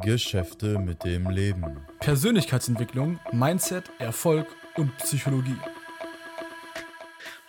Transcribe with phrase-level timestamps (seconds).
[0.00, 1.86] Geschäfte mit dem Leben.
[2.00, 5.56] Persönlichkeitsentwicklung, Mindset, Erfolg und Psychologie.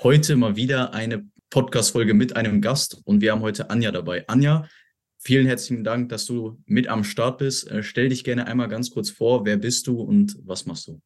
[0.04, 4.23] Heute mal wieder eine Podcast-Folge mit einem Gast und wir haben heute Anja dabei.
[4.28, 4.68] Anja,
[5.18, 7.69] vielen herzlichen Dank, dass du mit am Start bist.
[7.69, 9.45] Äh, stell dich gerne einmal ganz kurz vor.
[9.45, 11.01] Wer bist du und was machst du?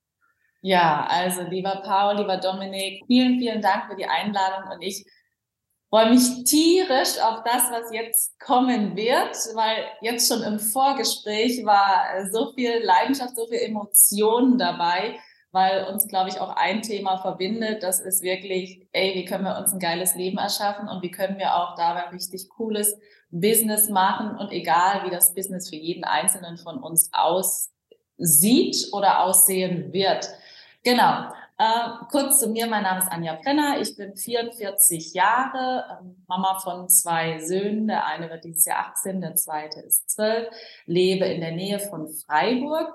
[0.61, 5.05] Ja, also lieber Paul, lieber Dominik, vielen, vielen Dank für die Einladung und ich
[5.91, 12.31] freue mich tierisch auf das, was jetzt kommen wird, weil jetzt schon im Vorgespräch war
[12.31, 15.19] so viel Leidenschaft, so viel Emotionen dabei,
[15.51, 17.83] weil uns, glaube ich, auch ein Thema verbindet.
[17.83, 21.37] Das ist wirklich, ey, wie können wir uns ein geiles Leben erschaffen und wie können
[21.37, 22.97] wir auch dabei richtig cooles
[23.29, 29.91] Business machen und egal, wie das Business für jeden Einzelnen von uns aussieht oder aussehen
[29.91, 30.29] wird.
[30.83, 31.33] Genau.
[31.61, 36.57] Äh, kurz zu mir, mein Name ist Anja Brenner, ich bin 44 Jahre, äh, Mama
[36.57, 40.49] von zwei Söhnen, der eine wird dieses Jahr 18, der zweite ist 12,
[40.87, 42.91] lebe in der Nähe von Freiburg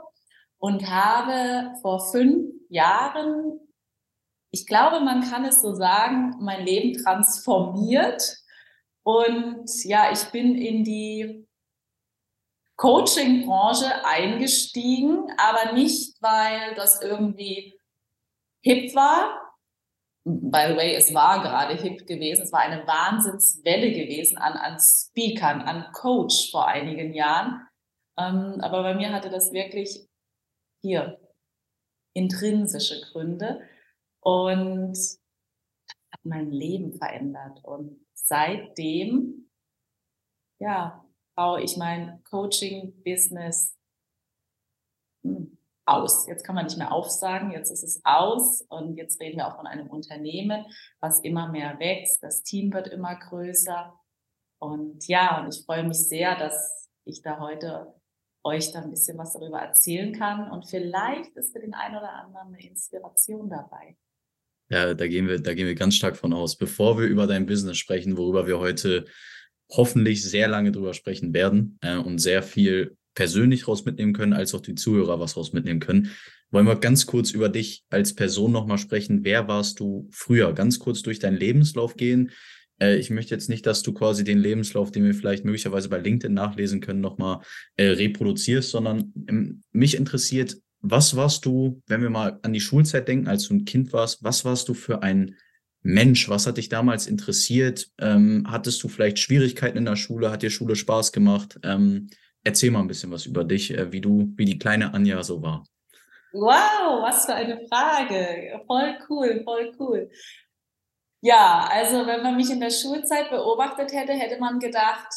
[0.59, 3.61] und habe vor fünf Jahren,
[4.51, 8.37] ich glaube, man kann es so sagen, mein Leben transformiert.
[9.05, 11.47] Und ja, ich bin in die
[12.75, 17.76] Coaching-Branche eingestiegen, aber nicht, weil das irgendwie
[18.67, 19.55] hip war.
[20.25, 22.43] By the way, es war gerade hip gewesen.
[22.43, 27.65] Es war eine Wahnsinnswelle gewesen an, an Speakern, an Coach vor einigen Jahren.
[28.19, 30.09] Ähm, aber bei mir hatte das wirklich
[30.83, 31.21] hier
[32.13, 33.61] intrinsische Gründe
[34.21, 34.99] und
[36.11, 37.63] hat mein Leben verändert.
[37.63, 39.49] Und seitdem,
[40.59, 41.05] ja,
[41.37, 43.77] baue ich mein Coaching-Business
[45.23, 45.56] hm,
[45.87, 46.27] aus.
[46.27, 49.57] Jetzt kann man nicht mehr aufsagen, jetzt ist es aus und jetzt reden wir auch
[49.57, 50.67] von einem Unternehmen,
[51.01, 52.23] was immer mehr wächst.
[52.23, 53.95] Das Team wird immer größer.
[54.59, 57.95] Und ja, und ich freue mich sehr, dass ich da heute
[58.43, 60.51] euch da ein bisschen was darüber erzählen kann.
[60.51, 63.97] Und vielleicht ist für den einen oder anderen eine Inspiration dabei.
[64.69, 66.57] Ja, da gehen wir, da gehen wir ganz stark von aus.
[66.57, 69.05] Bevor wir über dein Business sprechen, worüber wir heute
[69.71, 74.55] hoffentlich sehr lange drüber sprechen werden äh, und sehr viel persönlich raus mitnehmen können, als
[74.55, 76.13] auch die Zuhörer was raus mitnehmen können.
[76.53, 79.25] Wollen wir ganz kurz über dich als Person nochmal sprechen.
[79.25, 80.53] Wer warst du früher?
[80.53, 82.31] Ganz kurz durch deinen Lebenslauf gehen.
[82.81, 85.99] Äh, ich möchte jetzt nicht, dass du quasi den Lebenslauf, den wir vielleicht möglicherweise bei
[85.99, 87.41] LinkedIn nachlesen können, nochmal
[87.77, 93.09] äh, reproduzierst, sondern ähm, mich interessiert, was warst du, wenn wir mal an die Schulzeit
[93.09, 95.35] denken, als du ein Kind warst, was warst du für ein
[95.83, 96.29] Mensch?
[96.29, 97.89] Was hat dich damals interessiert?
[97.99, 100.31] Ähm, hattest du vielleicht Schwierigkeiten in der Schule?
[100.31, 101.59] Hat dir Schule Spaß gemacht?
[101.63, 102.09] Ähm,
[102.47, 105.43] erzähl mal ein bisschen was über dich, äh, wie du, wie die kleine Anja so
[105.43, 105.65] war.
[106.33, 108.61] Wow, was für eine Frage.
[108.67, 110.11] Voll cool, voll cool.
[111.23, 115.09] Ja, also wenn man mich in der Schulzeit beobachtet hätte, hätte man gedacht,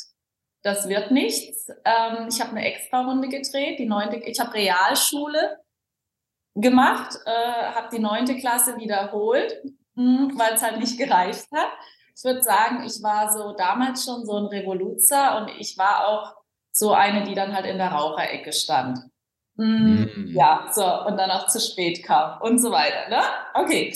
[0.64, 1.70] das wird nichts.
[1.86, 5.60] Ähm, ich habe eine Extra-Runde gedreht, die neunte, ich habe Realschule
[6.56, 9.62] gemacht, äh, habe die neunte Klasse wiederholt,
[9.96, 11.70] hm, weil es halt nicht gereicht hat.
[12.16, 16.39] Ich würde sagen, ich war so damals schon so ein Revoluzer und ich war auch
[16.72, 19.00] so eine, die dann halt in der Raucherecke stand.
[19.56, 20.06] Mm.
[20.28, 23.10] Ja, so, und dann auch zu spät kam und so weiter.
[23.10, 23.22] Ne?
[23.54, 23.94] Okay.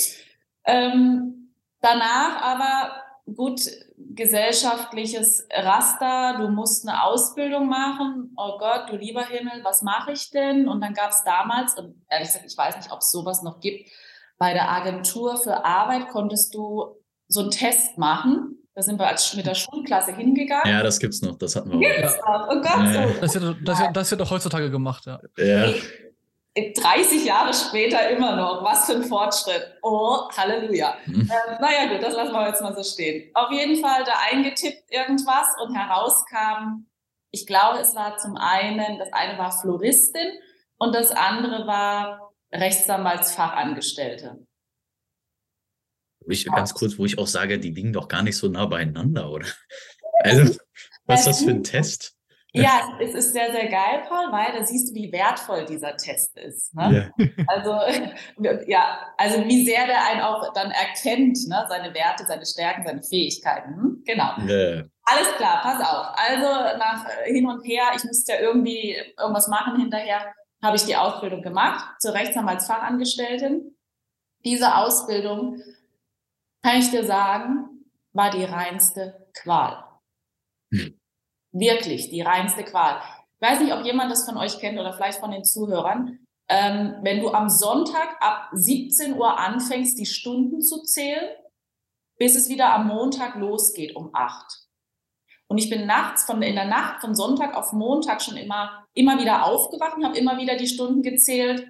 [0.65, 3.03] Ähm, danach aber
[3.33, 3.61] gut
[3.97, 8.33] gesellschaftliches Raster, du musst eine Ausbildung machen.
[8.37, 10.67] Oh Gott, du lieber Himmel, was mache ich denn?
[10.67, 13.59] Und dann gab es damals, und ehrlich gesagt, ich weiß nicht, ob es sowas noch
[13.59, 13.89] gibt,
[14.37, 16.97] bei der Agentur für Arbeit konntest du
[17.27, 20.73] so einen Test machen da sind wir als, mit der Schulklasse hingegangen.
[20.73, 21.37] Ja, das gibt's noch.
[21.37, 21.81] Das hatten wir auch.
[21.81, 22.47] Gibt's noch.
[22.49, 22.93] Oh Gott.
[22.93, 23.07] Ja.
[23.21, 25.19] Das, wird, das, wird, das wird doch heutzutage gemacht, ja.
[25.37, 25.73] ja.
[26.55, 28.63] 30 Jahre später immer noch.
[28.63, 29.75] Was für ein Fortschritt.
[29.81, 30.95] Oh, Halleluja.
[31.05, 31.21] Mhm.
[31.21, 33.31] Ähm, naja, gut, das lassen wir jetzt mal so stehen.
[33.33, 36.85] Auf jeden Fall da eingetippt irgendwas und herauskam,
[37.31, 40.31] ich glaube, es war zum einen, das eine war Floristin
[40.77, 44.45] und das andere war Rechtsanwaltsfachangestellte.
[46.27, 49.29] Ich, ganz kurz, wo ich auch sage, die liegen doch gar nicht so nah beieinander,
[49.29, 49.47] oder?
[50.25, 50.57] Also,
[51.05, 52.15] was ist das für ein Test?
[52.55, 56.37] Ja, es ist sehr, sehr geil, Paul, weil da siehst du, wie wertvoll dieser Test
[56.37, 56.73] ist.
[56.75, 57.11] Ne?
[57.17, 57.35] Yeah.
[57.47, 57.79] Also,
[58.67, 61.65] ja, also wie sehr der einen auch dann erkennt, ne?
[61.67, 63.75] seine Werte, seine Stärken, seine Fähigkeiten.
[63.75, 64.03] Hm?
[64.05, 64.37] Genau.
[64.47, 64.85] Yeah.
[65.05, 66.15] Alles klar, pass auf.
[66.15, 70.31] Also nach hin und her, ich musste ja irgendwie irgendwas machen hinterher,
[70.61, 73.75] habe ich die Ausbildung gemacht zur Rechtsanwaltsfachangestellten.
[74.45, 75.59] Diese Ausbildung
[76.63, 79.83] kann ich dir sagen, war die reinste Qual.
[80.71, 80.99] Hm.
[81.51, 83.01] Wirklich, die reinste Qual.
[83.39, 86.19] Ich weiß nicht, ob jemand das von euch kennt oder vielleicht von den Zuhörern.
[86.49, 91.29] Ähm, wenn du am Sonntag ab 17 Uhr anfängst, die Stunden zu zählen,
[92.17, 94.63] bis es wieder am Montag losgeht um 8.
[95.47, 99.19] Und ich bin nachts von in der Nacht von Sonntag auf Montag schon immer immer
[99.19, 101.67] wieder aufgewacht und habe immer wieder die Stunden gezählt,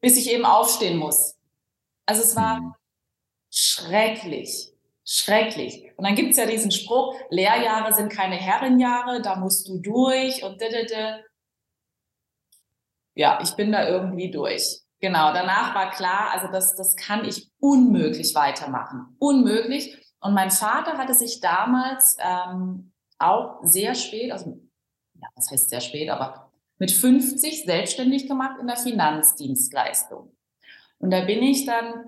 [0.00, 1.36] bis ich eben aufstehen muss.
[2.06, 2.74] Also es war mhm.
[3.50, 4.72] Schrecklich,
[5.04, 5.92] schrecklich.
[5.96, 10.42] Und dann gibt es ja diesen Spruch, Lehrjahre sind keine Herrenjahre, da musst du durch
[10.42, 11.24] und didede.
[13.14, 14.80] Ja, ich bin da irgendwie durch.
[15.00, 19.16] Genau, danach war klar, also das, das kann ich unmöglich weitermachen.
[19.18, 19.96] Unmöglich.
[20.20, 24.58] Und mein Vater hatte sich damals ähm, auch sehr spät, also
[25.14, 30.34] ja, was heißt sehr spät, aber mit 50 selbstständig gemacht in der Finanzdienstleistung.
[30.98, 32.06] Und da bin ich dann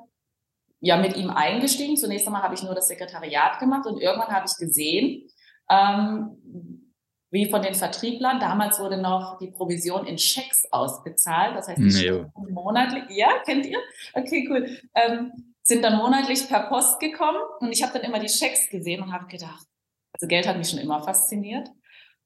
[0.81, 1.97] ja mit ihm eingestiegen.
[1.97, 5.29] Zunächst einmal habe ich nur das Sekretariat gemacht und irgendwann habe ich gesehen,
[5.71, 6.95] ähm,
[7.31, 8.41] wie von den Vertrieblern.
[8.41, 11.57] Damals wurde noch die Provision in Schecks ausbezahlt.
[11.57, 12.25] Das heißt, nee.
[12.35, 13.79] monatlich, ja, kennt ihr?
[14.15, 14.79] Okay, cool.
[14.95, 19.03] Ähm, sind dann monatlich per Post gekommen und ich habe dann immer die Schecks gesehen
[19.03, 19.67] und habe gedacht,
[20.15, 21.69] also Geld hat mich schon immer fasziniert.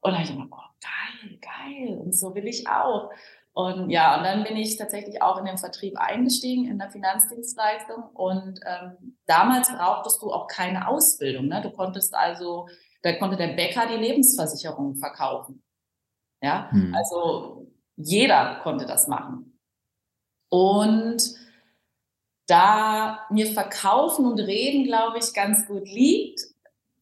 [0.00, 1.98] Und dann habe ich immer, boah, geil, geil.
[1.98, 3.10] Und so will ich auch.
[3.54, 8.04] Und ja, und dann bin ich tatsächlich auch in den Vertrieb eingestiegen, in der Finanzdienstleistung.
[8.14, 11.48] Und ähm, damals brauchtest du auch keine Ausbildung.
[11.48, 11.60] Ne?
[11.60, 12.66] Du konntest also,
[13.02, 15.62] da konnte der Bäcker die Lebensversicherung verkaufen.
[16.40, 16.94] Ja, hm.
[16.94, 17.66] also
[17.96, 19.58] jeder konnte das machen.
[20.48, 21.22] Und
[22.46, 26.40] da mir Verkaufen und Reden, glaube ich, ganz gut liegt,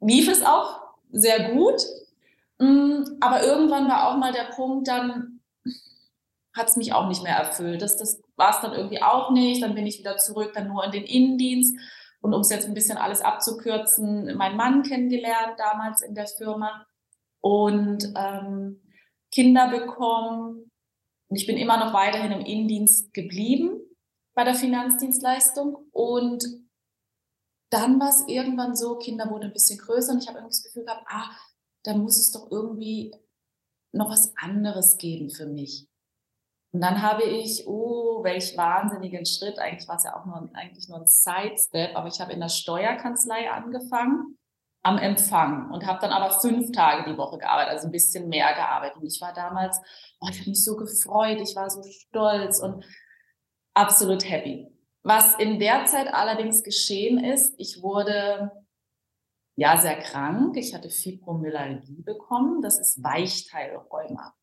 [0.00, 0.80] lief es auch
[1.10, 1.80] sehr gut.
[2.58, 5.29] Mm, aber irgendwann war auch mal der Punkt, dann
[6.54, 7.82] hat es mich auch nicht mehr erfüllt.
[7.82, 9.62] Das, das war es dann irgendwie auch nicht.
[9.62, 11.76] Dann bin ich wieder zurück, dann nur in den Innendienst.
[12.20, 16.86] Und um es jetzt ein bisschen alles abzukürzen, meinen Mann kennengelernt damals in der Firma
[17.40, 18.82] und ähm,
[19.32, 20.70] Kinder bekommen.
[21.28, 23.80] Und ich bin immer noch weiterhin im Innendienst geblieben
[24.34, 25.88] bei der Finanzdienstleistung.
[25.92, 26.44] Und
[27.70, 30.64] dann war es irgendwann so, Kinder wurden ein bisschen größer und ich habe irgendwie das
[30.64, 31.30] Gefühl gehabt, ah,
[31.84, 33.14] da muss es doch irgendwie
[33.92, 35.89] noch was anderes geben für mich.
[36.72, 40.88] Und dann habe ich, oh, welch wahnsinnigen Schritt, eigentlich war es ja auch nur, eigentlich
[40.88, 44.38] nur ein Sidestep, aber ich habe in der Steuerkanzlei angefangen
[44.82, 48.54] am Empfang und habe dann aber fünf Tage die Woche gearbeitet, also ein bisschen mehr
[48.54, 48.96] gearbeitet.
[48.98, 49.78] Und ich war damals,
[50.20, 52.84] oh, ich habe mich so gefreut, ich war so stolz und
[53.74, 54.68] absolut happy.
[55.02, 58.52] Was in der Zeit allerdings geschehen ist, ich wurde
[59.56, 60.56] ja sehr krank.
[60.56, 62.62] Ich hatte Fibromyalgie bekommen.
[62.62, 64.34] Das ist Weichteilrheuma.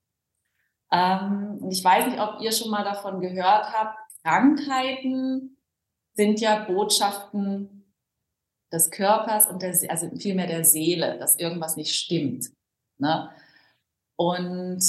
[0.91, 3.97] Ähm, ich weiß nicht, ob ihr schon mal davon gehört habt.
[4.23, 5.57] Krankheiten
[6.13, 7.93] sind ja Botschaften
[8.71, 12.49] des Körpers und der, also vielmehr der Seele, dass irgendwas nicht stimmt.
[12.97, 13.29] Ne?
[14.17, 14.83] Und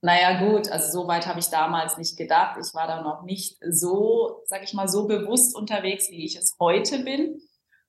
[0.00, 2.58] naja, gut, also so weit habe ich damals nicht gedacht.
[2.60, 6.56] Ich war da noch nicht so, sag ich mal, so bewusst unterwegs, wie ich es
[6.60, 7.40] heute bin.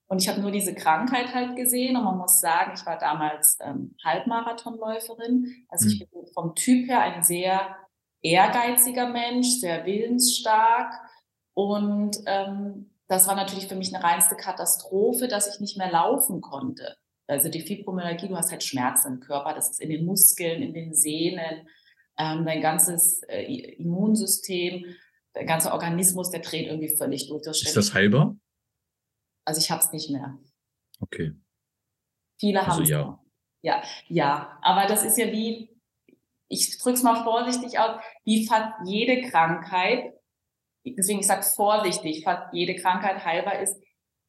[0.07, 3.57] Und ich habe nur diese Krankheit halt gesehen und man muss sagen, ich war damals
[3.61, 5.65] ähm, Halbmarathonläuferin.
[5.67, 6.05] Also ich mhm.
[6.11, 7.75] bin vom Typ her ein sehr
[8.21, 10.93] ehrgeiziger Mensch, sehr willensstark.
[11.53, 16.41] Und ähm, das war natürlich für mich eine reinste Katastrophe, dass ich nicht mehr laufen
[16.41, 16.97] konnte.
[17.27, 20.73] Also die Fibromyalgie, du hast halt Schmerzen im Körper, das ist in den Muskeln, in
[20.73, 21.67] den Sehnen,
[22.17, 23.43] ähm, dein ganzes äh,
[23.77, 24.85] Immunsystem,
[25.35, 27.45] der ganze Organismus, der dreht irgendwie völlig durch.
[27.47, 28.35] Ist das heilbar?
[29.45, 30.37] Also ich habe es nicht mehr.
[30.99, 31.33] Okay.
[32.39, 32.89] Viele also haben es.
[32.89, 33.19] Ja.
[33.61, 34.59] ja, ja.
[34.61, 35.69] Aber das ist ja wie,
[36.47, 40.13] ich drücke es mal vorsichtig aus, wie fast jede Krankheit,
[40.83, 43.79] deswegen ich sage vorsichtig, fast jede Krankheit heilbar ist,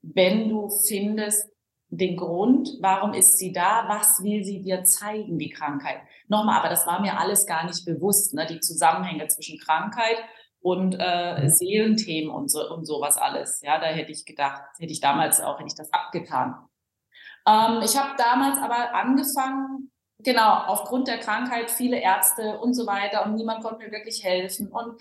[0.02, 1.50] wenn du findest
[1.88, 6.00] den Grund, warum ist sie da, was will sie dir zeigen, die Krankheit.
[6.28, 8.46] Nochmal, aber das war mir alles gar nicht bewusst, ne?
[8.46, 10.16] die Zusammenhänge zwischen Krankheit
[10.60, 11.48] und äh.
[11.48, 13.60] Seelenthemen und so und sowas alles.
[13.62, 16.56] Ja, da hätte ich gedacht, hätte ich damals auch, hätte ich das abgetan.
[17.46, 23.24] Ähm, ich habe damals aber angefangen, genau, aufgrund der Krankheit, viele Ärzte und so weiter
[23.24, 24.68] und niemand konnte mir wirklich helfen.
[24.68, 25.00] Und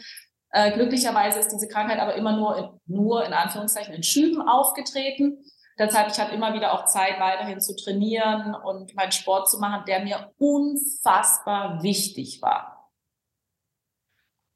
[0.52, 5.44] äh, glücklicherweise ist diese Krankheit aber immer nur, in, nur in Anführungszeichen in Schüben aufgetreten.
[5.78, 9.84] Deshalb, ich hatte immer wieder auch Zeit, weiterhin zu trainieren und meinen Sport zu machen,
[9.88, 12.75] der mir unfassbar wichtig war.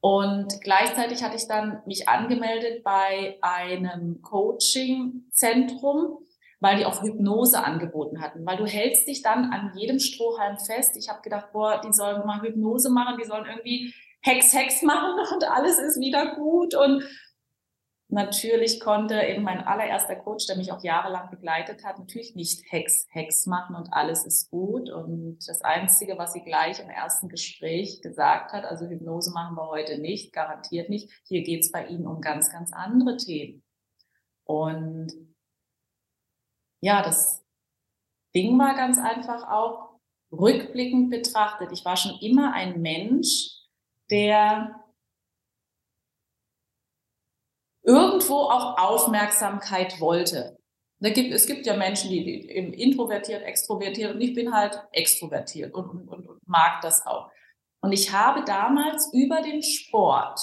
[0.02, 6.20] Und gleichzeitig hatte ich dann mich angemeldet bei einem Coaching-Zentrum,
[6.62, 8.46] weil die auch Hypnose angeboten hatten.
[8.46, 10.96] Weil du hältst dich dann an jedem Strohhalm fest.
[10.98, 15.20] Ich habe gedacht, boah, die sollen mal Hypnose machen, die sollen irgendwie Hex, Hex machen
[15.34, 16.76] und alles ist wieder gut.
[16.76, 17.04] Und
[18.12, 23.06] Natürlich konnte eben mein allererster Coach, der mich auch jahrelang begleitet hat, natürlich nicht Hex,
[23.12, 24.90] Hex machen und alles ist gut.
[24.90, 29.70] Und das Einzige, was sie gleich im ersten Gespräch gesagt hat, also Hypnose machen wir
[29.70, 31.12] heute nicht, garantiert nicht.
[31.28, 33.62] Hier geht es bei Ihnen um ganz, ganz andere Themen.
[34.44, 35.14] Und
[36.82, 37.46] ja, das
[38.34, 40.00] Ding war ganz einfach auch,
[40.32, 43.52] rückblickend betrachtet, ich war schon immer ein Mensch,
[44.12, 44.79] der
[47.84, 50.58] irgendwo auch Aufmerksamkeit wollte.
[51.02, 52.48] Gibt, es gibt ja Menschen, die, die
[52.82, 57.32] introvertiert, extrovertiert und ich bin halt extrovertiert und, und, und, und mag das auch.
[57.82, 60.42] Und ich habe damals über den Sport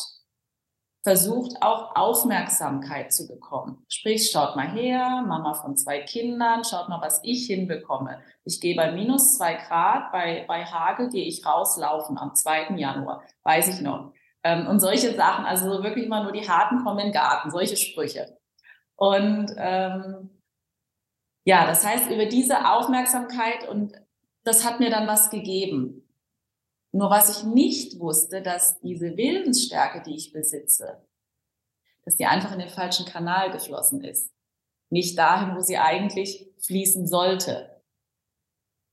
[1.07, 3.85] versucht, auch Aufmerksamkeit zu bekommen.
[3.89, 8.21] Sprich, schaut mal her, Mama von zwei Kindern, schaut mal, was ich hinbekomme.
[8.45, 12.75] Ich gehe bei minus zwei Grad, bei, bei Hagel gehe ich rauslaufen am 2.
[12.77, 14.15] Januar, weiß ich noch.
[14.47, 17.77] Ähm, und solche Sachen, also wirklich mal nur die Harten kommen in den Garten, solche
[17.77, 18.39] Sprüche.
[18.95, 20.31] Und ähm,
[21.45, 23.95] ja, das heißt, über diese Aufmerksamkeit und
[24.45, 26.09] das hat mir dann was gegeben.
[26.93, 31.05] Nur was ich nicht wusste, dass diese Willensstärke, die ich besitze,
[32.05, 34.33] dass die einfach in den falschen Kanal geflossen ist.
[34.91, 37.83] Nicht dahin, wo sie eigentlich fließen sollte.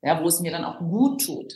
[0.01, 1.53] Ja, wo es mir dann auch gut tut.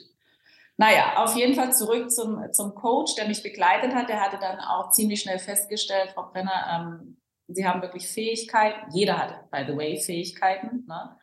[0.78, 4.10] Naja, auf jeden Fall zurück zum, zum Coach, der mich begleitet hat.
[4.10, 7.18] Der hatte dann auch ziemlich schnell festgestellt, Frau Brenner, ähm,
[7.48, 8.92] Sie haben wirklich Fähigkeiten.
[8.92, 11.18] Jeder hat, by the way, Fähigkeiten, ne?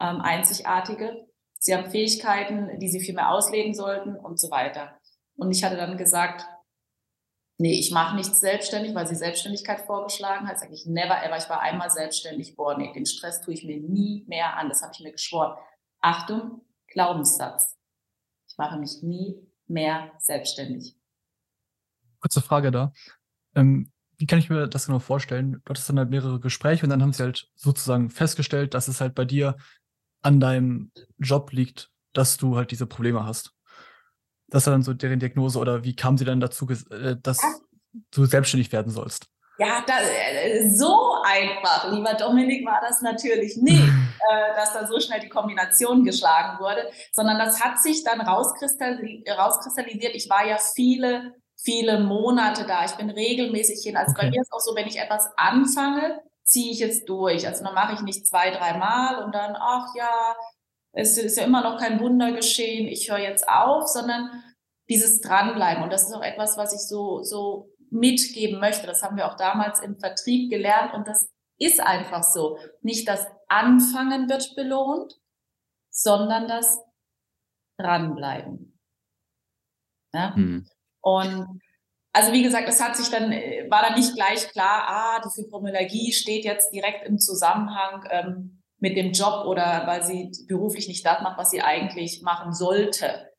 [0.00, 1.28] ähm, einzigartige.
[1.58, 4.98] Sie haben Fähigkeiten, die sie viel mehr ausleben sollten und so weiter.
[5.36, 6.46] Und ich hatte dann gesagt,
[7.58, 10.58] nee, ich mache nichts selbstständig, weil sie Selbstständigkeit vorgeschlagen hat.
[10.58, 11.36] Sag ich, never ever.
[11.36, 12.56] Ich war einmal selbstständig.
[12.56, 14.68] Boah, nee, den Stress tue ich mir nie mehr an.
[14.68, 15.56] Das habe ich mir geschworen.
[16.00, 17.77] Achtung, Glaubenssatz.
[18.58, 19.36] Mache mich nie
[19.66, 20.94] mehr selbstständig.
[22.20, 22.92] Kurze Frage da.
[23.54, 25.62] Ähm, wie kann ich mir das genau vorstellen?
[25.64, 29.00] Du hattest dann halt mehrere Gespräche und dann haben sie halt sozusagen festgestellt, dass es
[29.00, 29.56] halt bei dir
[30.22, 33.54] an deinem Job liegt, dass du halt diese Probleme hast.
[34.48, 37.38] Das war dann so deren Diagnose oder wie kam sie dann dazu, äh, dass
[38.10, 39.28] du selbstständig werden sollst?
[39.58, 43.82] Ja, das, äh, so einfach, lieber Dominik, war das natürlich nicht,
[44.30, 50.14] äh, dass da so schnell die Kombination geschlagen wurde, sondern das hat sich dann rauskristallisiert.
[50.14, 52.84] Ich war ja viele, viele Monate da.
[52.84, 53.96] Ich bin regelmäßig hin.
[53.96, 54.26] Also okay.
[54.26, 57.46] bei mir ist auch so, wenn ich etwas anfange, ziehe ich jetzt durch.
[57.46, 60.36] Also dann mache ich nicht zwei, dreimal und dann, ach ja,
[60.92, 64.42] es ist ja immer noch kein Wunder geschehen, ich höre jetzt auf, sondern
[64.88, 65.82] dieses Dranbleiben.
[65.82, 68.86] Und das ist auch etwas, was ich so, so mitgeben möchte.
[68.86, 72.58] Das haben wir auch damals im Vertrieb gelernt und das ist einfach so.
[72.82, 75.14] Nicht das Anfangen wird belohnt,
[75.90, 76.80] sondern das
[77.78, 78.78] Dranbleiben.
[80.12, 80.34] Ja?
[80.34, 80.66] Hm.
[81.00, 81.60] Und
[82.12, 85.30] also wie gesagt, es hat sich dann, äh, war dann nicht gleich klar, ah, die
[85.42, 91.04] Fibromyalgie steht jetzt direkt im Zusammenhang ähm, mit dem Job oder weil sie beruflich nicht
[91.06, 93.30] das macht, was sie eigentlich machen sollte.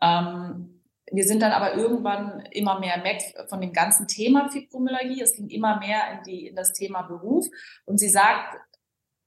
[0.00, 0.69] Ähm,
[1.12, 5.22] wir sind dann aber irgendwann immer mehr weg von dem ganzen Thema Fibromyalgie.
[5.22, 7.46] Es ging immer mehr in, die, in das Thema Beruf.
[7.84, 8.56] Und sie sagt,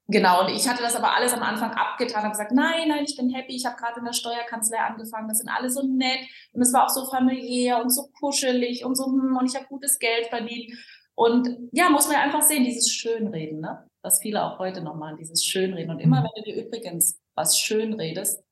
[0.07, 3.15] Genau, und ich hatte das aber alles am Anfang abgetan und gesagt, nein, nein, ich
[3.15, 6.19] bin happy, ich habe gerade in der Steuerkanzlei angefangen, das sind alle so nett
[6.51, 9.65] und es war auch so familiär und so kuschelig und so, hm, und ich habe
[9.67, 10.73] gutes Geld verdient.
[11.15, 13.87] Und ja, muss man einfach sehen, dieses Schönreden, ne?
[14.01, 15.91] was viele auch heute noch machen, dieses Schönreden.
[15.91, 16.25] Und immer, mhm.
[16.25, 18.43] wenn du dir übrigens was schönredest,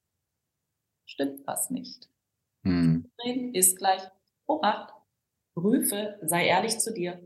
[1.05, 2.10] stimmt was nicht.
[2.63, 3.05] Hm.
[3.53, 4.01] Ist gleich,
[4.45, 4.93] Obacht,
[5.53, 7.21] prüfe, sei ehrlich zu dir,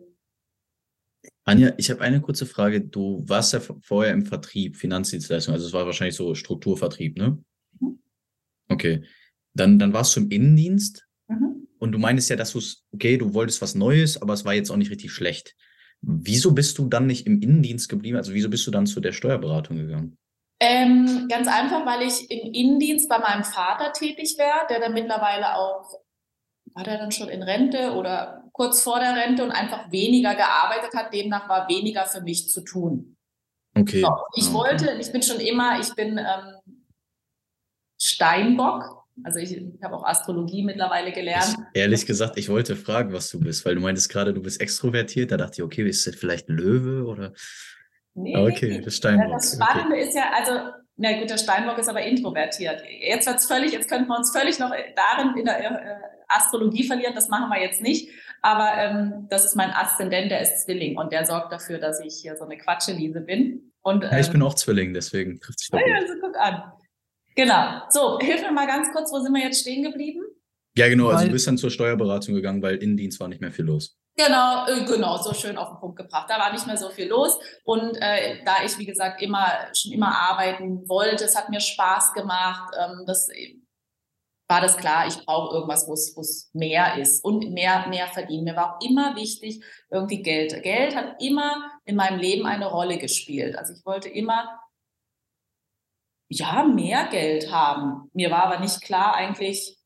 [1.44, 2.82] Anja, ich habe eine kurze Frage.
[2.82, 7.38] Du warst ja vorher im Vertrieb, Finanzdienstleistung, also es war wahrscheinlich so Strukturvertrieb, ne?
[7.80, 8.00] Mhm.
[8.68, 9.04] Okay.
[9.54, 11.68] Dann, dann warst du im Innendienst mhm.
[11.78, 14.54] und du meinst ja, dass du es, okay, du wolltest was Neues, aber es war
[14.54, 15.56] jetzt auch nicht richtig schlecht.
[16.02, 18.18] Wieso bist du dann nicht im Innendienst geblieben?
[18.18, 20.18] Also wieso bist du dann zu der Steuerberatung gegangen?
[20.60, 25.56] Ähm, ganz einfach, weil ich im Innendienst bei meinem Vater tätig wäre, der dann mittlerweile
[25.56, 25.92] auch,
[26.74, 30.94] war der dann schon in Rente oder kurz vor der Rente und einfach weniger gearbeitet
[30.96, 31.14] hat.
[31.14, 33.18] Demnach war weniger für mich zu tun.
[33.78, 34.02] Okay.
[34.02, 34.54] So, ich okay.
[34.54, 36.82] wollte, ich bin schon immer, ich bin ähm,
[38.02, 39.06] Steinbock.
[39.24, 41.56] Also ich, ich habe auch Astrologie mittlerweile gelernt.
[41.74, 44.60] Ich, ehrlich gesagt, ich wollte fragen, was du bist, weil du meintest gerade, du bist
[44.60, 45.32] extrovertiert.
[45.32, 47.34] Da dachte ich, okay, ist das vielleicht Löwe oder?
[48.16, 49.34] Nee, okay, das Steinbock.
[49.34, 50.08] Das Spannende okay.
[50.08, 52.82] ist ja, also na gut, der Steinbock ist aber introvertiert.
[53.02, 55.76] Jetzt wird's völlig, jetzt könnten wir uns völlig noch darin in der äh,
[56.30, 57.14] Astrologie verlieren.
[57.14, 58.10] Das machen wir jetzt nicht.
[58.42, 62.16] Aber ähm, das ist mein Aszendent, der ist Zwilling und der sorgt dafür, dass ich
[62.22, 63.74] hier so eine Quatscheliese bin.
[63.82, 65.82] Und, ja, ich bin ähm, auch Zwilling, deswegen trifft sich das.
[65.86, 66.72] Ja, also guck an.
[67.36, 67.82] Genau.
[67.90, 70.22] So, hilf mir mal ganz kurz, wo sind wir jetzt stehen geblieben?
[70.78, 71.10] Ja, genau.
[71.10, 73.98] Also du bist dann zur Steuerberatung gegangen, weil Innendienst war nicht mehr viel los.
[74.18, 76.30] Genau, äh, genau, so schön auf den Punkt gebracht.
[76.30, 77.38] Da war nicht mehr so viel los.
[77.66, 82.14] Und äh, da ich, wie gesagt, immer schon immer arbeiten wollte, es hat mir Spaß
[82.14, 82.74] gemacht.
[82.80, 83.30] Ähm, das
[84.48, 88.46] war das klar, ich brauche irgendwas, wo es mehr ist und mehr, mehr verdienen.
[88.46, 90.62] Mir war auch immer wichtig, irgendwie Geld.
[90.64, 93.58] Geld hat immer in meinem Leben eine Rolle gespielt.
[93.58, 94.62] Also ich wollte immer
[96.30, 98.10] ja, mehr Geld haben.
[98.14, 99.78] Mir war aber nicht klar eigentlich,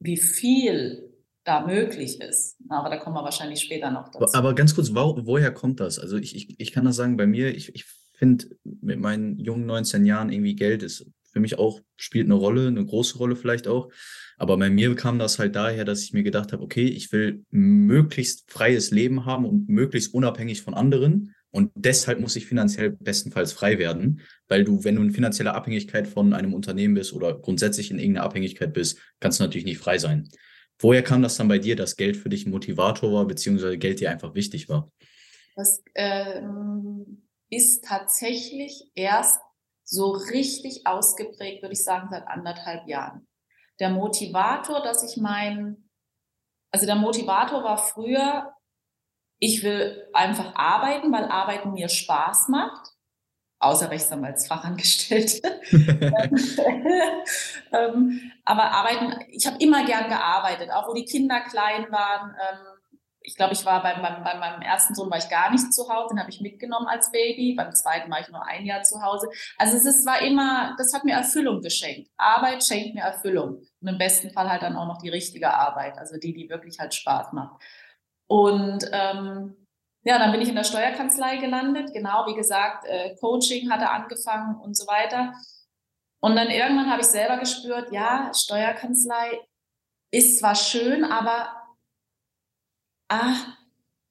[0.00, 1.15] wie viel
[1.46, 2.56] da möglich ist.
[2.68, 4.34] Aber da kommen wir wahrscheinlich später noch dazu.
[4.34, 5.98] Aber ganz kurz, wo, woher kommt das?
[5.98, 7.84] Also ich, ich, ich kann das sagen, bei mir, ich, ich
[8.14, 12.66] finde mit meinen jungen 19 Jahren irgendwie Geld ist für mich auch, spielt eine Rolle,
[12.66, 13.90] eine große Rolle vielleicht auch.
[14.38, 17.44] Aber bei mir kam das halt daher, dass ich mir gedacht habe, okay, ich will
[17.50, 21.34] möglichst freies Leben haben und möglichst unabhängig von anderen.
[21.50, 26.08] Und deshalb muss ich finanziell bestenfalls frei werden, weil du, wenn du in finanzieller Abhängigkeit
[26.08, 29.98] von einem Unternehmen bist oder grundsätzlich in irgendeiner Abhängigkeit bist, kannst du natürlich nicht frei
[29.98, 30.28] sein.
[30.78, 34.00] Woher kam das dann bei dir, dass Geld für dich ein Motivator war, beziehungsweise Geld
[34.00, 34.90] dir einfach wichtig war?
[35.54, 39.40] Das ähm, ist tatsächlich erst
[39.84, 43.26] so richtig ausgeprägt, würde ich sagen, seit anderthalb Jahren.
[43.78, 45.88] Der Motivator, dass ich mein,
[46.70, 48.52] also der Motivator war früher,
[49.38, 52.95] ich will einfach arbeiten, weil Arbeiten mir Spaß macht
[53.58, 55.60] außer Rechtsanwaltsfachangestellte.
[57.72, 62.30] ähm, aber arbeiten, ich habe immer gern gearbeitet, auch wo die Kinder klein waren.
[62.30, 62.76] Ähm,
[63.26, 65.88] ich glaube, ich war beim, beim, bei meinem ersten Sohn war ich gar nicht zu
[65.88, 67.54] Hause, den habe ich mitgenommen als Baby.
[67.56, 69.28] Beim zweiten war ich nur ein Jahr zu Hause.
[69.58, 72.08] Also es ist, war immer, das hat mir Erfüllung geschenkt.
[72.16, 73.62] Arbeit schenkt mir Erfüllung.
[73.80, 76.78] Und im besten Fall halt dann auch noch die richtige Arbeit, also die, die wirklich
[76.78, 77.60] halt Spaß macht.
[78.28, 79.65] Und ähm,
[80.06, 81.92] ja, dann bin ich in der Steuerkanzlei gelandet.
[81.92, 85.34] Genau, wie gesagt, äh, Coaching hatte angefangen und so weiter.
[86.20, 89.40] Und dann irgendwann habe ich selber gespürt, ja, Steuerkanzlei
[90.12, 91.50] ist zwar schön, aber
[93.08, 93.34] ah,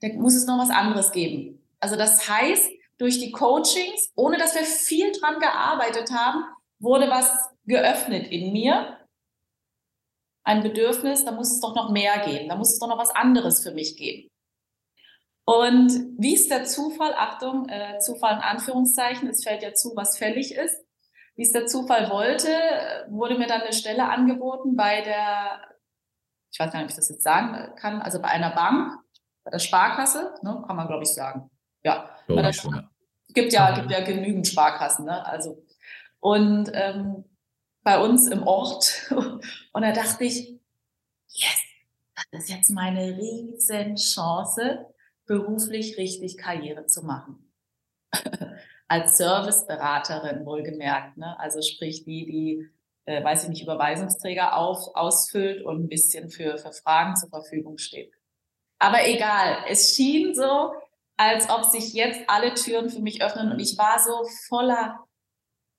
[0.01, 1.65] da muss es noch was anderes geben.
[1.79, 6.43] Also das heißt, durch die Coachings, ohne dass wir viel dran gearbeitet haben,
[6.79, 7.31] wurde was
[7.63, 8.99] geöffnet in mir.
[10.43, 13.11] Ein Bedürfnis, da muss es doch noch mehr geben, da muss es doch noch was
[13.11, 14.29] anderes für mich geben.
[15.45, 20.17] Und wie ist der Zufall, Achtung, äh, Zufall in Anführungszeichen, es fällt ja zu, was
[20.17, 20.83] fällig ist.
[21.35, 22.49] Wie es der Zufall wollte,
[23.09, 25.61] wurde mir dann eine Stelle angeboten bei der,
[26.51, 28.97] ich weiß gar nicht, ob ich das jetzt sagen kann, also bei einer Bank,
[29.43, 31.51] bei der Sparkasse, ne, kann man glaube ich sagen.
[31.83, 32.89] Ja, bei der Sparkasse.
[33.33, 35.25] Gibt ja, gibt ja genügend Sparkassen, ne?
[35.25, 35.63] Also
[36.21, 37.25] und ähm,
[37.83, 39.11] bei uns im Ort
[39.73, 40.57] und da dachte ich,
[41.27, 41.59] yes,
[42.31, 44.87] das ist jetzt meine riesen Chance,
[45.25, 47.51] beruflich richtig Karriere zu machen.
[48.87, 51.39] Als Serviceberaterin wohlgemerkt, ne?
[51.39, 52.69] also sprich die, die,
[53.05, 57.79] äh, weiß ich nicht, Überweisungsträger auf, ausfüllt und ein bisschen für, für Fragen zur Verfügung
[57.79, 58.13] steht.
[58.77, 60.73] Aber egal, es schien so,
[61.17, 64.99] als ob sich jetzt alle Türen für mich öffnen und ich war so voller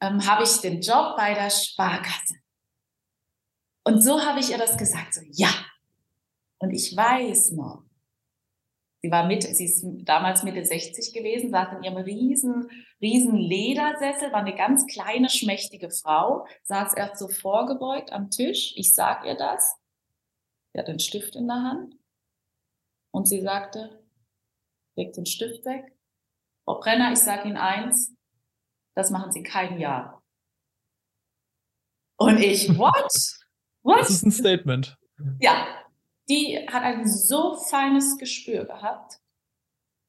[0.00, 2.36] Ähm, habe ich den Job bei der Sparkasse.
[3.84, 5.48] Und so habe ich ihr das gesagt, so ja.
[6.58, 7.81] Und ich weiß noch,
[9.04, 14.30] Sie war mit, sie ist damals Mitte 60 gewesen, saß in ihrem riesen, riesen Ledersessel,
[14.30, 18.74] war eine ganz kleine, schmächtige Frau, saß erst so vorgebeugt am Tisch.
[18.76, 19.76] Ich sag ihr das.
[20.72, 21.96] Sie hat einen Stift in der Hand.
[23.10, 24.04] Und sie sagte,
[24.94, 25.92] leg den Stift weg.
[26.64, 28.14] Frau Brenner, ich sage Ihnen eins,
[28.94, 30.22] das machen Sie kein Jahr.
[32.18, 33.12] Und ich, what?
[33.82, 34.00] What?
[34.00, 34.96] Das ist ein Statement.
[35.40, 35.81] Ja,
[36.28, 39.18] die hat ein so feines Gespür gehabt.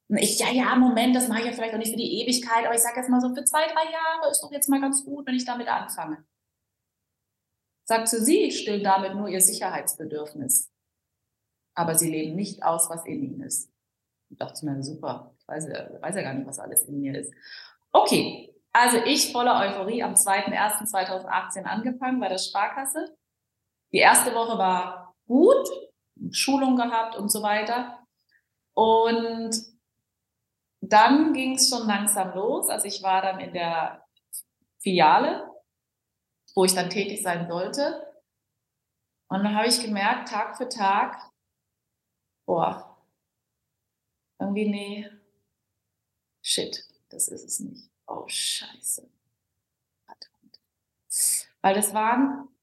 [0.08, 2.66] Und ich, ja, ja, Moment, das mache ich ja vielleicht auch nicht für die Ewigkeit,
[2.66, 5.04] aber ich sage jetzt mal so, für zwei, drei Jahre ist doch jetzt mal ganz
[5.04, 6.24] gut, wenn ich damit anfange.
[7.86, 10.70] Sagt zu sie, stillen damit nur ihr Sicherheitsbedürfnis.
[11.74, 13.70] Aber sie leben nicht aus, was in ihnen ist.
[14.30, 17.32] Ich dachte mir, super, ich weiß, weiß ja gar nicht, was alles in mir ist.
[17.92, 23.16] Okay, also ich voller Euphorie am 2.1.2018 angefangen bei der Sparkasse.
[23.92, 25.68] Die erste Woche war gut,
[26.30, 28.04] Schulung gehabt und so weiter.
[28.74, 29.54] Und
[30.80, 32.68] dann ging es schon langsam los.
[32.68, 34.04] Also ich war dann in der
[34.78, 35.50] Filiale,
[36.54, 38.12] wo ich dann tätig sein sollte.
[39.28, 41.30] Und dann habe ich gemerkt, Tag für Tag,
[42.46, 42.98] boah,
[44.38, 45.10] irgendwie nee,
[46.42, 47.90] shit, das ist es nicht.
[48.06, 49.08] Oh, scheiße.
[51.62, 52.53] Weil das waren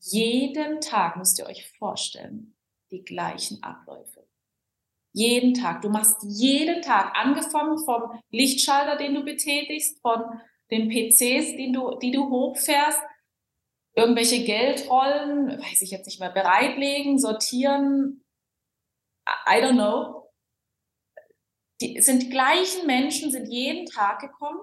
[0.00, 2.56] jeden Tag müsst ihr euch vorstellen,
[2.90, 4.26] die gleichen Abläufe.
[5.12, 5.82] Jeden Tag.
[5.82, 11.98] Du machst jeden Tag, angefangen vom Lichtschalter, den du betätigst, von den PCs, die du,
[11.98, 13.00] die du hochfährst,
[13.94, 18.24] irgendwelche Geldrollen, weiß ich jetzt nicht mehr, bereitlegen, sortieren,
[19.46, 20.30] I don't know.
[21.80, 24.60] die sind gleichen Menschen, sind jeden Tag gekommen.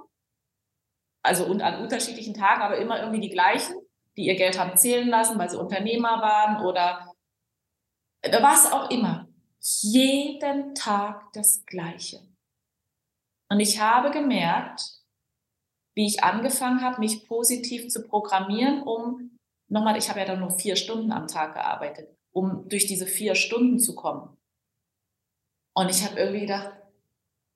[1.23, 3.75] Also und an unterschiedlichen Tagen, aber immer irgendwie die gleichen,
[4.17, 7.13] die ihr Geld haben zählen lassen, weil sie Unternehmer waren oder
[8.41, 9.29] was auch immer.
[9.59, 12.19] Jeden Tag das Gleiche.
[13.49, 14.81] Und ich habe gemerkt,
[15.95, 19.37] wie ich angefangen habe, mich positiv zu programmieren, um
[19.69, 23.35] nochmal, ich habe ja dann nur vier Stunden am Tag gearbeitet, um durch diese vier
[23.35, 24.37] Stunden zu kommen.
[25.75, 26.71] Und ich habe irgendwie gedacht,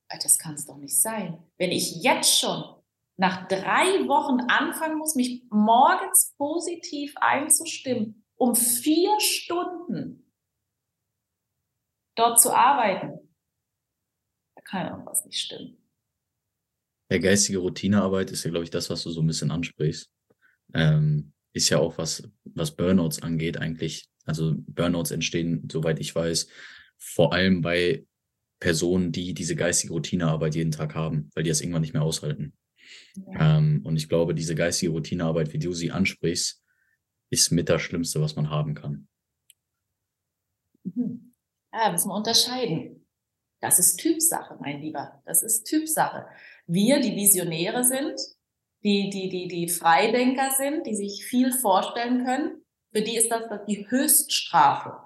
[0.09, 1.41] das kann es doch nicht sein.
[1.57, 2.80] Wenn ich jetzt schon
[3.21, 10.33] nach drei Wochen anfangen muss, mich morgens positiv einzustimmen, um vier Stunden
[12.15, 13.19] dort zu arbeiten,
[14.55, 15.77] da kann irgendwas nicht stimmen.
[17.11, 20.09] Ja, geistige Routinearbeit ist ja, glaube ich, das, was du so ein bisschen ansprichst.
[20.73, 24.09] Ähm, ist ja auch was, was Burnouts angeht, eigentlich.
[24.25, 26.47] Also Burnouts entstehen, soweit ich weiß,
[26.97, 28.03] vor allem bei
[28.59, 32.57] Personen, die diese geistige Routinearbeit jeden Tag haben, weil die das irgendwann nicht mehr aushalten.
[33.15, 33.57] Ja.
[33.57, 36.63] Ähm, und ich glaube, diese geistige Routinearbeit, wie du sie ansprichst,
[37.29, 39.07] ist mit das Schlimmste, was man haben kann.
[40.83, 41.33] Mhm.
[41.73, 43.07] Ja, müssen wir unterscheiden.
[43.61, 45.21] Das ist Typsache, mein Lieber.
[45.25, 46.27] Das ist Typsache.
[46.65, 48.19] Wir, die Visionäre sind,
[48.83, 53.43] die, die, die, die Freidenker sind, die sich viel vorstellen können, für die ist das
[53.67, 54.97] die Höchststrafe,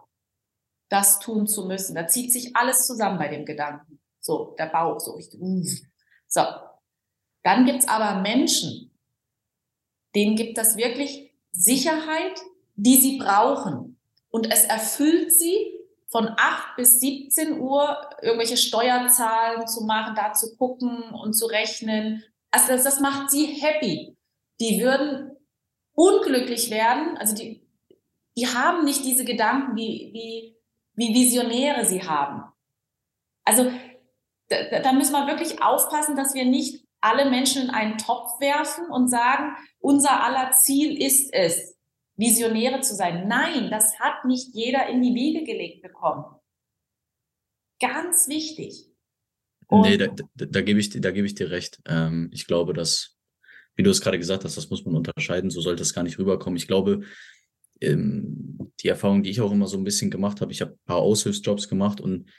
[0.90, 1.96] das tun zu müssen.
[1.96, 4.00] Da zieht sich alles zusammen bei dem Gedanken.
[4.20, 5.20] So, der Bauch, so.
[6.28, 6.42] So.
[7.46, 8.92] Dann gibt's aber Menschen,
[10.16, 12.42] denen gibt das wirklich Sicherheit,
[12.74, 14.00] die sie brauchen.
[14.30, 15.72] Und es erfüllt sie,
[16.08, 22.24] von 8 bis 17 Uhr irgendwelche Steuerzahlen zu machen, da zu gucken und zu rechnen.
[22.52, 24.18] Also das, das macht sie happy.
[24.60, 25.36] Die würden
[25.94, 27.62] unglücklich werden, also die,
[28.38, 30.58] die haben nicht diese Gedanken, wie, wie,
[30.94, 32.44] wie Visionäre sie haben.
[33.44, 33.72] Also
[34.48, 38.90] da, da müssen wir wirklich aufpassen, dass wir nicht alle Menschen in einen Topf werfen
[38.90, 41.78] und sagen, unser aller Ziel ist es,
[42.18, 43.28] Visionäre zu sein.
[43.28, 46.26] Nein, das hat nicht jeder in die Wiege gelegt bekommen.
[47.80, 48.88] Ganz wichtig.
[49.68, 51.80] Und nee, da, da, da gebe ich, da gebe ich dir recht.
[51.86, 53.18] Ähm, ich glaube, dass,
[53.76, 55.52] wie du es gerade gesagt hast, das muss man unterscheiden.
[55.52, 56.58] So sollte es gar nicht rüberkommen.
[56.58, 57.02] Ich glaube,
[57.82, 60.86] ähm, die Erfahrung, die ich auch immer so ein bisschen gemacht habe, ich habe ein
[60.86, 62.30] paar Aushilfsjobs gemacht und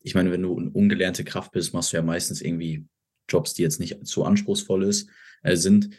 [0.00, 2.86] ich meine, wenn du eine ungelernte Kraft bist, machst du ja meistens irgendwie
[3.28, 5.08] Jobs, die jetzt nicht zu anspruchsvoll ist,
[5.42, 5.90] äh, sind.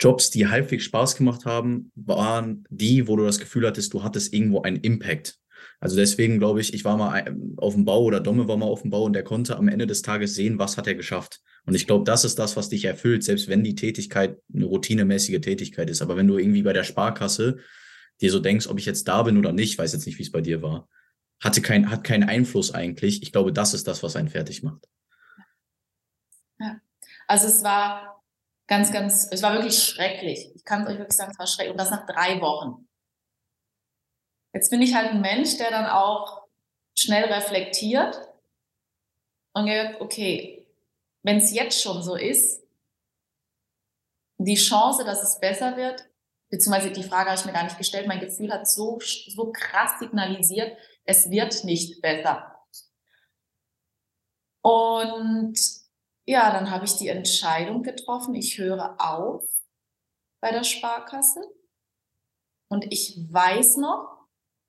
[0.00, 4.34] Jobs, die halbwegs Spaß gemacht haben, waren die, wo du das Gefühl hattest, du hattest
[4.34, 5.38] irgendwo einen Impact.
[5.80, 8.82] Also deswegen glaube ich, ich war mal auf dem Bau oder Domme war mal auf
[8.82, 11.40] dem Bau und der konnte am Ende des Tages sehen, was hat er geschafft.
[11.66, 15.40] Und ich glaube, das ist das, was dich erfüllt, selbst wenn die Tätigkeit eine routinemäßige
[15.40, 16.02] Tätigkeit ist.
[16.02, 17.58] Aber wenn du irgendwie bei der Sparkasse
[18.20, 20.32] dir so denkst, ob ich jetzt da bin oder nicht, weiß jetzt nicht, wie es
[20.32, 20.88] bei dir war,
[21.40, 23.22] hatte kein, hat keinen Einfluss eigentlich.
[23.22, 24.86] Ich glaube, das ist das, was einen fertig macht.
[26.58, 26.80] Ja.
[27.26, 28.22] Also es war
[28.66, 30.50] ganz, ganz, es war wirklich schrecklich.
[30.54, 31.72] Ich kann es euch wirklich sagen, es war schrecklich.
[31.72, 32.88] Und das nach drei Wochen.
[34.52, 36.46] Jetzt bin ich halt ein Mensch, der dann auch
[36.96, 38.16] schnell reflektiert
[39.52, 40.66] und gesagt, okay,
[41.22, 42.62] wenn es jetzt schon so ist,
[44.38, 46.06] die Chance, dass es besser wird,
[46.50, 49.98] beziehungsweise die Frage habe ich mir gar nicht gestellt, mein Gefühl hat so, so krass
[49.98, 52.54] signalisiert, es wird nicht besser.
[54.62, 55.58] Und
[56.26, 59.44] ja, dann habe ich die Entscheidung getroffen, ich höre auf
[60.40, 61.40] bei der Sparkasse.
[62.68, 64.26] Und ich weiß noch,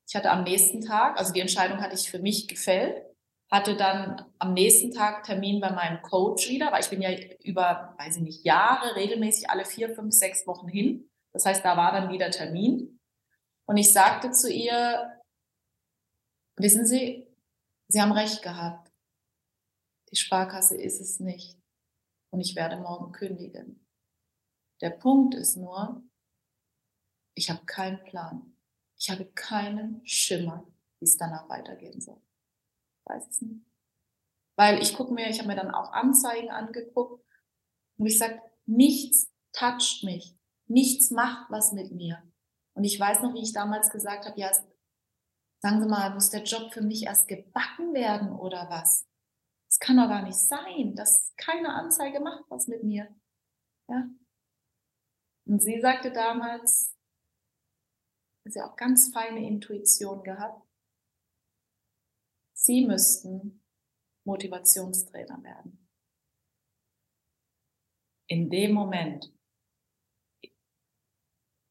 [0.08, 3.02] ich hatte am nächsten Tag, also die Entscheidung hatte ich für mich gefällt,
[3.50, 7.10] hatte dann am nächsten Tag Termin bei meinem Coach wieder, weil ich bin ja
[7.42, 11.08] über, weiß ich nicht, Jahre regelmäßig alle vier, fünf, sechs Wochen hin.
[11.32, 12.98] Das heißt, da war dann wieder Termin.
[13.66, 15.20] Und ich sagte zu ihr,
[16.56, 17.26] wissen Sie,
[17.88, 18.85] Sie haben recht gehabt.
[20.16, 21.58] Die Sparkasse ist es nicht.
[22.30, 23.86] Und ich werde morgen kündigen.
[24.80, 26.02] Der Punkt ist nur,
[27.34, 28.56] ich habe keinen Plan.
[28.96, 30.66] Ich habe keinen Schimmer,
[31.00, 32.18] wie es danach weitergehen soll.
[33.04, 33.66] Weiß es nicht.
[34.56, 37.22] Weil ich gucke mir, ich habe mir dann auch Anzeigen angeguckt
[37.98, 40.34] und ich sage, nichts toucht mich.
[40.66, 42.22] Nichts macht was mit mir.
[42.72, 44.50] Und ich weiß noch, wie ich damals gesagt habe, ja,
[45.60, 49.06] sagen Sie mal, muss der Job für mich erst gebacken werden oder was?
[49.68, 53.14] Das kann doch gar nicht sein, dass keine Anzeige macht was mit mir.
[53.88, 54.08] Ja.
[55.46, 56.96] Und sie sagte damals,
[58.44, 60.62] sie auch ganz feine Intuition gehabt.
[62.52, 63.62] Sie müssten
[64.24, 65.88] Motivationstrainer werden.
[68.28, 69.32] In dem Moment,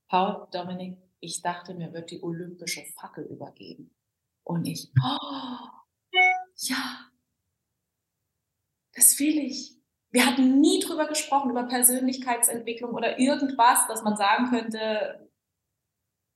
[0.10, 3.93] Paul, Dominik, ich dachte, mir wird die olympische Fackel übergeben.
[4.43, 5.67] Und ich, oh,
[6.58, 7.12] ja,
[8.95, 9.75] das will ich.
[10.12, 15.29] Wir hatten nie drüber gesprochen, über Persönlichkeitsentwicklung oder irgendwas, dass man sagen könnte,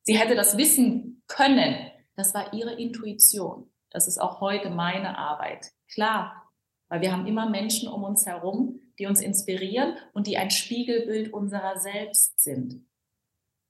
[0.04, 1.90] sie hätte das wissen können.
[2.16, 3.72] Das war ihre Intuition.
[3.90, 5.72] Das ist auch heute meine Arbeit.
[5.92, 6.52] Klar,
[6.90, 11.32] weil wir haben immer Menschen um uns herum, die uns inspirieren und die ein Spiegelbild
[11.32, 12.86] unserer selbst sind.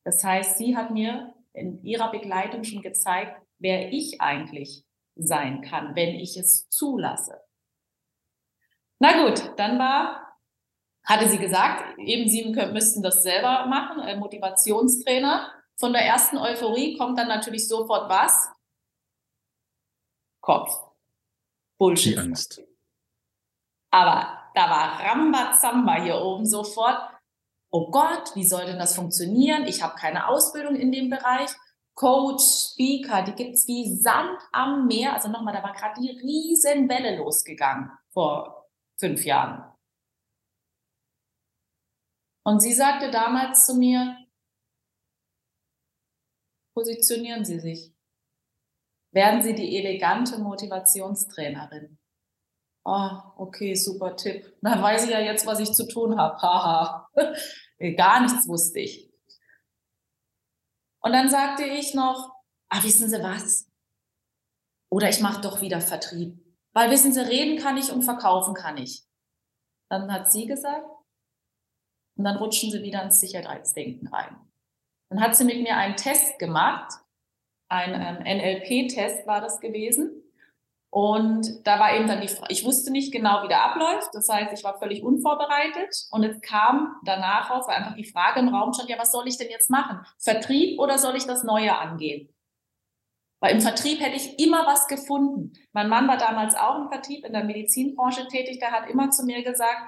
[0.04, 5.96] Das heißt, sie hat mir in ihrer Begleitung schon gezeigt, wer ich eigentlich sein kann,
[5.96, 7.42] wenn ich es zulasse.
[9.00, 10.38] Na gut, dann war,
[11.06, 15.52] hatte sie gesagt, eben Sie müssten das selber machen, äh, Motivationstrainer.
[15.78, 18.50] Von der ersten Euphorie kommt dann natürlich sofort was?
[20.42, 20.70] Kopf.
[21.78, 22.16] Bullshit.
[22.16, 22.62] Die Angst.
[23.92, 27.00] Aber da war Rambazamba hier oben sofort.
[27.72, 29.66] Oh Gott, wie soll denn das funktionieren?
[29.66, 31.50] Ich habe keine Ausbildung in dem Bereich.
[31.96, 35.14] Coach, Speaker, die gibt es wie Sand am Meer.
[35.14, 38.59] Also nochmal, da war gerade die Riesenwelle losgegangen vor
[39.00, 39.74] fünf Jahren.
[42.46, 44.18] Und sie sagte damals zu mir,
[46.76, 47.94] positionieren Sie sich.
[49.12, 51.98] Werden Sie die elegante Motivationstrainerin.
[52.86, 54.58] Oh, okay, super Tipp.
[54.62, 56.38] Dann weiß ich ja jetzt, was ich zu tun habe.
[56.42, 57.10] Haha.
[57.98, 59.12] Gar nichts wusste ich.
[61.02, 62.34] Und dann sagte ich noch,
[62.70, 63.68] ah, wissen Sie was?
[64.92, 66.49] Oder ich mache doch wieder Vertrieb.
[66.74, 69.04] Weil wissen Sie, reden kann ich und verkaufen kann ich.
[69.90, 70.86] Dann hat sie gesagt,
[72.16, 74.36] und dann rutschen sie wieder ins Sicherheitsdenken rein.
[75.10, 76.94] Dann hat sie mit mir einen Test gemacht,
[77.70, 80.24] ein ähm, NLP-Test war das gewesen.
[80.92, 84.10] Und da war eben dann die Frage, ich wusste nicht genau, wie der abläuft.
[84.14, 86.08] Das heißt, ich war völlig unvorbereitet.
[86.12, 89.28] Und es kam danach raus, weil einfach die Frage im Raum stand, ja, was soll
[89.28, 90.06] ich denn jetzt machen?
[90.18, 92.28] Vertrieb oder soll ich das Neue angehen?
[93.42, 95.54] Weil im Vertrieb hätte ich immer was gefunden.
[95.72, 98.60] Mein Mann war damals auch im Vertrieb in der Medizinbranche tätig.
[98.60, 99.82] Der hat immer zu mir gesagt,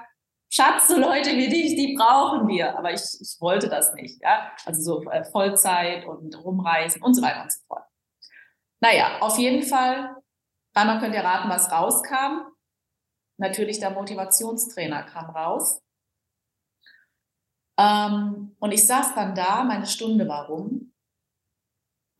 [0.50, 2.76] Schatz, so Leute wie dich, die brauchen wir.
[2.78, 4.22] Aber ich, ich wollte das nicht.
[4.22, 4.52] Ja?
[4.64, 7.84] Also so äh, Vollzeit und rumreisen und so weiter und so fort.
[8.80, 10.16] Naja, auf jeden Fall
[10.74, 12.46] Einmal könnt ihr raten, was rauskam.
[13.38, 15.82] Natürlich der Motivationstrainer kam raus.
[17.78, 20.91] Ähm, und ich saß dann da, meine Stunde war rum.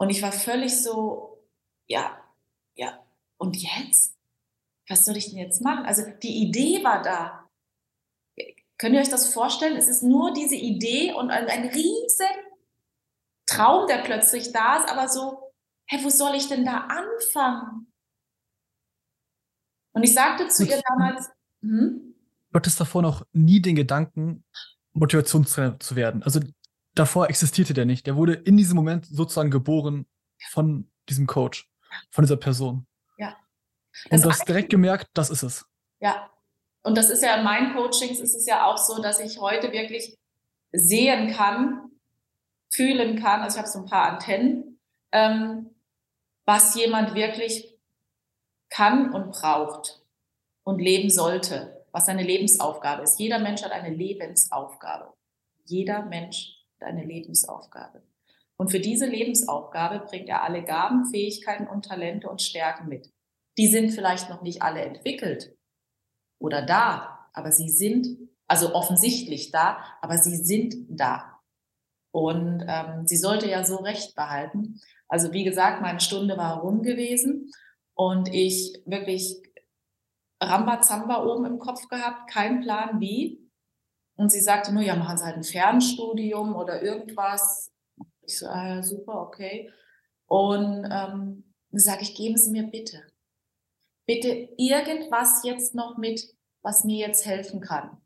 [0.03, 1.47] Und ich war völlig so,
[1.87, 2.21] ja,
[2.75, 4.19] ja, und jetzt?
[4.88, 5.85] Was soll ich denn jetzt machen?
[5.85, 7.49] Also die Idee war da.
[8.79, 9.77] Könnt ihr euch das vorstellen?
[9.77, 12.27] Es ist nur diese Idee und ein, ein riesen
[13.47, 15.53] Traum, der plötzlich da ist, aber so,
[15.87, 17.93] hä, wo soll ich denn da anfangen?
[19.93, 22.17] Und ich sagte zu ihr damals, hm?
[22.51, 24.43] Du hattest davor noch nie den Gedanken,
[24.95, 26.25] Motivationstrainer zu werden.
[26.25, 26.41] Also
[26.94, 28.07] davor existierte der nicht.
[28.07, 30.07] Der wurde in diesem Moment sozusagen geboren
[30.50, 31.70] von diesem Coach,
[32.11, 32.87] von dieser Person.
[33.18, 33.37] Ja.
[34.11, 35.66] Das Und du hast direkt gemerkt, das ist es.
[36.00, 36.31] Ja.
[36.83, 39.70] Und das ist ja in meinen Coachings ist es ja auch so, dass ich heute
[39.72, 40.18] wirklich
[40.72, 41.90] sehen kann,
[42.70, 44.81] fühlen kann, also ich habe so ein paar Antennen,
[45.12, 45.70] ähm,
[46.44, 47.78] was jemand wirklich
[48.68, 50.02] kann und braucht
[50.64, 53.18] und leben sollte, was seine Lebensaufgabe ist.
[53.20, 55.12] Jeder Mensch hat eine Lebensaufgabe.
[55.64, 58.03] Jeder Mensch eine Lebensaufgabe.
[58.57, 63.11] Und für diese Lebensaufgabe bringt er alle Gaben, Fähigkeiten und Talente und Stärken mit.
[63.59, 65.57] Die sind vielleicht noch nicht alle entwickelt
[66.38, 68.07] oder da, aber sie sind,
[68.47, 71.40] also offensichtlich da, aber sie sind da.
[72.12, 74.81] Und ähm, sie sollte ja so recht behalten.
[75.09, 77.51] Also wie gesagt, meine Stunde war rum gewesen
[77.95, 79.42] und ich wirklich
[80.42, 83.41] Rambazamba oben im Kopf gehabt, kein Plan wie.
[84.22, 87.72] Und sie sagte nur, ja, machen Sie halt ein Fernstudium oder irgendwas.
[88.24, 89.72] Ich so, ah, super, okay.
[90.26, 93.02] Und ähm, sage ich, geben Sie mir bitte,
[94.06, 96.22] bitte irgendwas jetzt noch mit,
[96.62, 98.00] was mir jetzt helfen kann.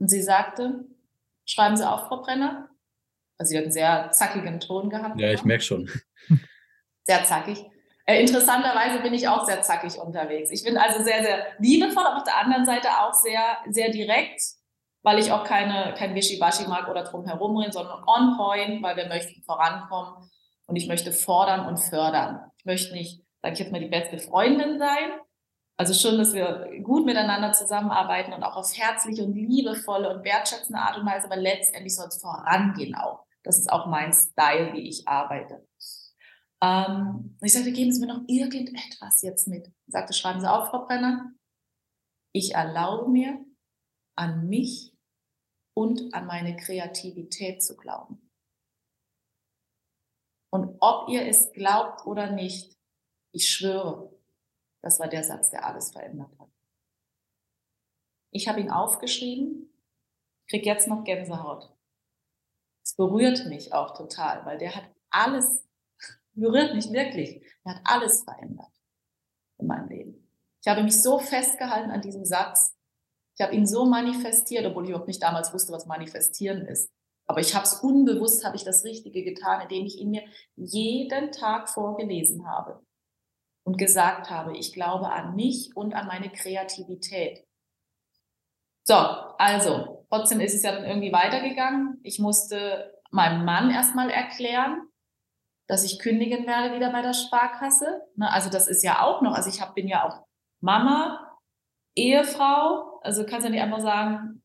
[0.00, 0.84] Und sie sagte,
[1.44, 2.70] schreiben Sie auf, Frau Brenner.
[3.38, 5.20] Also sie hat einen sehr zackigen Ton gehabt.
[5.20, 5.88] Ja, ich merke schon.
[7.04, 7.62] Sehr zackig.
[8.06, 10.50] Äh, interessanterweise bin ich auch sehr zackig unterwegs.
[10.50, 14.40] Ich bin also sehr, sehr liebevoll, aber auf der anderen Seite auch sehr, sehr direkt,
[15.04, 18.96] weil ich auch keine, kein Wischiwaschi mag oder drum herum reden, sondern on point, weil
[18.96, 20.30] wir möchten vorankommen
[20.66, 22.50] und ich möchte fordern und fördern.
[22.56, 25.12] Ich möchte nicht, sage ich jetzt mal, die beste Freundin sein.
[25.76, 30.80] Also schon, dass wir gut miteinander zusammenarbeiten und auch auf herzliche und liebevolle und wertschätzende
[30.80, 33.26] Art und Weise, aber letztendlich soll es vorangehen auch.
[33.42, 35.66] Das ist auch mein Style, wie ich arbeite.
[36.62, 39.66] Ähm, ich sagte, geben Sie mir noch irgendetwas jetzt mit.
[39.86, 41.30] Ich sagte, schreiben Sie auf, Frau Brenner.
[42.32, 43.44] Ich erlaube mir,
[44.16, 44.93] an mich
[45.74, 48.30] und an meine Kreativität zu glauben.
[50.50, 52.76] Und ob ihr es glaubt oder nicht,
[53.32, 54.12] ich schwöre,
[54.82, 56.48] das war der Satz, der alles verändert hat.
[58.30, 59.72] Ich habe ihn aufgeschrieben,
[60.48, 61.74] krieg jetzt noch Gänsehaut.
[62.84, 65.64] Es berührt mich auch total, weil der hat alles,
[66.34, 67.42] berührt mich wirklich.
[67.64, 68.72] Er hat alles verändert
[69.58, 70.30] in meinem Leben.
[70.60, 72.76] Ich habe mich so festgehalten an diesem Satz.
[73.36, 76.90] Ich habe ihn so manifestiert, obwohl ich überhaupt nicht damals wusste, was manifestieren ist.
[77.26, 80.22] Aber ich habe es unbewusst, habe ich das Richtige getan, indem ich ihn mir
[80.56, 82.84] jeden Tag vorgelesen habe
[83.64, 87.44] und gesagt habe, ich glaube an mich und an meine Kreativität.
[88.86, 91.98] So, also, trotzdem ist es ja dann irgendwie weitergegangen.
[92.02, 94.82] Ich musste meinem Mann erstmal erklären,
[95.66, 98.02] dass ich kündigen werde wieder bei der Sparkasse.
[98.16, 100.26] Ne, also das ist ja auch noch, also ich hab, bin ja auch
[100.60, 101.38] Mama,
[101.96, 104.42] Ehefrau, also kannst du nicht einfach sagen,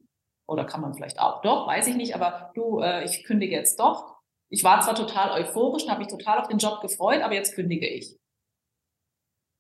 [0.48, 3.80] oder kann man vielleicht auch, doch, weiß ich nicht, aber du, äh, ich kündige jetzt
[3.80, 4.17] doch.
[4.52, 7.54] Ich war zwar total euphorisch und habe mich total auf den Job gefreut, aber jetzt
[7.54, 8.17] kündige ich.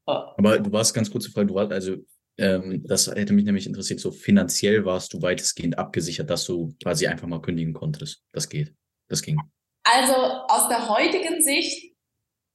[0.05, 1.97] Aber du warst ganz kurz gefragt, du warst also,
[2.39, 7.05] ähm, das hätte mich nämlich interessiert, so finanziell warst du weitestgehend abgesichert, dass du quasi
[7.05, 8.23] einfach mal kündigen konntest.
[8.31, 8.73] Das geht.
[9.07, 9.39] Das ging.
[9.83, 11.95] Also aus der heutigen Sicht,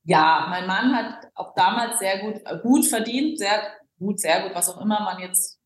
[0.05, 3.63] ja, mein Mann hat auch damals sehr gut, äh, gut verdient, sehr
[3.99, 5.61] gut, sehr gut, was auch immer man jetzt.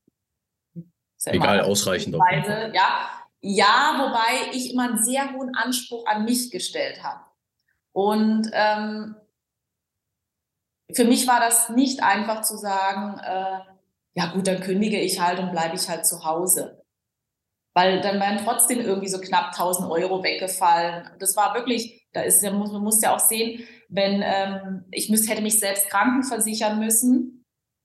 [1.25, 2.17] Egal, ausreichend.
[2.17, 3.09] Weise, ja,
[3.41, 7.21] ja, wobei ich immer einen sehr hohen Anspruch an mich gestellt habe.
[7.93, 9.17] Und ähm,
[10.93, 13.61] für mich war das nicht einfach zu sagen, äh,
[14.15, 16.83] ja gut, dann kündige ich halt und bleibe ich halt zu Hause.
[17.75, 21.11] Weil dann wären trotzdem irgendwie so knapp 1000 Euro weggefallen.
[21.21, 25.43] Das war wirklich, da ist, man muss ja auch sehen, wenn ähm, ich müß, hätte
[25.43, 27.45] mich selbst krankenversichern müssen,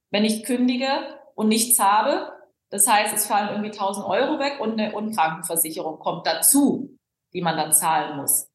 [0.09, 2.31] wenn ich kündige und nichts habe.
[2.73, 6.97] Das heißt, es fallen irgendwie 1000 Euro weg und eine Unkrankenversicherung kommt dazu,
[7.31, 8.49] die man dann zahlen muss.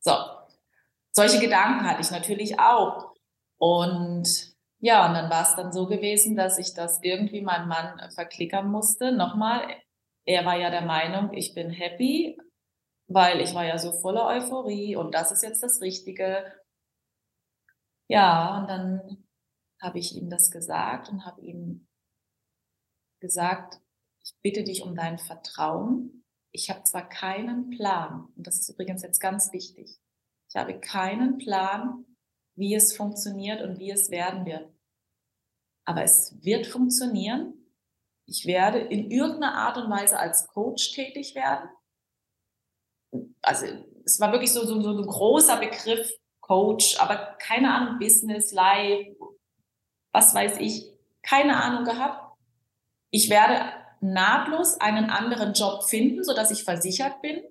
[0.00, 0.14] So,
[1.14, 3.14] solche Gedanken hatte ich natürlich auch.
[3.58, 8.10] Und ja, und dann war es dann so gewesen, dass ich das irgendwie meinem Mann
[8.12, 9.12] verklickern musste.
[9.12, 9.68] Nochmal,
[10.24, 12.40] er war ja der Meinung, ich bin happy,
[13.06, 16.54] weil ich war ja so voller Euphorie und das ist jetzt das Richtige.
[18.08, 19.26] Ja, und dann
[19.82, 21.87] habe ich ihm das gesagt und habe ihm
[23.20, 23.80] gesagt,
[24.22, 26.24] ich bitte dich um dein Vertrauen.
[26.52, 29.98] Ich habe zwar keinen Plan, und das ist übrigens jetzt ganz wichtig,
[30.48, 32.04] ich habe keinen Plan,
[32.54, 34.72] wie es funktioniert und wie es werden wird.
[35.84, 37.54] Aber es wird funktionieren.
[38.26, 41.70] Ich werde in irgendeiner Art und Weise als Coach tätig werden.
[43.42, 43.66] Also
[44.04, 49.14] es war wirklich so, so, so ein großer Begriff, Coach, aber keine Ahnung, Business, Life,
[50.12, 50.90] was weiß ich,
[51.22, 52.27] keine Ahnung gehabt.
[53.10, 57.42] Ich werde nahtlos einen anderen Job finden, sodass ich versichert bin.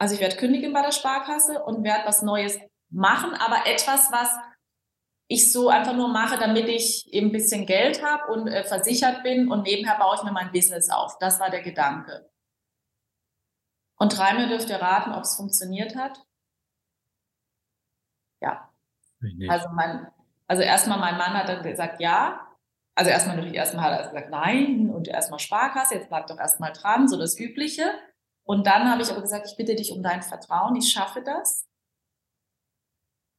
[0.00, 2.58] Also ich werde kündigen bei der Sparkasse und werde was Neues
[2.90, 4.30] machen, aber etwas, was
[5.28, 9.22] ich so einfach nur mache, damit ich eben ein bisschen Geld habe und äh, versichert
[9.22, 11.18] bin und nebenher baue ich mir mein Business auf.
[11.18, 12.30] Das war der Gedanke.
[13.96, 16.24] Und dreimal dürft ihr raten, ob es funktioniert hat.
[18.40, 18.72] Ja.
[19.48, 20.10] Also mein,
[20.48, 22.44] also erstmal mein Mann hat dann gesagt, ja.
[22.96, 26.72] Also erstmal natürlich, erstmal hat er gesagt, nein und erstmal Sparkasse, jetzt bleibt doch erstmal
[26.72, 27.92] dran, so das Übliche.
[28.44, 31.68] Und dann habe ich aber gesagt, ich bitte dich um dein Vertrauen, ich schaffe das.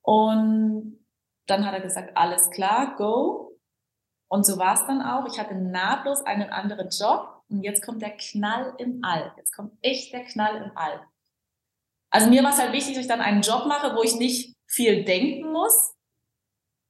[0.02, 1.04] Und
[1.48, 3.60] dann hat er gesagt, alles klar, go.
[4.32, 5.26] Und so war es dann auch.
[5.26, 9.34] Ich hatte nahtlos einen anderen Job und jetzt kommt der Knall im All.
[9.38, 11.02] Jetzt kommt echt der Knall im All.
[12.12, 14.56] Also mir war es halt wichtig, dass ich dann einen Job mache, wo ich nicht
[14.68, 15.96] viel denken muss,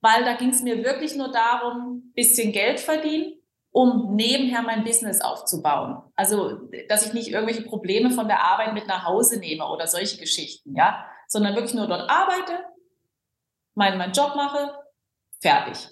[0.01, 3.39] weil da ging es mir wirklich nur darum, bisschen Geld verdienen
[3.71, 6.01] um nebenher mein Business aufzubauen.
[6.15, 10.17] Also, dass ich nicht irgendwelche Probleme von der Arbeit mit nach Hause nehme oder solche
[10.17, 12.65] Geschichten, ja, sondern wirklich nur dort arbeite,
[13.75, 14.75] meinen, meinen Job mache,
[15.39, 15.87] fertig.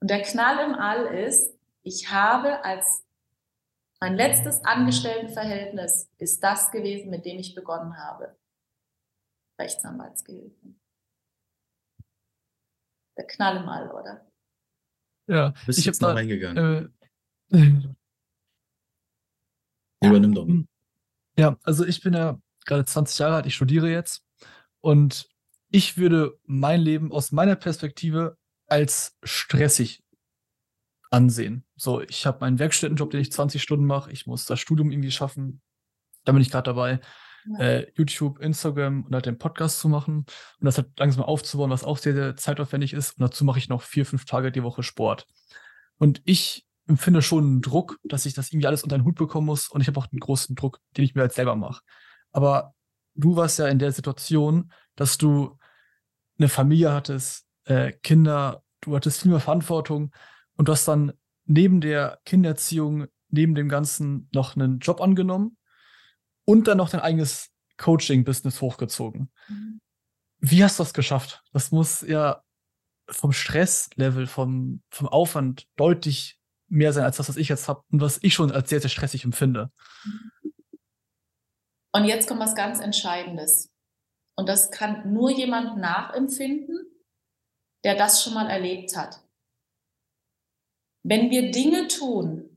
[0.00, 3.04] Und der Knall im All ist, ich habe als
[4.00, 8.36] mein letztes Angestelltenverhältnis ist das gewesen, mit dem ich begonnen habe.
[9.60, 10.81] Rechtsanwaltsgehilfen.
[13.16, 14.26] Der Knall im All, oder?
[15.26, 16.12] Ja, Bist ich jetzt mal.
[16.12, 16.92] reingegangen.
[17.50, 17.82] Äh,
[20.02, 20.46] Übernimm doch.
[21.36, 24.24] ja, also ich bin ja gerade 20 Jahre alt, ich studiere jetzt
[24.80, 25.28] und
[25.70, 28.36] ich würde mein Leben aus meiner Perspektive
[28.66, 30.02] als stressig
[31.10, 31.64] ansehen.
[31.76, 35.10] So, ich habe meinen Werkstättenjob, den ich 20 Stunden mache, ich muss das Studium irgendwie
[35.10, 35.60] schaffen.
[36.24, 37.00] Da bin ich gerade dabei.
[37.58, 40.24] Äh, YouTube, Instagram und halt den Podcast zu machen
[40.58, 43.18] und das halt langsam aufzubauen, was auch sehr, sehr zeitaufwendig ist.
[43.18, 45.26] Und dazu mache ich noch vier, fünf Tage die Woche Sport.
[45.98, 49.46] Und ich empfinde schon einen Druck, dass ich das irgendwie alles unter den Hut bekommen
[49.46, 49.68] muss.
[49.68, 51.82] Und ich habe auch einen großen Druck, den ich mir halt selber mache.
[52.32, 52.74] Aber
[53.14, 55.58] du warst ja in der Situation, dass du
[56.38, 60.12] eine Familie hattest, äh, Kinder, du hattest viel mehr Verantwortung.
[60.56, 61.12] und du hast dann
[61.46, 65.56] neben der Kindererziehung, neben dem Ganzen noch einen Job angenommen
[66.44, 69.30] und dann noch dein eigenes Coaching-Business hochgezogen.
[69.48, 69.80] Mhm.
[70.38, 71.42] Wie hast du das geschafft?
[71.52, 72.42] Das muss ja
[73.08, 76.38] vom Stresslevel, vom, vom Aufwand deutlich
[76.68, 78.90] mehr sein als das, was ich jetzt habe und was ich schon als sehr, sehr
[78.90, 79.70] stressig empfinde.
[81.94, 83.70] Und jetzt kommt was ganz Entscheidendes.
[84.36, 86.86] Und das kann nur jemand nachempfinden,
[87.84, 89.22] der das schon mal erlebt hat.
[91.04, 92.51] Wenn wir Dinge tun,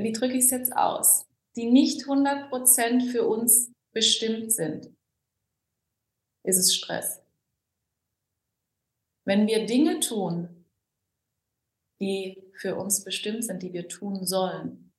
[0.00, 1.26] wie drücke ich es jetzt aus,
[1.56, 4.94] die nicht 100% für uns bestimmt sind,
[6.44, 7.22] ist es Stress.
[9.24, 10.66] Wenn wir Dinge tun,
[12.00, 14.92] die für uns bestimmt sind, die wir tun sollen,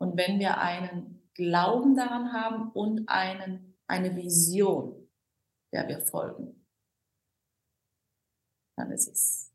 [0.00, 5.08] und wenn wir einen Glauben daran haben und einen, eine Vision,
[5.72, 6.64] der wir folgen,
[8.76, 9.52] dann ist es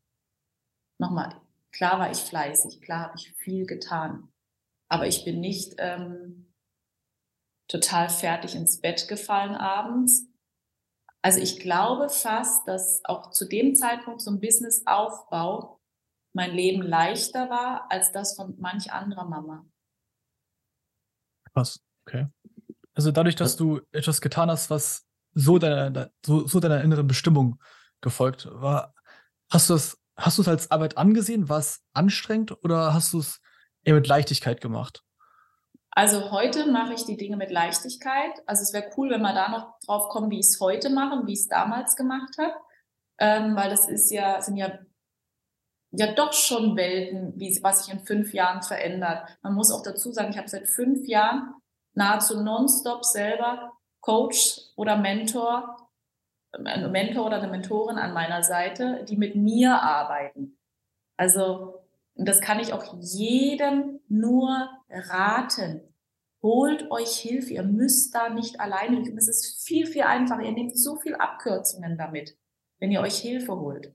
[0.98, 1.40] nochmal,
[1.72, 4.33] klar war ich fleißig, klar habe ich viel getan,
[4.94, 6.54] aber ich bin nicht ähm,
[7.68, 10.28] total fertig ins Bett gefallen abends.
[11.20, 15.80] Also ich glaube fast, dass auch zu dem Zeitpunkt zum Businessaufbau
[16.32, 19.66] mein Leben leichter war als das von manch anderer Mama.
[21.52, 22.28] Krass, okay.
[22.94, 27.60] Also dadurch, dass du etwas getan hast, was so deiner, so, so deiner inneren Bestimmung
[28.00, 28.94] gefolgt war,
[29.50, 31.48] hast du es, hast du es als Arbeit angesehen?
[31.48, 33.40] War es anstrengend oder hast du es
[33.84, 35.02] eher mit Leichtigkeit gemacht?
[35.96, 38.32] Also heute mache ich die Dinge mit Leichtigkeit.
[38.46, 41.14] Also es wäre cool, wenn wir da noch drauf kommen, wie ich es heute mache
[41.14, 42.54] und wie ich es damals gemacht habe.
[43.18, 44.76] Ähm, weil das ist ja, sind ja,
[45.92, 49.28] ja doch schon Welten, wie, was sich in fünf Jahren verändert.
[49.42, 51.54] Man muss auch dazu sagen, ich habe seit fünf Jahren
[51.92, 55.88] nahezu nonstop selber Coach oder Mentor,
[56.52, 60.58] ein Mentor oder eine Mentorin an meiner Seite, die mit mir arbeiten.
[61.16, 61.83] Also
[62.16, 65.82] das kann ich auch jedem nur raten.
[66.42, 67.54] Holt euch Hilfe.
[67.54, 69.00] Ihr müsst da nicht alleine.
[69.16, 70.42] Es ist viel, viel einfacher.
[70.42, 72.36] Ihr nehmt so viel Abkürzungen damit,
[72.78, 73.94] wenn ihr euch Hilfe holt.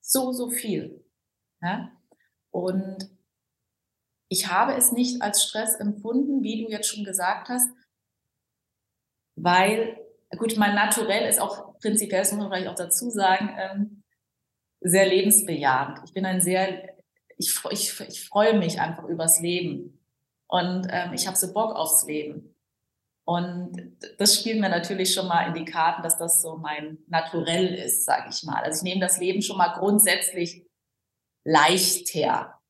[0.00, 1.04] So, so viel.
[1.62, 1.92] Ja?
[2.50, 3.10] Und
[4.28, 7.70] ich habe es nicht als Stress empfunden, wie du jetzt schon gesagt hast,
[9.36, 9.98] weil,
[10.36, 14.02] gut, mein Naturell ist auch prinzipiell, das muss man vielleicht auch dazu sagen, ähm,
[14.80, 16.00] sehr lebensbejahend.
[16.04, 16.95] Ich bin ein sehr
[17.36, 19.98] ich, ich, ich freue mich einfach übers Leben.
[20.48, 22.54] Und ähm, ich habe so Bock aufs Leben.
[23.24, 27.74] Und das spielt mir natürlich schon mal in die Karten, dass das so mein Naturell
[27.74, 28.62] ist, sage ich mal.
[28.62, 30.64] Also ich nehme das Leben schon mal grundsätzlich
[31.44, 32.60] leicht her.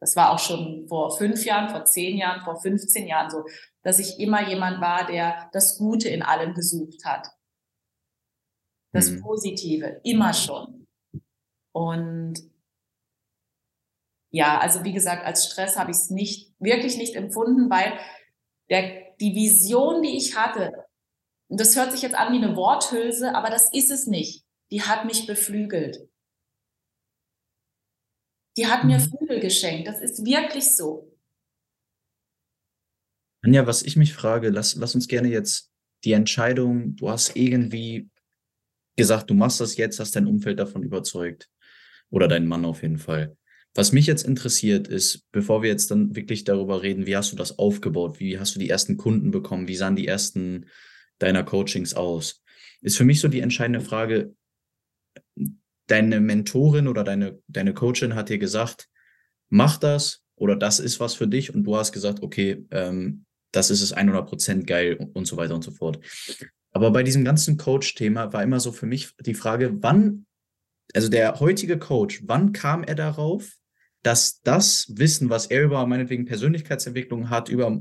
[0.00, 3.46] Das war auch schon vor fünf Jahren, vor zehn Jahren, vor 15 Jahren so,
[3.82, 7.28] dass ich immer jemand war, der das Gute in allem gesucht hat.
[8.92, 9.22] Das mhm.
[9.22, 10.86] Positive, immer schon.
[11.72, 12.34] Und
[14.34, 17.96] ja, also wie gesagt, als Stress habe ich es nicht, wirklich nicht empfunden, weil
[18.68, 20.72] der, die Vision, die ich hatte,
[21.46, 24.44] und das hört sich jetzt an wie eine Worthülse, aber das ist es nicht.
[24.72, 26.08] Die hat mich beflügelt.
[28.56, 29.02] Die hat mir mhm.
[29.02, 29.86] Flügel geschenkt.
[29.86, 31.16] Das ist wirklich so.
[33.42, 35.70] Anja, was ich mich frage, lass, lass uns gerne jetzt
[36.02, 38.10] die Entscheidung, du hast irgendwie
[38.96, 41.48] gesagt, du machst das jetzt, hast dein Umfeld davon überzeugt.
[42.10, 43.36] Oder dein Mann auf jeden Fall.
[43.74, 47.36] Was mich jetzt interessiert ist, bevor wir jetzt dann wirklich darüber reden, wie hast du
[47.36, 48.20] das aufgebaut?
[48.20, 49.66] Wie hast du die ersten Kunden bekommen?
[49.66, 50.66] Wie sahen die ersten
[51.18, 52.42] deiner Coachings aus?
[52.80, 54.34] Ist für mich so die entscheidende Frage,
[55.86, 58.88] deine Mentorin oder deine, deine Coachin hat dir gesagt,
[59.48, 63.70] mach das oder das ist was für dich und du hast gesagt, okay, ähm, das
[63.70, 65.98] ist es 100 Prozent geil und, und so weiter und so fort.
[66.72, 70.26] Aber bei diesem ganzen Coach-Thema war immer so für mich die Frage, wann,
[70.92, 73.56] also der heutige Coach, wann kam er darauf,
[74.04, 77.80] dass das Wissen, was er über meinetwegen Persönlichkeitsentwicklung hat, über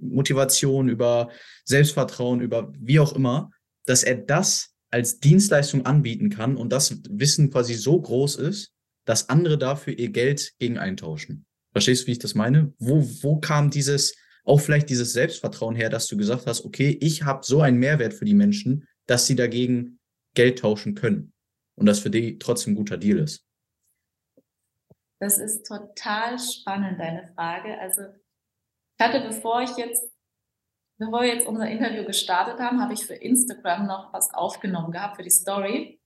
[0.00, 1.30] Motivation, über
[1.64, 3.50] Selbstvertrauen, über wie auch immer,
[3.86, 8.72] dass er das als Dienstleistung anbieten kann und das Wissen quasi so groß ist,
[9.04, 11.46] dass andere dafür ihr Geld gegen eintauschen.
[11.72, 12.72] Verstehst du, wie ich das meine?
[12.78, 17.22] Wo, wo kam dieses, auch vielleicht dieses Selbstvertrauen her, dass du gesagt hast, okay, ich
[17.22, 20.00] habe so einen Mehrwert für die Menschen, dass sie dagegen
[20.34, 21.32] Geld tauschen können
[21.76, 23.44] und das für die trotzdem ein guter Deal ist?
[25.24, 27.78] Das ist total spannend, deine Frage.
[27.80, 30.12] Also ich hatte, bevor ich jetzt,
[30.98, 35.16] bevor wir jetzt unser Interview gestartet haben, habe ich für Instagram noch was aufgenommen gehabt
[35.16, 35.98] für die Story.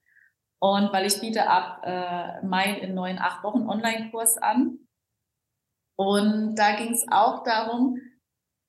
[0.60, 4.86] Und weil ich biete ab äh, Mai in neuen acht Wochen Online-Kurs an.
[5.96, 8.00] Und da ging es auch darum,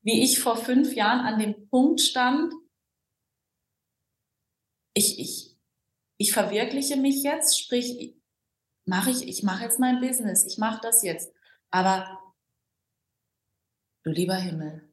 [0.02, 2.52] wie ich vor fünf Jahren an dem Punkt stand,
[4.96, 5.56] ich, ich,
[6.18, 8.19] ich verwirkliche mich jetzt, sprich,
[8.90, 11.32] mache ich, ich mache jetzt mein Business, ich mache das jetzt.
[11.70, 12.20] Aber
[14.04, 14.90] du lieber Himmel,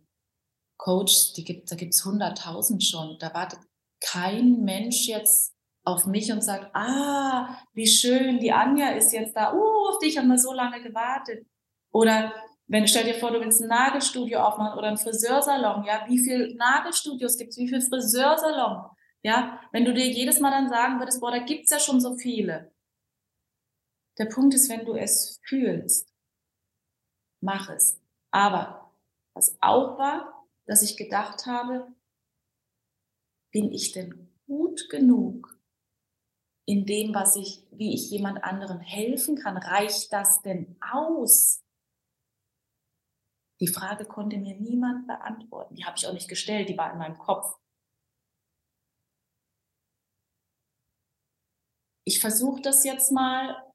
[0.77, 3.17] Coach, die gibt, da gibt es hunderttausend schon.
[3.19, 3.61] Da wartet
[4.01, 9.55] kein Mensch jetzt auf mich und sagt, ah, wie schön, die Anja ist jetzt da,
[9.55, 11.47] uh, auf dich haben wir so lange gewartet.
[11.93, 12.35] Oder
[12.67, 16.55] wenn, stell dir vor, du willst ein Nagelstudio aufmachen oder ein Friseursalon, ja, wie viele
[16.57, 18.91] Nagelstudios gibt es, wie viele Friseursalon,
[19.23, 22.01] ja, wenn du dir jedes Mal dann sagen würdest, boah, da gibt es ja schon
[22.01, 22.73] so viele.
[24.19, 26.13] Der Punkt ist, wenn du es fühlst,
[27.41, 28.01] mach es.
[28.31, 28.93] Aber
[29.35, 31.95] was auch war, dass ich gedacht habe,
[33.53, 35.59] bin ich denn gut genug
[36.67, 39.57] in dem, was ich, wie ich jemand anderen helfen kann?
[39.57, 41.63] Reicht das denn aus?
[43.61, 45.77] Die Frage konnte mir niemand beantworten.
[45.77, 47.57] Die habe ich auch nicht gestellt, die war in meinem Kopf.
[52.05, 53.66] Ich versuche das jetzt mal,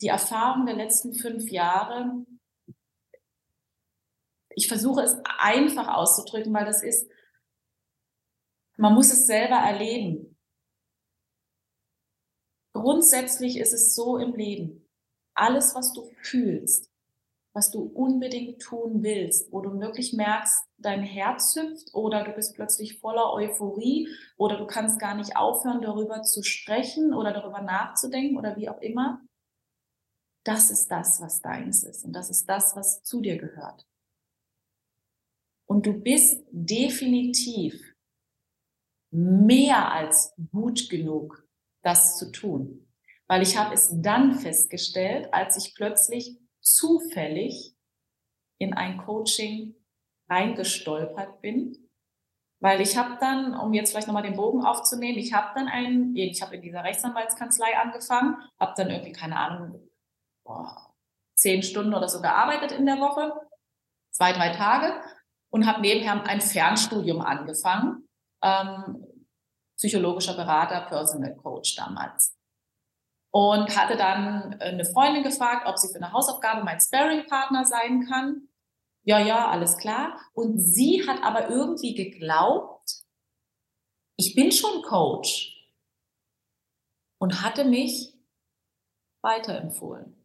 [0.00, 2.24] die Erfahrung der letzten fünf Jahre,
[4.50, 7.08] ich versuche es einfach auszudrücken, weil das ist,
[8.76, 10.36] man muss es selber erleben.
[12.72, 14.88] Grundsätzlich ist es so im Leben,
[15.34, 16.90] alles, was du fühlst,
[17.52, 22.54] was du unbedingt tun willst, wo du wirklich merkst, dein Herz hüpft oder du bist
[22.54, 28.36] plötzlich voller Euphorie oder du kannst gar nicht aufhören, darüber zu sprechen oder darüber nachzudenken
[28.36, 29.20] oder wie auch immer.
[30.48, 33.86] Das ist das, was deins ist und das ist das, was zu dir gehört.
[35.66, 37.74] Und du bist definitiv
[39.10, 41.46] mehr als gut genug,
[41.82, 42.88] das zu tun.
[43.26, 47.76] Weil ich habe es dann festgestellt, als ich plötzlich zufällig
[48.56, 49.74] in ein Coaching
[50.30, 51.90] reingestolpert bin.
[52.60, 56.16] Weil ich habe dann, um jetzt vielleicht nochmal den Bogen aufzunehmen, ich habe dann einen,
[56.16, 59.87] ich habe in dieser Rechtsanwaltskanzlei angefangen, habe dann irgendwie, keine Ahnung,
[60.48, 60.94] boah,
[61.34, 63.32] zehn Stunden oder so gearbeitet in der Woche,
[64.10, 65.00] zwei, drei Tage
[65.50, 68.08] und habe nebenher ein Fernstudium angefangen,
[68.42, 69.26] ähm,
[69.76, 72.38] psychologischer Berater, Personal Coach damals
[73.30, 78.06] und hatte dann äh, eine Freundin gefragt, ob sie für eine Hausaufgabe mein Sparring-Partner sein
[78.06, 78.48] kann.
[79.04, 80.18] Ja, ja, alles klar.
[80.32, 83.04] Und sie hat aber irgendwie geglaubt,
[84.16, 85.54] ich bin schon Coach
[87.18, 88.14] und hatte mich
[89.22, 90.17] weiterempfohlen.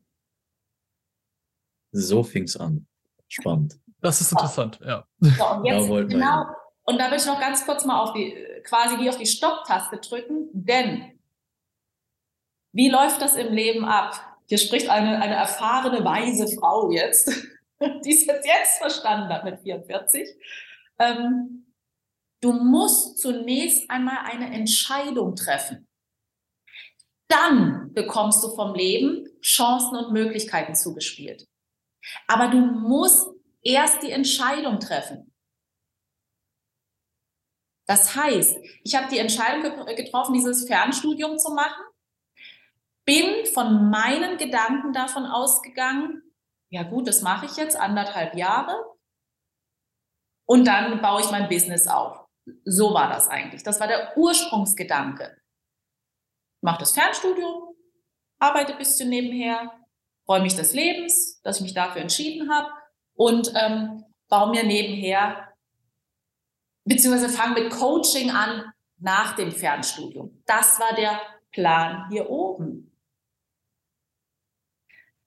[1.94, 2.88] So fing's an.
[3.28, 3.80] Spannend.
[4.02, 5.06] Das ist interessant, ja.
[5.20, 6.46] So, und jetzt da genau,
[6.84, 8.36] und da will ich noch ganz kurz mal auf die,
[8.66, 11.20] quasi wie auf die Stopptaste drücken, denn
[12.74, 14.20] wie läuft das im Leben ab?
[14.48, 17.28] Hier spricht eine, eine erfahrene, weise Frau jetzt,
[17.80, 20.28] die es jetzt, jetzt verstanden hat mit 44.
[21.00, 21.66] Ähm,
[22.42, 25.88] du musst zunächst einmal eine Entscheidung treffen.
[27.30, 31.48] Dann bekommst du vom Leben Chancen und Möglichkeiten zugespielt.
[32.28, 33.30] Aber du musst
[33.62, 35.34] erst die Entscheidung treffen.
[37.86, 41.84] Das heißt, ich habe die Entscheidung getroffen, dieses Fernstudium zu machen
[43.06, 46.22] bin von meinen Gedanken davon ausgegangen,
[46.70, 48.76] ja gut, das mache ich jetzt anderthalb Jahre
[50.46, 52.26] und dann baue ich mein Business auf.
[52.66, 53.64] So war das eigentlich.
[53.64, 55.38] Das war der Ursprungsgedanke.
[56.58, 57.76] Ich mache das Fernstudium,
[58.40, 59.72] arbeite ein bisschen nebenher,
[60.26, 62.70] freue mich des Lebens, dass ich mich dafür entschieden habe
[63.16, 65.54] und ähm, baue mir nebenher,
[66.86, 70.42] beziehungsweise fange mit Coaching an nach dem Fernstudium.
[70.46, 71.20] Das war der
[71.52, 72.90] Plan hier oben.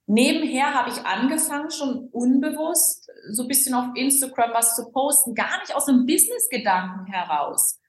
[0.09, 5.59] Nebenher habe ich angefangen, schon unbewusst so ein bisschen auf Instagram was zu posten, gar
[5.59, 7.79] nicht aus einem Business-Gedanken heraus,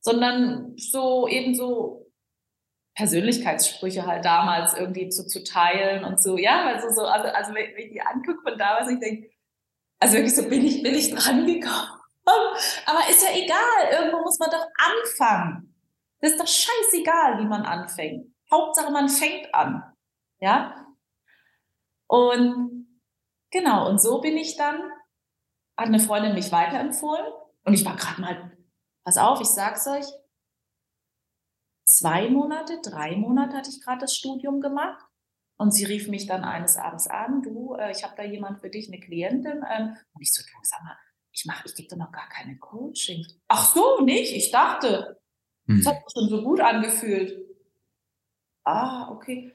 [0.00, 2.05] sondern so eben so
[2.96, 7.74] Persönlichkeitssprüche halt damals irgendwie zu, zu teilen und so, ja, also so, also, also wenn,
[7.74, 9.30] wenn ich die angucke von damals, ich denke,
[10.00, 12.00] also wirklich so bin ich, bin ich dran gekommen.
[12.86, 15.74] Aber ist ja egal, irgendwo muss man doch anfangen.
[16.20, 18.34] Das ist doch scheißegal, wie man anfängt.
[18.50, 19.82] Hauptsache, man fängt an.
[20.40, 20.86] Ja,
[22.06, 22.86] und
[23.50, 24.76] genau, und so bin ich dann,
[25.76, 27.26] hat eine Freundin mich weiterempfohlen
[27.64, 28.52] und ich war gerade mal,
[29.04, 30.06] pass auf, ich sag's euch,
[31.86, 35.04] zwei Monate, drei Monate hatte ich gerade das Studium gemacht.
[35.58, 38.68] Und sie rief mich dann eines Abends an, du, äh, ich habe da jemand für
[38.68, 39.64] dich, eine Klientin.
[39.70, 40.98] Ähm, und ich so, du, sag mal,
[41.32, 43.26] ich mache, ich gebe doch noch gar keine Coaching.
[43.48, 44.34] Ach so, nicht?
[44.36, 45.18] Ich dachte,
[45.66, 45.78] hm.
[45.78, 47.46] das hat sich schon so gut angefühlt.
[48.64, 49.52] Ah, okay.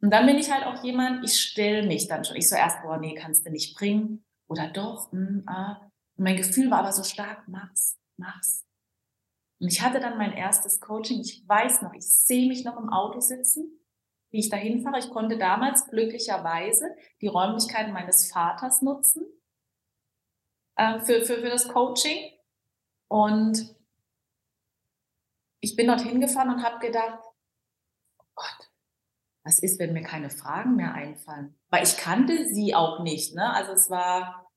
[0.00, 2.36] Und dann bin ich halt auch jemand, ich stelle mich dann schon.
[2.36, 4.24] Ich so erst, boah, nee, kannst du nicht bringen.
[4.48, 5.90] Oder doch, hm, ah.
[6.16, 8.64] Und mein Gefühl war aber so stark, mach's, mach's.
[9.62, 11.20] Und ich hatte dann mein erstes Coaching.
[11.20, 13.78] Ich weiß noch, ich sehe mich noch im Auto sitzen
[14.32, 14.98] wie ich dahin fahre.
[14.98, 19.24] Ich konnte damals glücklicherweise die Räumlichkeiten meines Vaters nutzen
[20.76, 22.32] äh, für, für, für das Coaching.
[23.08, 23.76] Und
[25.60, 27.20] ich bin dorthin gefahren und habe gedacht,
[28.18, 28.70] oh Gott,
[29.44, 31.58] was ist, wenn mir keine Fragen mehr einfallen?
[31.68, 33.34] Weil ich kannte sie auch nicht.
[33.34, 33.52] Ne?
[33.52, 34.50] Also es war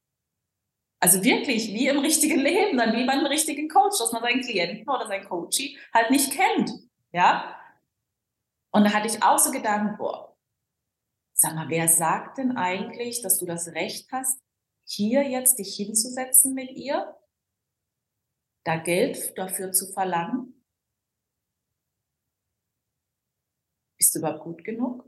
[1.06, 4.90] also wirklich wie im richtigen Leben, dann wie beim richtigen Coach, dass man seinen Klienten
[4.90, 6.72] oder seinen Coachie halt nicht kennt.
[7.12, 7.62] Ja.
[8.72, 10.36] Und da hatte ich auch so Gedanken, boah,
[11.36, 14.42] sag mal, wer sagt denn eigentlich, dass du das Recht hast,
[14.84, 17.16] hier jetzt dich hinzusetzen mit ihr,
[18.64, 20.66] da Geld dafür zu verlangen?
[24.00, 25.06] Bist du überhaupt gut genug?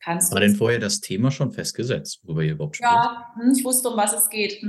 [0.00, 2.92] Kannst War denn vorher das Thema schon festgesetzt, worüber ihr überhaupt spricht?
[2.92, 4.60] Ja, hm, ich wusste, um was es geht.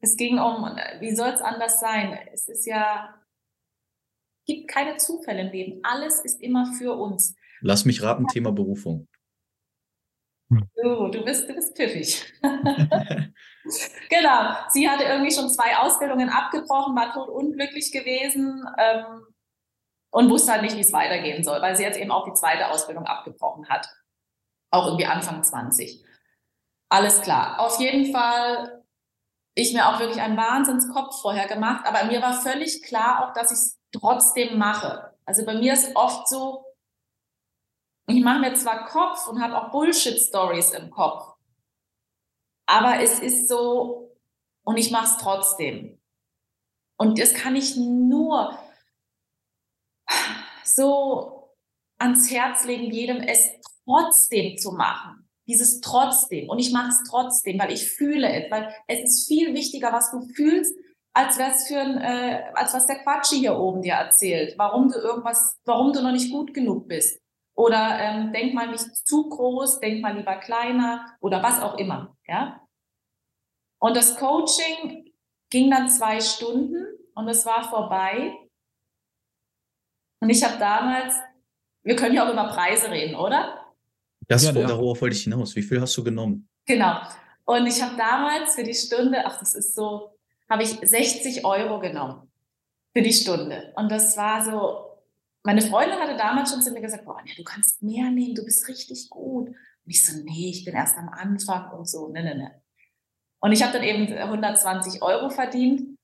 [0.00, 0.64] Es ging um,
[1.00, 2.18] wie soll es anders sein?
[2.32, 3.14] Es ist ja,
[4.46, 5.80] gibt keine Zufälle im Leben.
[5.82, 7.34] Alles ist immer für uns.
[7.60, 9.06] Lass mich raten, Thema Berufung.
[10.82, 12.32] Oh, du bist, du bist pfiffig.
[14.08, 14.56] genau.
[14.68, 19.26] Sie hatte irgendwie schon zwei Ausbildungen abgebrochen, war tot unglücklich gewesen ähm,
[20.10, 22.68] und wusste halt nicht, wie es weitergehen soll, weil sie jetzt eben auch die zweite
[22.68, 23.86] Ausbildung abgebrochen hat.
[24.72, 26.04] Auch irgendwie Anfang 20.
[26.88, 27.60] Alles klar.
[27.60, 28.79] Auf jeden Fall
[29.54, 33.50] ich mir auch wirklich einen Wahnsinnskopf vorher gemacht, aber mir war völlig klar auch, dass
[33.50, 35.16] ich es trotzdem mache.
[35.24, 36.64] Also bei mir ist oft so,
[38.06, 41.34] ich mache mir zwar Kopf und habe auch Bullshit-Stories im Kopf,
[42.66, 44.16] aber es ist so,
[44.64, 46.00] und ich mache es trotzdem.
[46.96, 48.58] Und das kann ich nur
[50.64, 51.56] so
[51.98, 53.48] ans Herz legen, jedem es
[53.84, 56.48] trotzdem zu machen dieses trotzdem.
[56.48, 60.10] Und ich mache es trotzdem, weil ich fühle es, weil es ist viel wichtiger, was
[60.12, 60.74] du fühlst,
[61.12, 64.98] als was für ein, äh, als was der Quatschi hier oben dir erzählt, warum du
[64.98, 67.20] irgendwas, warum du noch nicht gut genug bist.
[67.56, 72.16] Oder ähm, denk mal nicht zu groß, denk mal lieber kleiner oder was auch immer.
[72.26, 72.64] Ja.
[73.80, 75.12] Und das Coaching
[75.50, 78.36] ging dann zwei Stunden und es war vorbei.
[80.22, 81.14] Und ich habe damals,
[81.82, 83.69] wir können ja auch über Preise reden, oder?
[84.30, 85.56] Das, ja, darauf wollte ich hinaus.
[85.56, 86.48] Wie viel hast du genommen?
[86.64, 87.00] Genau.
[87.46, 90.16] Und ich habe damals für die Stunde, ach, das ist so,
[90.48, 92.30] habe ich 60 Euro genommen
[92.92, 93.72] für die Stunde.
[93.74, 95.02] Und das war so,
[95.42, 98.44] meine Freundin hatte damals schon zu mir gesagt, boah, nee, du kannst mehr nehmen, du
[98.44, 99.48] bist richtig gut.
[99.48, 99.56] Und
[99.86, 102.62] ich so, nee, ich bin erst am Anfang und so, ne, ne, ne.
[103.40, 105.98] Und ich habe dann eben 120 Euro verdient.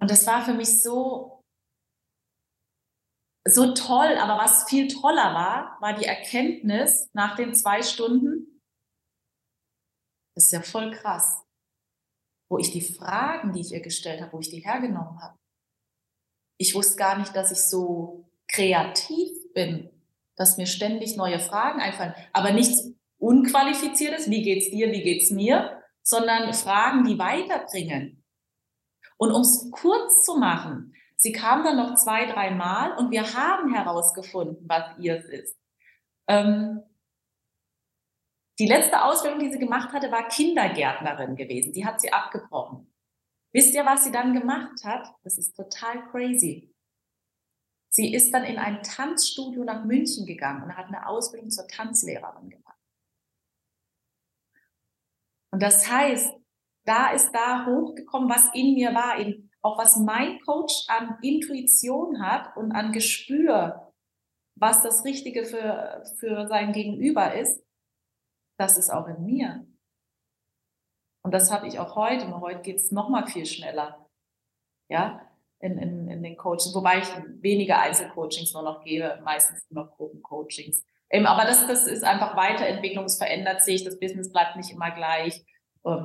[0.00, 1.37] Und das war für mich so
[3.48, 8.60] so toll, aber was viel toller war, war die Erkenntnis nach den zwei Stunden,
[10.34, 11.42] das ist ja voll krass,
[12.48, 15.36] wo ich die Fragen, die ich ihr gestellt habe, wo ich die hergenommen habe.
[16.60, 19.90] Ich wusste gar nicht, dass ich so kreativ bin,
[20.36, 25.82] dass mir ständig neue Fragen einfallen, aber nichts Unqualifiziertes, wie geht's dir, wie geht's mir,
[26.04, 28.24] sondern Fragen, die weiterbringen.
[29.16, 33.34] Und um es kurz zu machen, Sie kam dann noch zwei, drei Mal und wir
[33.34, 35.58] haben herausgefunden, was ihr ist.
[36.28, 36.82] Ähm,
[38.60, 41.72] die letzte Ausbildung, die sie gemacht hatte, war Kindergärtnerin gewesen.
[41.72, 42.92] Die hat sie abgebrochen.
[43.52, 45.12] Wisst ihr, was sie dann gemacht hat?
[45.24, 46.72] Das ist total crazy.
[47.90, 52.50] Sie ist dann in ein Tanzstudio nach München gegangen und hat eine Ausbildung zur Tanzlehrerin
[52.50, 52.78] gemacht.
[55.50, 56.32] Und das heißt,
[56.84, 62.22] da ist da hochgekommen, was in mir war, in auch was mein Coach an Intuition
[62.22, 63.92] hat und an Gespür,
[64.56, 67.62] was das Richtige für, für sein Gegenüber ist,
[68.58, 69.66] das ist auch in mir.
[71.22, 72.28] Und das habe ich auch heute.
[72.28, 74.08] Nur heute geht es noch mal viel schneller.
[74.88, 75.28] Ja,
[75.60, 77.08] in, in, in den Coachings, wobei ich
[77.42, 80.84] weniger Einzelcoachings nur noch gebe, meistens nur noch Gruppencoachings.
[81.10, 85.44] Aber das, das ist einfach Weiterentwicklung, es verändert sich, das Business bleibt nicht immer gleich.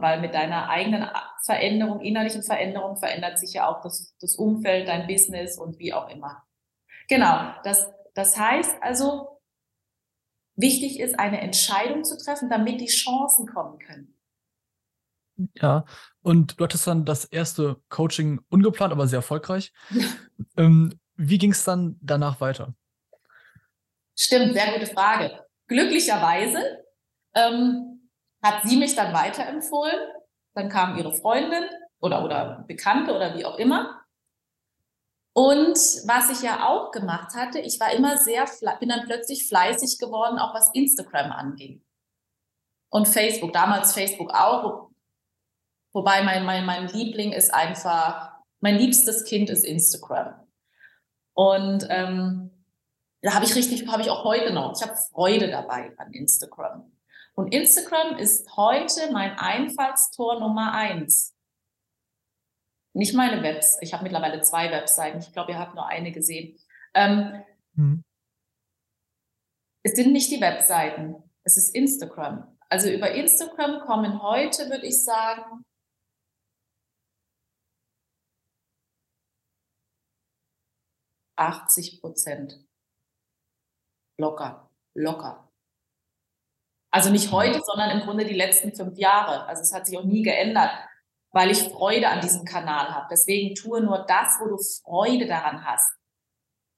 [0.01, 1.07] Weil mit deiner eigenen
[1.43, 6.09] Veränderung, innerlichen Veränderung verändert sich ja auch das, das Umfeld, dein Business und wie auch
[6.09, 6.43] immer.
[7.07, 9.41] Genau, das, das heißt also,
[10.55, 14.15] wichtig ist, eine Entscheidung zu treffen, damit die Chancen kommen können.
[15.55, 15.85] Ja,
[16.21, 19.73] und du hattest dann das erste Coaching ungeplant, aber sehr erfolgreich.
[20.57, 22.75] ähm, wie ging es dann danach weiter?
[24.17, 25.43] Stimmt, sehr gute Frage.
[25.67, 26.83] Glücklicherweise
[27.33, 27.92] ähm,
[28.43, 29.99] hat sie mich dann weiterempfohlen.
[30.53, 31.63] Dann kam ihre Freundin
[31.99, 34.01] oder, oder Bekannte oder wie auch immer.
[35.35, 38.45] Und was ich ja auch gemacht hatte, ich war immer sehr,
[38.79, 41.83] bin dann plötzlich fleißig geworden, auch was Instagram anging.
[42.91, 44.91] Und Facebook, damals Facebook auch.
[45.93, 50.47] Wobei mein, mein, mein Liebling ist einfach, mein liebstes Kind ist Instagram.
[51.33, 52.51] Und ähm,
[53.21, 54.75] Da habe ich richtig, habe ich auch heute noch.
[54.75, 56.92] Ich habe Freude dabei an Instagram.
[57.35, 61.35] Und Instagram ist heute mein Einfallstor Nummer eins.
[62.95, 63.77] Nicht meine Webs.
[63.81, 65.17] Ich habe mittlerweile zwei Webseiten.
[65.19, 66.59] Ich glaube, ihr habt nur eine gesehen.
[66.93, 67.43] Ähm,
[67.75, 68.03] hm.
[69.83, 71.15] Es sind nicht die Webseiten.
[71.43, 72.57] Es ist Instagram.
[72.69, 75.65] Also über Instagram kommen heute, würde ich sagen,
[81.35, 82.65] achtzig Prozent.
[84.19, 85.52] Locker, locker.
[86.93, 87.35] Also nicht mhm.
[87.35, 89.47] heute, sondern im Grunde die letzten fünf Jahre.
[89.47, 90.69] Also es hat sich auch nie geändert,
[91.31, 93.07] weil ich Freude an diesem Kanal habe.
[93.09, 95.91] Deswegen tue nur das, wo du Freude daran hast.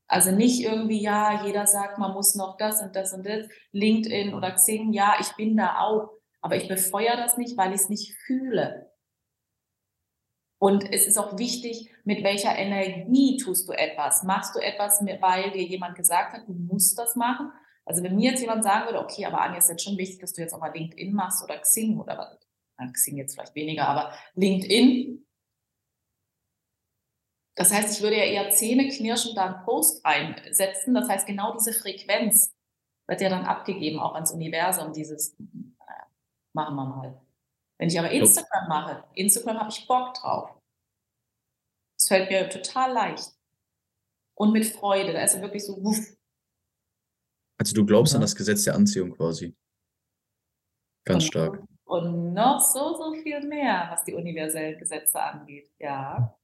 [0.07, 4.33] Also nicht irgendwie, ja, jeder sagt, man muss noch das und das und das, LinkedIn
[4.33, 6.11] oder Xing, ja, ich bin da auch,
[6.41, 8.89] aber ich befeuere das nicht, weil ich es nicht fühle.
[10.59, 14.23] Und es ist auch wichtig, mit welcher Energie tust du etwas.
[14.23, 17.51] Machst du etwas, weil dir jemand gesagt hat, du musst das machen?
[17.85, 20.33] Also wenn mir jetzt jemand sagen würde, okay, aber Anja, ist jetzt schon wichtig, dass
[20.33, 24.13] du jetzt auch mal LinkedIn machst oder Xing oder was, Xing jetzt vielleicht weniger, aber
[24.33, 25.25] LinkedIn.
[27.55, 30.93] Das heißt, ich würde ja eher Zähne knirschen, da einen Post einsetzen.
[30.93, 32.53] Das heißt, genau diese Frequenz
[33.07, 36.07] wird ja dann abgegeben, auch ans Universum, dieses, naja,
[36.53, 37.21] machen wir mal.
[37.77, 40.49] Wenn ich aber Instagram mache, Instagram habe ich Bock drauf.
[41.97, 43.31] Es fällt mir total leicht.
[44.33, 45.13] Und mit Freude.
[45.13, 46.15] Da ist er wirklich so, wuff.
[47.57, 48.17] Also du glaubst ja.
[48.17, 49.55] an das Gesetz der Anziehung quasi.
[51.05, 51.63] Ganz und, stark.
[51.85, 55.71] Und noch so, so viel mehr, was die universellen Gesetze angeht.
[55.79, 56.35] Ja.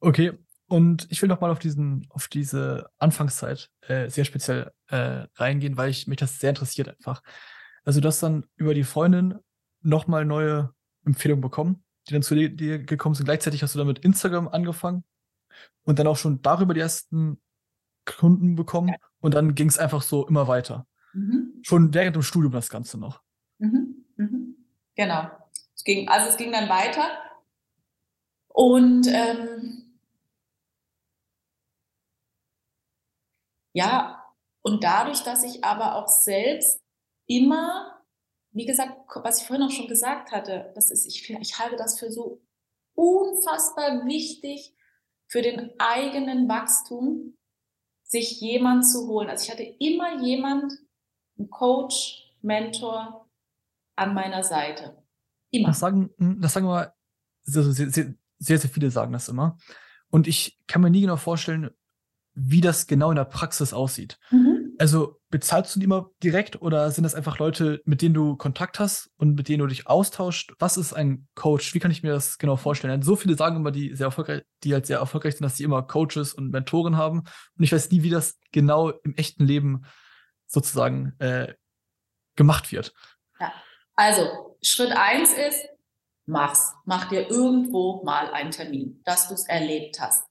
[0.00, 5.26] Okay, und ich will noch mal auf diesen, auf diese Anfangszeit äh, sehr speziell äh,
[5.34, 7.22] reingehen, weil ich mich das sehr interessiert einfach.
[7.84, 9.38] Also du hast dann über die Freundin
[9.82, 10.74] nochmal neue
[11.04, 13.26] Empfehlungen bekommen, die dann zu dir gekommen sind.
[13.26, 15.04] Gleichzeitig hast du dann mit Instagram angefangen
[15.84, 17.40] und dann auch schon darüber die ersten
[18.06, 18.96] Kunden bekommen ja.
[19.24, 20.86] Und dann ging es einfach so immer weiter.
[21.14, 21.60] Mhm.
[21.62, 23.22] Schon während dem Studium das Ganze noch.
[23.58, 24.04] Mhm.
[24.16, 24.56] Mhm.
[24.94, 25.30] Genau.
[25.74, 27.08] Es ging, also es ging dann weiter
[28.48, 29.98] und ähm,
[33.72, 34.24] ja,
[34.62, 36.80] und dadurch, dass ich aber auch selbst
[37.26, 37.94] immer
[38.54, 41.98] wie gesagt, was ich vorhin auch schon gesagt hatte, das ist, ich, ich halte das
[41.98, 42.40] für so
[42.94, 44.72] unfassbar wichtig
[45.26, 47.36] für den eigenen Wachstum,
[48.14, 49.28] sich jemand zu holen.
[49.28, 50.72] Also ich hatte immer jemand,
[51.36, 53.28] einen Coach, Mentor
[53.96, 55.02] an meiner Seite.
[55.50, 55.68] Immer.
[55.68, 56.94] Das sagen, hm, das sagen wir
[57.42, 59.58] sehr, sehr, sehr, sehr viele sagen das immer.
[60.10, 61.70] Und ich kann mir nie genau vorstellen,
[62.34, 64.20] wie das genau in der Praxis aussieht.
[64.30, 64.53] Mhm.
[64.78, 68.78] Also bezahlst du die immer direkt oder sind das einfach Leute, mit denen du Kontakt
[68.78, 70.52] hast und mit denen du dich austauscht?
[70.58, 71.74] Was ist ein Coach?
[71.74, 73.02] Wie kann ich mir das genau vorstellen?
[73.02, 75.82] So viele sagen immer, die sehr erfolgreich, die halt sehr erfolgreich sind, dass sie immer
[75.82, 77.20] Coaches und Mentoren haben.
[77.20, 79.84] Und ich weiß nie, wie das genau im echten Leben
[80.46, 81.54] sozusagen äh,
[82.36, 82.92] gemacht wird.
[83.40, 83.52] Ja.
[83.96, 85.66] Also Schritt eins ist,
[86.26, 86.72] mach's.
[86.84, 90.26] Mach dir irgendwo mal einen Termin, dass du es erlebt hast.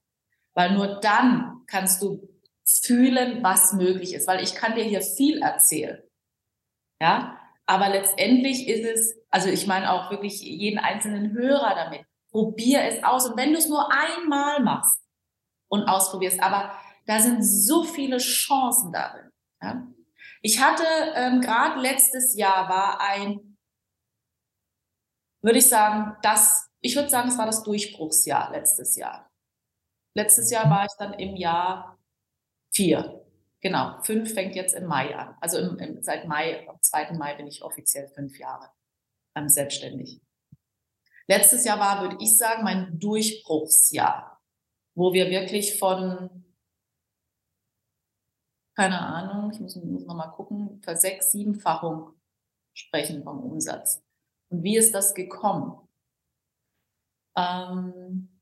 [0.54, 2.28] Weil nur dann kannst du
[2.64, 6.02] fühlen, was möglich ist, weil ich kann dir hier viel erzählen.
[7.00, 12.06] Ja, aber letztendlich ist es, also ich meine auch wirklich jeden einzelnen Hörer damit.
[12.30, 15.00] Probier es aus und wenn du es nur einmal machst
[15.68, 19.30] und ausprobierst, aber da sind so viele Chancen darin.
[19.62, 19.86] Ja?
[20.42, 20.84] Ich hatte
[21.14, 23.56] ähm, gerade letztes Jahr war ein,
[25.42, 29.30] würde ich sagen, das, ich würde sagen, es war das Durchbruchsjahr letztes Jahr.
[30.16, 31.93] Letztes Jahr war ich dann im Jahr
[32.74, 33.24] Vier.
[33.60, 34.02] Genau.
[34.02, 35.36] Fünf fängt jetzt im Mai an.
[35.40, 37.12] Also im, im, seit Mai, am 2.
[37.12, 38.70] Mai bin ich offiziell fünf Jahre
[39.34, 40.20] ähm, selbstständig.
[41.26, 44.42] Letztes Jahr war, würde ich sagen, mein Durchbruchsjahr,
[44.94, 46.44] wo wir wirklich von,
[48.76, 52.12] keine Ahnung, ich muss, muss noch mal gucken, für sechs, siebenfachung
[52.74, 54.02] sprechen vom Umsatz.
[54.50, 55.88] Und wie ist das gekommen?
[57.36, 58.40] Ähm,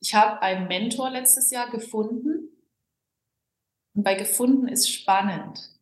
[0.00, 2.35] ich habe einen Mentor letztes Jahr gefunden,
[3.96, 5.72] und bei gefunden ist spannend.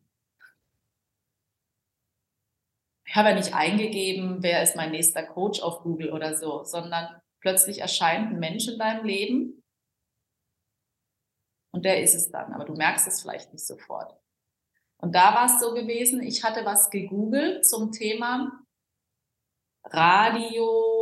[3.05, 7.21] Ich habe ja nicht eingegeben, wer ist mein nächster Coach auf Google oder so, sondern
[7.39, 9.63] plötzlich erscheint ein Mensch in deinem Leben
[11.71, 14.17] und der ist es dann, aber du merkst es vielleicht nicht sofort.
[14.97, 18.63] Und da war es so gewesen, ich hatte was gegoogelt zum Thema
[19.83, 20.94] Radio,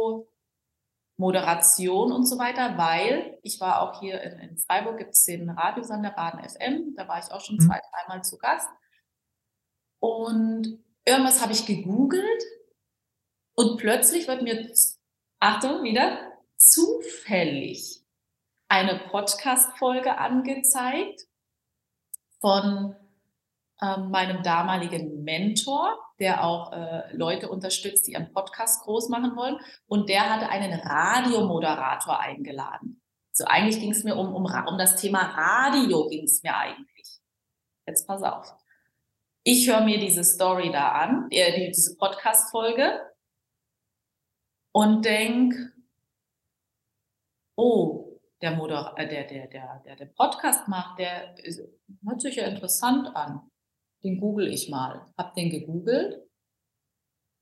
[1.17, 5.49] Moderation und so weiter, weil ich war auch hier in, in Freiburg, gibt es den
[5.49, 7.67] Radiosender Baden FM, da war ich auch schon mhm.
[7.67, 8.69] zwei, dreimal zu Gast.
[9.99, 12.43] Und irgendwas habe ich gegoogelt
[13.55, 14.73] und plötzlich wird mir,
[15.39, 18.03] Achtung, wieder, zufällig
[18.67, 21.27] eine Podcast-Folge angezeigt
[22.39, 22.95] von
[23.83, 29.57] meinem damaligen Mentor, der auch äh, Leute unterstützt, die ihren Podcast groß machen wollen.
[29.87, 33.01] Und der hatte einen Radiomoderator eingeladen.
[33.31, 37.19] So eigentlich ging es mir um, um, um das Thema Radio ging es mir eigentlich.
[37.85, 38.53] Jetzt pass auf.
[39.43, 43.01] Ich höre mir diese Story da an, äh, diese Podcast-Folge
[44.71, 45.73] und denke,
[47.57, 51.35] oh, der, Moder äh, der, der, der, der, der Podcast macht, der
[52.05, 53.49] hört sich ja interessant an
[54.03, 55.11] den google ich mal.
[55.17, 56.27] Hab den gegoogelt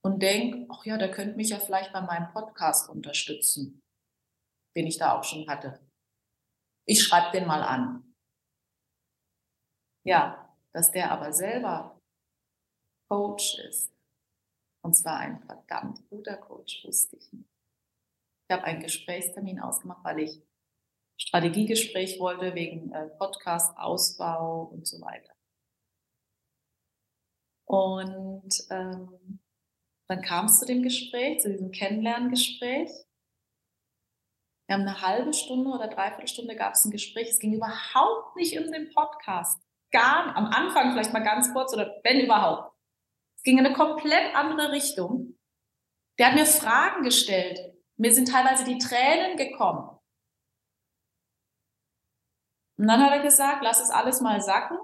[0.04, 3.82] und denk, ach ja, der könnte mich ja vielleicht bei meinem Podcast unterstützen,
[4.76, 5.80] den ich da auch schon hatte.
[6.88, 8.14] Ich schreibe den mal an.
[10.06, 12.00] Ja, dass der aber selber
[13.10, 13.92] Coach ist.
[14.84, 17.50] Und zwar ein verdammt guter Coach, wusste ich nicht.
[18.50, 20.42] Ich habe einen Gesprächstermin ausgemacht, weil ich
[21.20, 25.31] Strategiegespräch wollte wegen äh, Podcast, Ausbau und so weiter.
[27.66, 29.40] Und ähm,
[30.08, 32.90] dann kam es zu dem Gespräch, zu diesem Kennenlerngespräch.
[34.68, 37.30] Wir haben eine halbe Stunde oder dreiviertel Stunde gab es ein Gespräch.
[37.30, 39.62] Es ging überhaupt nicht um den Podcast.
[39.92, 42.74] Gar am Anfang vielleicht mal ganz kurz oder wenn überhaupt.
[43.38, 45.38] Es ging in eine komplett andere Richtung.
[46.20, 47.60] Der hat mir Fragen gestellt.
[47.98, 49.98] Mir sind teilweise die Tränen gekommen.
[52.78, 54.78] Und dann hat er gesagt, lass es alles mal sacken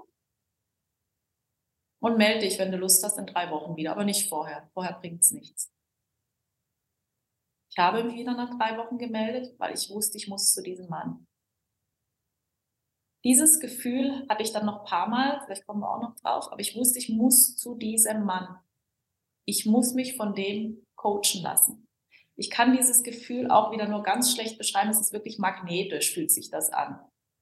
[2.00, 4.68] und melde dich, wenn du Lust hast, in drei Wochen wieder, aber nicht vorher.
[4.72, 5.72] Vorher bringt es nichts.
[7.70, 10.88] Ich habe mich wieder nach drei Wochen gemeldet, weil ich wusste, ich muss zu diesem
[10.88, 11.26] Mann.
[13.24, 16.50] Dieses Gefühl hatte ich dann noch ein paar Mal, vielleicht kommen wir auch noch drauf,
[16.50, 18.58] aber ich wusste, ich muss zu diesem Mann.
[19.44, 21.88] Ich muss mich von dem coachen lassen.
[22.36, 24.90] Ich kann dieses Gefühl auch wieder nur ganz schlecht beschreiben.
[24.90, 27.00] Es ist wirklich magnetisch, fühlt sich das an.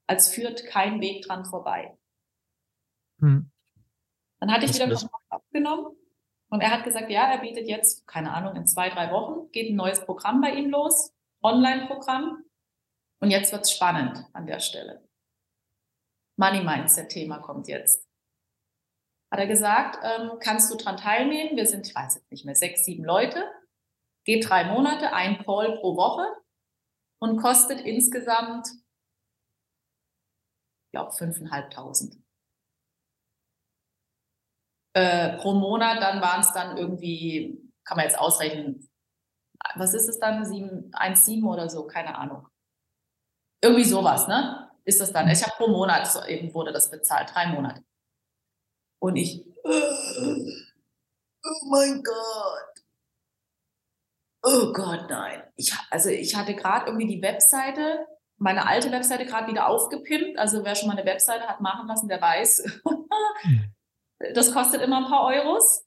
[0.09, 1.99] Als führt kein Weg dran vorbei.
[3.21, 3.51] Hm.
[4.47, 5.97] Dann hatte ich wieder Kontakt aufgenommen
[6.51, 9.73] und er hat gesagt, ja, er bietet jetzt, keine Ahnung, in zwei, drei Wochen geht
[9.73, 12.45] ein neues Programm bei ihm los, Online-Programm.
[13.19, 15.05] Und jetzt wird's spannend an der Stelle.
[16.37, 18.07] Money Mindset-Thema kommt jetzt.
[19.33, 21.57] Hat er gesagt, ähm, kannst du dran teilnehmen?
[21.57, 23.51] Wir sind, ich weiß jetzt nicht mehr, sechs, sieben Leute.
[24.25, 26.25] Geht drei Monate, ein Call pro Woche
[27.19, 28.69] und kostet insgesamt,
[30.85, 32.26] ich glaube, fünfeinhalbtausend
[34.97, 38.89] äh, pro Monat, dann waren es dann irgendwie, kann man jetzt ausrechnen,
[39.75, 42.49] was ist es dann, 1,7 oder so, keine Ahnung.
[43.61, 44.71] Irgendwie sowas, ne?
[44.85, 45.29] Ist das dann.
[45.29, 47.85] Ich habe pro Monat, so eben wurde das bezahlt, drei Monate.
[48.99, 50.41] Und ich, oh
[51.71, 52.85] mein Gott.
[54.45, 55.43] Oh Gott, nein.
[55.57, 58.07] Ich, also ich hatte gerade irgendwie die Webseite,
[58.39, 60.39] meine alte Webseite gerade wieder aufgepimpt.
[60.39, 62.81] Also wer schon mal eine Webseite hat machen lassen, der weiß,
[63.43, 63.76] hm.
[64.19, 65.85] Das kostet immer ein paar Euros.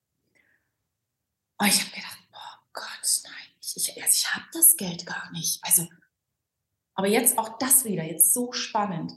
[1.60, 5.32] Und ich habe gedacht, oh Gott, nein, ich, ich, also ich habe das Geld gar
[5.32, 5.60] nicht.
[5.64, 5.88] Also,
[6.96, 9.12] aber jetzt auch das wieder, jetzt so spannend.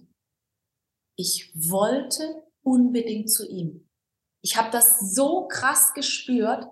[1.16, 3.88] Ich wollte unbedingt zu ihm.
[4.42, 6.66] Ich habe das so krass gespürt.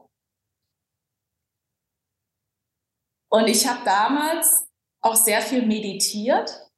[3.30, 4.66] Und ich habe damals
[5.02, 6.68] auch sehr viel meditiert.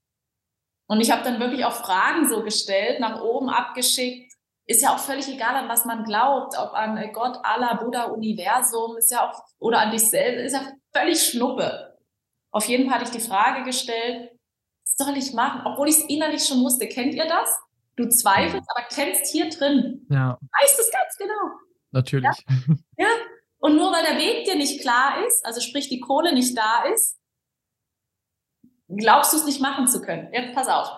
[0.86, 4.31] Und ich habe dann wirklich auch Fragen so gestellt, nach oben abgeschickt
[4.72, 8.96] ist ja auch völlig egal, an was man glaubt, ob an Gott, Allah, Buddha, Universum,
[8.96, 11.98] ist ja auch, oder an dich selbst, ist ja völlig Schnuppe.
[12.50, 14.30] Auf jeden Fall hatte ich die Frage gestellt,
[14.84, 15.62] was soll ich machen?
[15.64, 16.88] Obwohl ich es innerlich schon wusste.
[16.88, 17.48] Kennt ihr das?
[17.96, 20.06] Du zweifelst, aber kennst hier drin.
[20.10, 20.38] Ja.
[20.60, 21.52] Weißt es ganz genau.
[21.90, 22.44] Natürlich.
[22.96, 23.06] Ja?
[23.06, 23.08] ja.
[23.58, 26.84] Und nur weil der Weg dir nicht klar ist, also sprich die Kohle nicht da
[26.92, 27.18] ist,
[28.88, 30.32] glaubst du es nicht machen zu können.
[30.32, 30.90] Jetzt pass auf.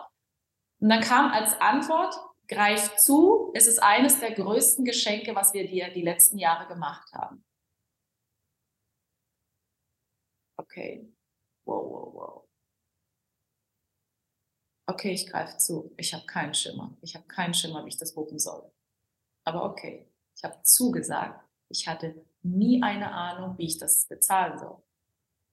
[0.80, 2.14] Und dann kam als Antwort,
[2.48, 3.52] greif zu.
[3.54, 7.44] Es ist eines der größten Geschenke, was wir dir die letzten Jahre gemacht haben.
[10.56, 11.12] Okay.
[11.66, 12.48] Wow, wow, wow.
[14.86, 15.94] Okay, ich greife zu.
[15.96, 16.96] Ich habe keinen Schimmer.
[17.00, 18.70] Ich habe keinen Schimmer, wie ich das wuppen soll.
[19.44, 21.48] Aber okay, ich habe zugesagt.
[21.70, 24.82] Ich hatte nie eine Ahnung, wie ich das bezahlen soll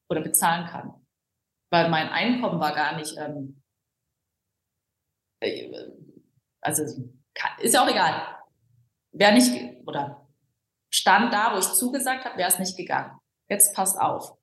[0.10, 1.06] oder bezahlen kann.
[1.72, 3.64] Weil mein Einkommen war gar nicht ähm,
[6.62, 6.84] also
[7.60, 8.38] ist ja auch egal.
[9.12, 10.28] Wäre nicht, oder
[10.90, 13.20] stand da, wo ich zugesagt habe, wäre es nicht gegangen.
[13.50, 14.38] Jetzt passt auf.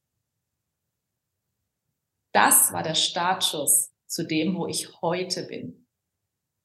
[2.32, 5.86] Das war der Startschuss zu dem, wo ich heute bin.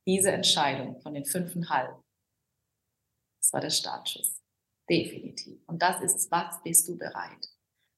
[0.06, 1.96] Diese Entscheidung von den fünfeinhalb.
[3.40, 4.42] Das war der Startschuss.
[4.90, 5.62] Definitiv.
[5.68, 6.30] Und das ist.
[6.30, 7.48] Was bist du bereit?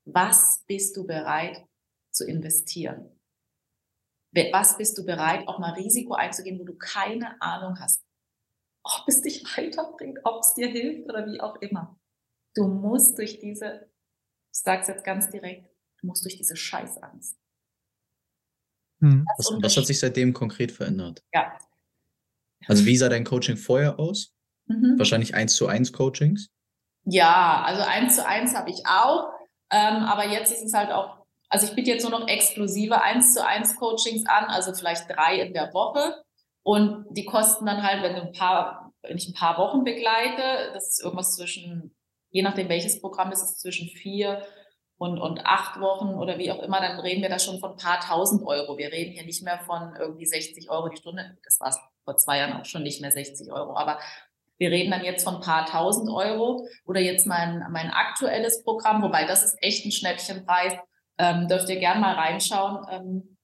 [0.05, 1.65] Was bist du bereit
[2.11, 3.14] zu investieren?
[4.51, 8.05] Was bist du bereit, auch mal Risiko einzugehen, wo du keine Ahnung hast?
[8.85, 11.99] ob es dich weiterbringt, ob es dir hilft oder wie auch immer.
[12.53, 13.89] Du musst durch diese,
[14.53, 15.67] ich sage es jetzt ganz direkt,
[15.99, 17.37] du musst durch diese Scheißangst.
[19.01, 19.25] Hm.
[19.37, 21.21] Was, was, hat sich seitdem konkret verändert?
[21.33, 21.57] Ja.
[22.67, 24.33] Also wie sah dein Coaching vorher aus?
[24.67, 24.97] Mhm.
[24.97, 26.49] Wahrscheinlich eins zu eins Coachings?
[27.03, 29.33] Ja, also eins zu eins habe ich auch.
[29.69, 31.14] Ähm, aber jetzt ist es halt auch,
[31.49, 35.39] also ich biete jetzt nur noch exklusive eins zu eins Coachings an, also vielleicht drei
[35.41, 36.21] in der Woche.
[36.63, 40.89] Und die kosten dann halt, wenn ein paar, wenn ich ein paar Wochen begleite, das
[40.89, 41.95] ist irgendwas zwischen,
[42.31, 44.41] je nachdem welches Programm ist es, zwischen vier
[44.97, 47.77] und, und acht Wochen oder wie auch immer, dann reden wir da schon von ein
[47.77, 48.77] paar tausend Euro.
[48.77, 51.37] Wir reden hier nicht mehr von irgendwie 60 Euro die Stunde.
[51.43, 53.75] Das war es vor zwei Jahren auch schon nicht mehr 60 Euro.
[53.75, 53.99] Aber
[54.57, 59.01] wir reden dann jetzt von ein paar tausend Euro oder jetzt mein, mein aktuelles Programm,
[59.01, 60.73] wobei das ist echt ein Schnäppchenpreis.
[61.17, 62.85] Ähm, dürft ihr gerne mal reinschauen.
[62.89, 63.37] Ähm,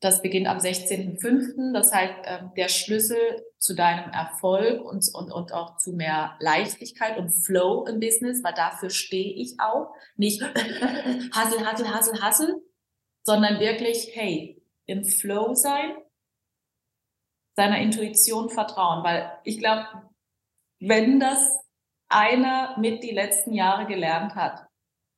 [0.00, 1.72] das beginnt am 16.05.
[1.72, 3.18] Das heißt, ähm, der Schlüssel
[3.58, 8.54] zu deinem Erfolg und, und, und auch zu mehr Leichtigkeit und Flow im Business, weil
[8.54, 9.94] dafür stehe ich auch.
[10.16, 10.42] Nicht
[11.32, 12.62] Hassel, Hassel, Hassel, Hassel,
[13.24, 15.96] sondern wirklich, hey, im Flow sein,
[17.56, 19.02] seiner Intuition vertrauen.
[19.02, 19.86] Weil ich glaube,
[20.78, 21.58] wenn das
[22.08, 24.66] einer mit die letzten Jahre gelernt hat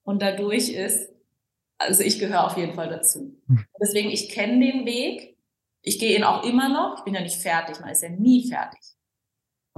[0.04, 1.12] und dadurch ist,
[1.78, 3.40] also ich gehöre auf jeden Fall dazu.
[3.46, 3.64] Hm.
[3.80, 5.36] Deswegen, ich kenne den Weg.
[5.82, 6.98] Ich gehe ihn auch immer noch.
[6.98, 7.80] Ich bin ja nicht fertig.
[7.80, 8.80] Man ist ja nie fertig.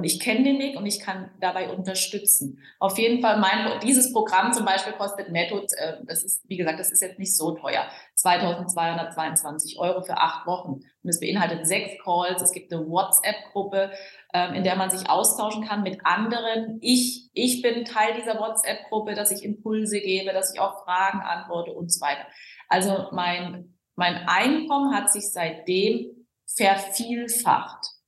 [0.00, 2.58] Und ich kenne den Weg und ich kann dabei unterstützen.
[2.78, 6.80] Auf jeden Fall, mein, dieses Programm zum Beispiel kostet netto, äh, das ist, wie gesagt,
[6.80, 7.84] das ist jetzt nicht so teuer,
[8.14, 10.80] 2222 Euro für acht Wochen.
[11.02, 12.40] Und es beinhaltet sechs Calls.
[12.40, 13.90] Es gibt eine WhatsApp-Gruppe,
[14.32, 16.78] ähm, in der man sich austauschen kann mit anderen.
[16.80, 21.74] Ich, ich bin Teil dieser WhatsApp-Gruppe, dass ich Impulse gebe, dass ich auf Fragen antworte
[21.74, 22.24] und so weiter.
[22.68, 27.99] Also mein, mein Einkommen hat sich seitdem vervielfacht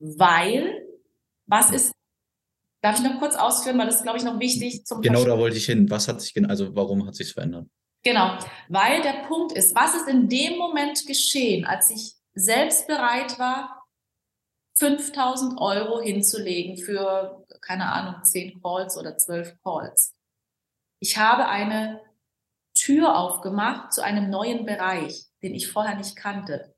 [0.00, 0.86] weil,
[1.46, 1.92] was ist,
[2.82, 5.38] darf ich noch kurz ausführen, weil das ist, glaube ich, noch wichtig zum Genau, da
[5.38, 5.88] wollte ich hin.
[5.90, 7.66] Was hat sich, also warum hat sich verändert?
[8.02, 8.38] Genau,
[8.68, 13.86] weil der Punkt ist, was ist in dem Moment geschehen, als ich selbst bereit war,
[14.78, 20.14] 5000 Euro hinzulegen für, keine Ahnung, 10 Calls oder 12 Calls.
[21.00, 22.00] Ich habe eine
[22.74, 26.74] Tür aufgemacht zu einem neuen Bereich, den ich vorher nicht kannte.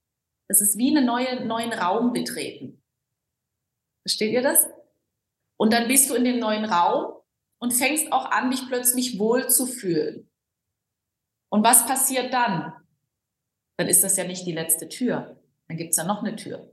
[0.48, 2.81] Es ist wie einen neue, neuen Raum betreten.
[4.02, 4.66] Versteht ihr das?
[5.58, 7.14] Und dann bist du in dem neuen Raum
[7.60, 10.28] und fängst auch an, dich plötzlich wohl zu fühlen.
[11.50, 12.72] Und was passiert dann?
[13.78, 15.40] Dann ist das ja nicht die letzte Tür.
[15.68, 16.68] Dann gibt es ja noch eine Tür.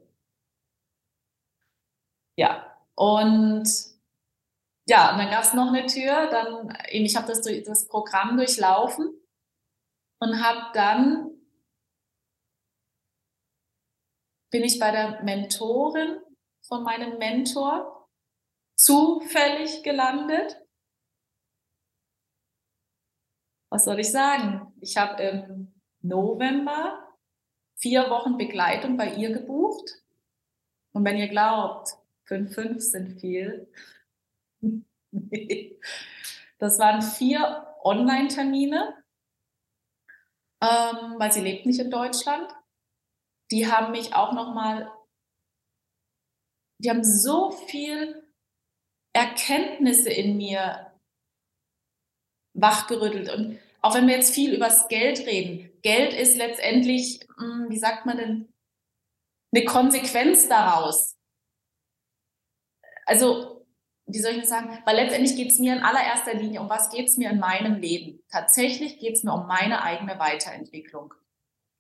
[2.38, 3.68] Ja, und
[4.88, 6.28] ja, und dann gab es noch eine Tür.
[6.32, 9.14] Dann, ich habe das, das Programm durchlaufen
[10.20, 11.30] und habe dann
[14.52, 16.20] bin ich bei der Mentorin
[16.70, 18.08] von meinem Mentor
[18.76, 20.56] zufällig gelandet.
[23.70, 24.72] Was soll ich sagen?
[24.80, 27.08] Ich habe im November
[27.76, 30.04] vier Wochen Begleitung bei ihr gebucht.
[30.92, 31.90] Und wenn ihr glaubt,
[32.24, 33.72] fünf, fünf sind viel.
[36.60, 39.04] das waren vier Online-Termine,
[40.62, 42.52] ähm, weil sie lebt nicht in Deutschland.
[43.52, 44.92] Die haben mich auch nochmal
[46.80, 48.24] die haben so viel
[49.14, 50.92] Erkenntnisse in mir
[52.54, 53.34] wachgerüttelt.
[53.34, 57.80] Und auch wenn wir jetzt viel über das Geld reden, Geld ist letztendlich, hm, wie
[57.80, 58.54] sagt man denn,
[59.54, 61.16] eine Konsequenz daraus.
[63.06, 63.66] Also,
[64.06, 64.78] wie soll ich das sagen?
[64.86, 67.76] Weil letztendlich geht es mir in allererster Linie, um was geht es mir in meinem
[67.76, 68.24] Leben?
[68.30, 71.14] Tatsächlich geht es mir um meine eigene Weiterentwicklung.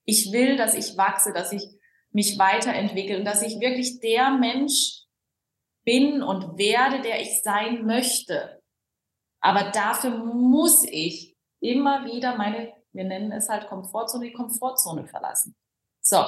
[0.05, 1.78] Ich will, dass ich wachse, dass ich
[2.11, 5.03] mich weiterentwickeln, dass ich wirklich der Mensch
[5.85, 8.61] bin und werde, der ich sein möchte.
[9.41, 15.55] Aber dafür muss ich immer wieder meine, wir nennen es halt Komfortzone, die Komfortzone verlassen.
[16.01, 16.23] So.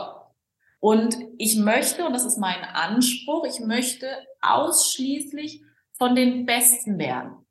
[0.79, 4.07] Und ich möchte, und das ist mein Anspruch, ich möchte
[4.41, 5.63] ausschließlich
[5.93, 7.45] von den Besten lernen.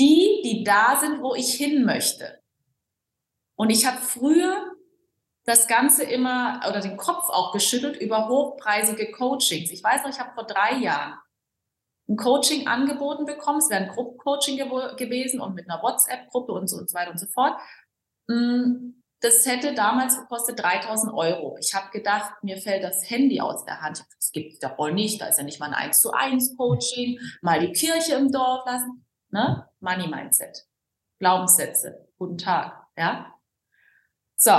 [0.00, 2.42] Die, die da sind, wo ich hin möchte.
[3.56, 4.71] Und ich habe früher
[5.44, 9.70] das Ganze immer oder den Kopf auch geschüttelt über hochpreisige Coachings.
[9.70, 11.14] Ich weiß noch, ich habe vor drei Jahren
[12.08, 13.58] ein Coaching angeboten bekommen.
[13.58, 17.10] Es wäre ein Gruppencoaching gew gewesen und mit einer WhatsApp-Gruppe und so und so weiter
[17.10, 17.58] und so fort.
[18.28, 21.56] Mm, das hätte damals gekostet 3000 Euro.
[21.60, 24.04] Ich habe gedacht, mir fällt das Handy aus der Hand.
[24.16, 25.20] Das gibt es doch wohl nicht.
[25.20, 27.18] Da ist ja nicht mal ein 1 zu 1 Coaching.
[27.40, 29.06] Mal die Kirche im Dorf lassen.
[29.30, 29.68] Ne?
[29.80, 30.66] Money Mindset.
[31.20, 32.08] Glaubenssätze.
[32.18, 32.84] Guten Tag.
[32.96, 33.32] Ja.
[34.36, 34.50] So,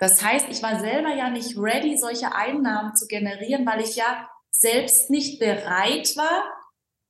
[0.00, 4.28] Das heißt, ich war selber ja nicht ready, solche Einnahmen zu generieren, weil ich ja
[4.50, 6.42] selbst nicht bereit war,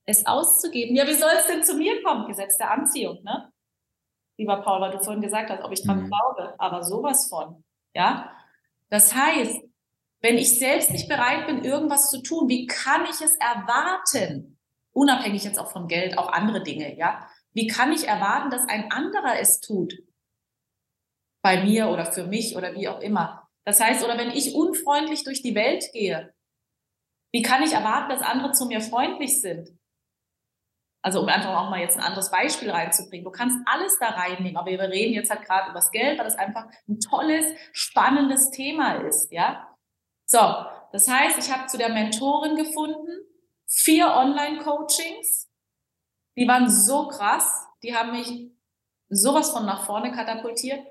[0.06, 0.96] es auszugeben.
[0.96, 2.26] Ja, wie soll es denn zu mir kommen?
[2.26, 3.52] Gesetz der Anziehung, ne?
[4.36, 6.08] Lieber Paul, weil du vorhin gesagt hast, ob ich dran mhm.
[6.08, 7.62] glaube, aber sowas von,
[7.94, 8.32] ja?
[8.88, 9.62] Das heißt,
[10.20, 14.58] wenn ich selbst nicht bereit bin, irgendwas zu tun, wie kann ich es erwarten?
[14.92, 17.24] Unabhängig jetzt auch von Geld, auch andere Dinge, ja?
[17.52, 19.94] Wie kann ich erwarten, dass ein anderer es tut?
[21.42, 23.48] Bei mir oder für mich oder wie auch immer.
[23.64, 26.34] Das heißt, oder wenn ich unfreundlich durch die Welt gehe,
[27.32, 29.70] wie kann ich erwarten, dass andere zu mir freundlich sind?
[31.02, 33.24] Also um einfach auch mal jetzt ein anderes Beispiel reinzubringen.
[33.24, 36.26] Du kannst alles da reinnehmen, aber wir reden jetzt halt gerade über das Geld, weil
[36.26, 39.66] das einfach ein tolles, spannendes Thema ist, ja.
[40.26, 40.38] So,
[40.92, 43.24] das heißt, ich habe zu der Mentorin gefunden,
[43.66, 45.50] vier Online-Coachings,
[46.36, 48.50] die waren so krass, die haben mich
[49.08, 50.86] sowas von nach vorne katapultiert.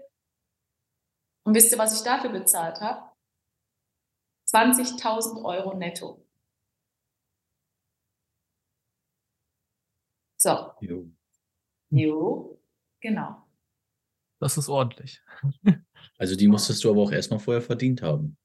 [1.50, 3.12] Und wisst ihr, was ich dafür bezahlt habe?
[4.52, 6.24] 20.000 Euro netto.
[10.38, 10.74] So.
[10.80, 11.10] Jo.
[11.90, 12.62] Jo,
[13.02, 13.48] genau.
[14.40, 15.24] Das ist ordentlich.
[16.20, 18.38] Also die musstest du aber auch erstmal vorher verdient haben.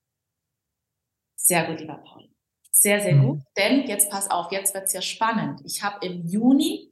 [1.36, 2.30] Sehr gut, lieber Paul.
[2.70, 3.26] Sehr, sehr mhm.
[3.26, 3.42] gut.
[3.56, 5.60] Denn jetzt pass auf, jetzt wird es ja spannend.
[5.64, 6.90] Ich habe im Juni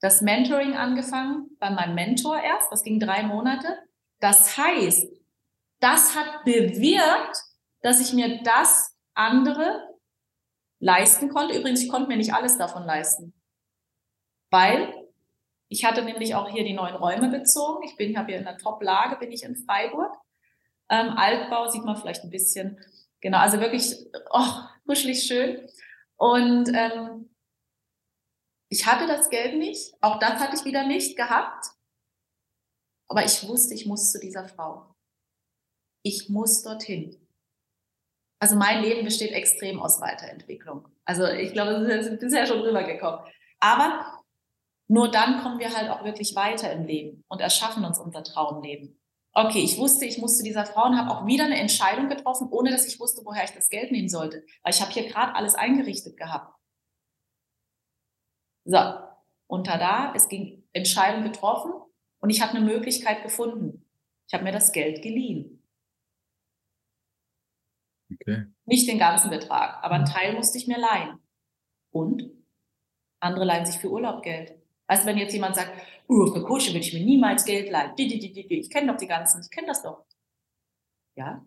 [0.00, 2.70] das Mentoring angefangen bei meinem Mentor erst.
[2.70, 3.89] Das ging drei Monate.
[4.20, 5.08] Das heißt,
[5.80, 7.36] das hat bewirkt,
[7.82, 9.88] dass ich mir das andere
[10.78, 11.58] leisten konnte.
[11.58, 13.34] Übrigens, ich konnte mir nicht alles davon leisten
[14.50, 14.92] weil
[15.68, 17.84] ich hatte nämlich auch hier die neuen Räume bezogen.
[17.84, 20.12] Ich bin, habe hier in der Top-Lage, bin ich in Freiburg.
[20.88, 22.78] Ähm, Altbau sieht man vielleicht ein bisschen.
[23.20, 23.94] Genau, also wirklich,
[24.30, 24.52] oh,
[24.86, 25.68] kuschelig schön.
[26.16, 27.30] Und ähm,
[28.68, 29.94] ich hatte das Geld nicht.
[30.00, 31.66] Auch das hatte ich wieder nicht gehabt.
[33.10, 34.94] Aber ich wusste, ich muss zu dieser Frau.
[36.04, 37.16] Ich muss dorthin.
[38.40, 40.86] Also mein Leben besteht extrem aus Weiterentwicklung.
[41.04, 43.20] Also ich glaube, wir sind bisher schon rübergekommen.
[43.58, 44.22] Aber
[44.88, 48.96] nur dann kommen wir halt auch wirklich weiter im Leben und erschaffen uns unser Traumleben.
[49.32, 52.70] Okay, ich wusste, ich musste dieser Frau und habe auch wieder eine Entscheidung getroffen, ohne
[52.70, 54.44] dass ich wusste, woher ich das Geld nehmen sollte.
[54.62, 56.56] Weil ich habe hier gerade alles eingerichtet gehabt.
[58.64, 58.78] So,
[59.48, 61.72] und da, es ging Entscheidung getroffen
[62.20, 63.84] und ich habe eine Möglichkeit gefunden.
[64.26, 65.62] Ich habe mir das Geld geliehen.
[68.12, 68.46] Okay.
[68.64, 71.18] Nicht den ganzen Betrag, aber einen Teil musste ich mir leihen.
[71.92, 72.30] Und
[73.20, 74.54] andere leihen sich für Urlaub Geld.
[74.86, 75.72] Weißt du, wenn jetzt jemand sagt,
[76.08, 77.94] uh, für Coaching will ich mir niemals Geld leihen.
[77.96, 80.04] Ich kenne doch die ganzen, ich kenne das doch.
[81.16, 81.44] Ja,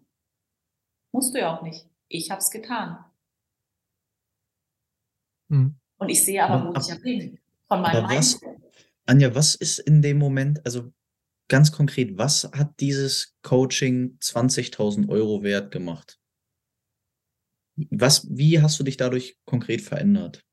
[1.13, 1.87] musst du ja auch nicht.
[2.09, 3.03] Ich habe es getan.
[5.49, 5.79] Hm.
[5.97, 7.39] Und ich sehe aber, wo ich ja bin.
[7.67, 8.39] Von meinem was,
[9.05, 10.93] Anja, was ist in dem Moment, also
[11.49, 16.19] ganz konkret, was hat dieses Coaching 20.000 Euro wert gemacht?
[17.89, 20.45] Was, wie hast du dich dadurch konkret verändert?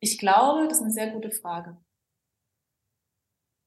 [0.00, 1.82] Ich glaube, das ist eine sehr gute Frage.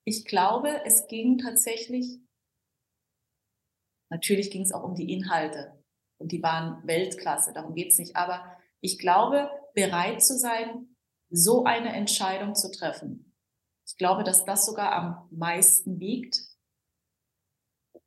[0.05, 2.19] Ich glaube, es ging tatsächlich,
[4.09, 5.83] natürlich ging es auch um die Inhalte
[6.21, 10.95] und die waren Weltklasse, darum geht es nicht, aber ich glaube, bereit zu sein,
[11.29, 13.26] so eine Entscheidung zu treffen.
[13.87, 16.41] Ich glaube, dass das sogar am meisten wiegt.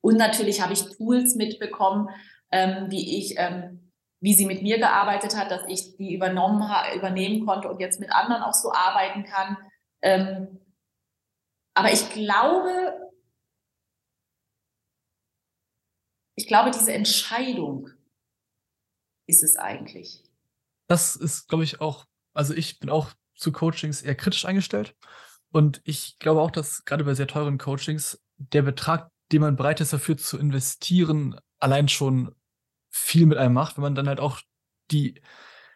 [0.03, 2.09] Und natürlich habe ich Tools mitbekommen,
[2.51, 3.91] ähm, wie ich ähm,
[4.21, 8.13] wie sie mit mir gearbeitet hat, dass ich die übernommen übernehmen konnte und jetzt mit
[8.13, 9.57] anderen auch so arbeiten kann.
[10.03, 10.61] Ähm,
[11.75, 13.11] aber ich glaube,
[16.37, 17.89] ich glaube, diese Entscheidung
[19.27, 20.23] ist es eigentlich.
[20.87, 24.95] Das ist, glaube ich, auch, also ich bin auch zu Coachings eher kritisch eingestellt.
[25.53, 29.81] Und ich glaube auch, dass gerade bei sehr teuren Coachings der Betrag, den man bereit
[29.81, 32.35] ist dafür zu investieren, allein schon
[32.91, 34.41] viel mit einem macht, wenn man dann halt auch
[34.91, 35.21] die,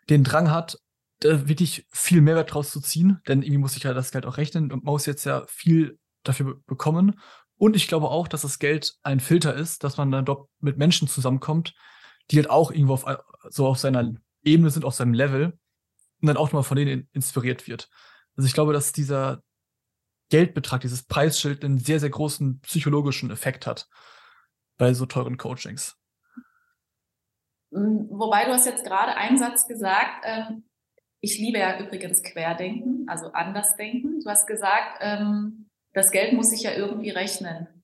[0.09, 0.79] den Drang hat,
[1.21, 4.37] da wirklich viel Mehrwert draus zu ziehen, denn irgendwie muss ich ja das Geld auch
[4.37, 7.21] rechnen und muss jetzt ja viel dafür bekommen.
[7.57, 10.77] Und ich glaube auch, dass das Geld ein Filter ist, dass man dann dort mit
[10.77, 11.75] Menschen zusammenkommt,
[12.31, 13.07] die halt auch irgendwo auf,
[13.49, 15.59] so auf seiner Ebene sind, auf seinem Level
[16.21, 17.89] und dann auch mal von denen inspiriert wird.
[18.37, 19.43] Also ich glaube, dass dieser
[20.31, 23.89] Geldbetrag, dieses Preisschild einen sehr, sehr großen psychologischen Effekt hat
[24.79, 25.97] bei so teuren Coachings.
[27.73, 30.65] Hm, wobei du hast jetzt gerade einen Satz gesagt, ähm,
[31.21, 34.21] ich liebe ja übrigens Querdenken, also Andersdenken.
[34.21, 37.83] Du hast gesagt, ähm, das Geld muss sich ja irgendwie rechnen.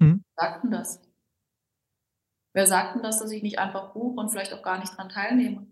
[0.00, 0.22] Hm.
[0.36, 1.02] Wer sagt denn das?
[2.54, 5.08] Wer sagt denn das, dass ich nicht einfach buche und vielleicht auch gar nicht dran
[5.08, 5.66] teilnehme?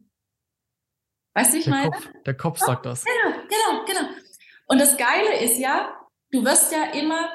[1.34, 1.90] Weißt du, ich der meine?
[1.90, 3.04] Kopf, der Kopf sagt das.
[3.04, 4.23] Genau, genau, genau.
[4.66, 5.94] Und das Geile ist ja,
[6.30, 7.30] du wirst ja immer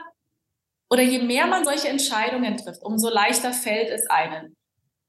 [0.89, 4.57] oder je mehr man solche Entscheidungen trifft, umso leichter fällt es einen.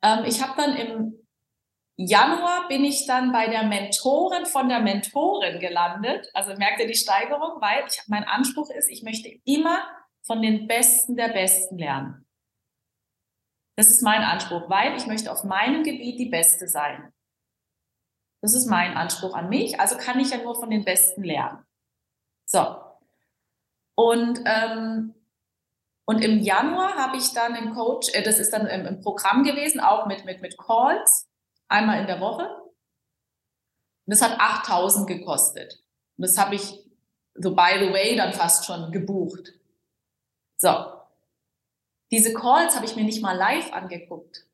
[0.03, 1.17] Ähm, ich habe dann im
[1.97, 6.31] Januar bin ich dann bei der Mentorin von der Mentorin gelandet.
[6.33, 9.87] Also merkt ihr die Steigerung, weil ich, mein Anspruch ist, ich möchte immer
[10.23, 12.27] von den Besten der Besten lernen.
[13.77, 17.13] Das ist mein Anspruch, weil ich möchte auf meinem Gebiet die Beste sein.
[18.43, 19.79] Das ist mein Anspruch an mich.
[19.79, 21.65] Also kann ich ja nur von den Besten lernen.
[22.51, 22.77] So.
[23.95, 25.15] Und ähm,
[26.11, 29.45] und im Januar habe ich dann einen Coach, äh, das ist dann im, im, Programm
[29.45, 31.29] gewesen, auch mit, mit, mit Calls,
[31.69, 32.49] einmal in der Woche.
[32.51, 32.75] Und
[34.07, 35.85] das hat 8000 gekostet.
[36.17, 36.85] Und das habe ich,
[37.35, 39.53] so by the way, dann fast schon gebucht.
[40.57, 40.71] So.
[42.11, 44.49] Diese Calls habe ich mir nicht mal live angeguckt.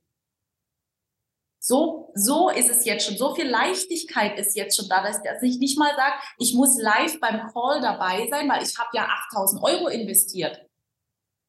[1.69, 3.17] So, so ist es jetzt schon.
[3.17, 6.81] So viel Leichtigkeit ist jetzt schon da, dass, dass ich nicht mal sage, ich muss
[6.81, 10.65] live beim Call dabei sein, weil ich habe ja 8000 Euro investiert.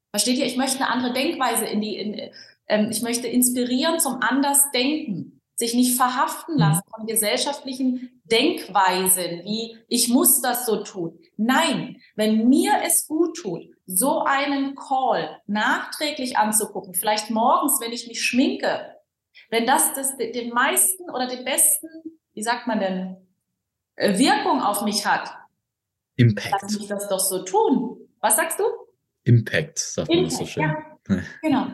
[0.10, 0.48] Versteht ihr?
[0.48, 2.32] Ich möchte eine andere Denkweise in die, in,
[2.68, 6.62] ähm, ich möchte inspirieren zum Andersdenken, sich nicht verhaften mhm.
[6.62, 11.20] lassen von gesellschaftlichen Denkweisen, wie ich muss das so tun.
[11.36, 18.08] Nein, wenn mir es gut tut, so einen Call nachträglich anzugucken, vielleicht morgens, wenn ich
[18.08, 18.97] mich schminke,
[19.50, 21.88] wenn das, das den meisten oder den besten,
[22.34, 23.28] wie sagt man denn,
[23.96, 25.34] äh, Wirkung auf mich hat,
[26.16, 26.62] Impact.
[26.62, 28.10] lass mich das doch so tun.
[28.20, 28.64] Was sagst du?
[29.24, 30.64] Impact, sagt man das so schön.
[30.64, 31.68] Ja, genau.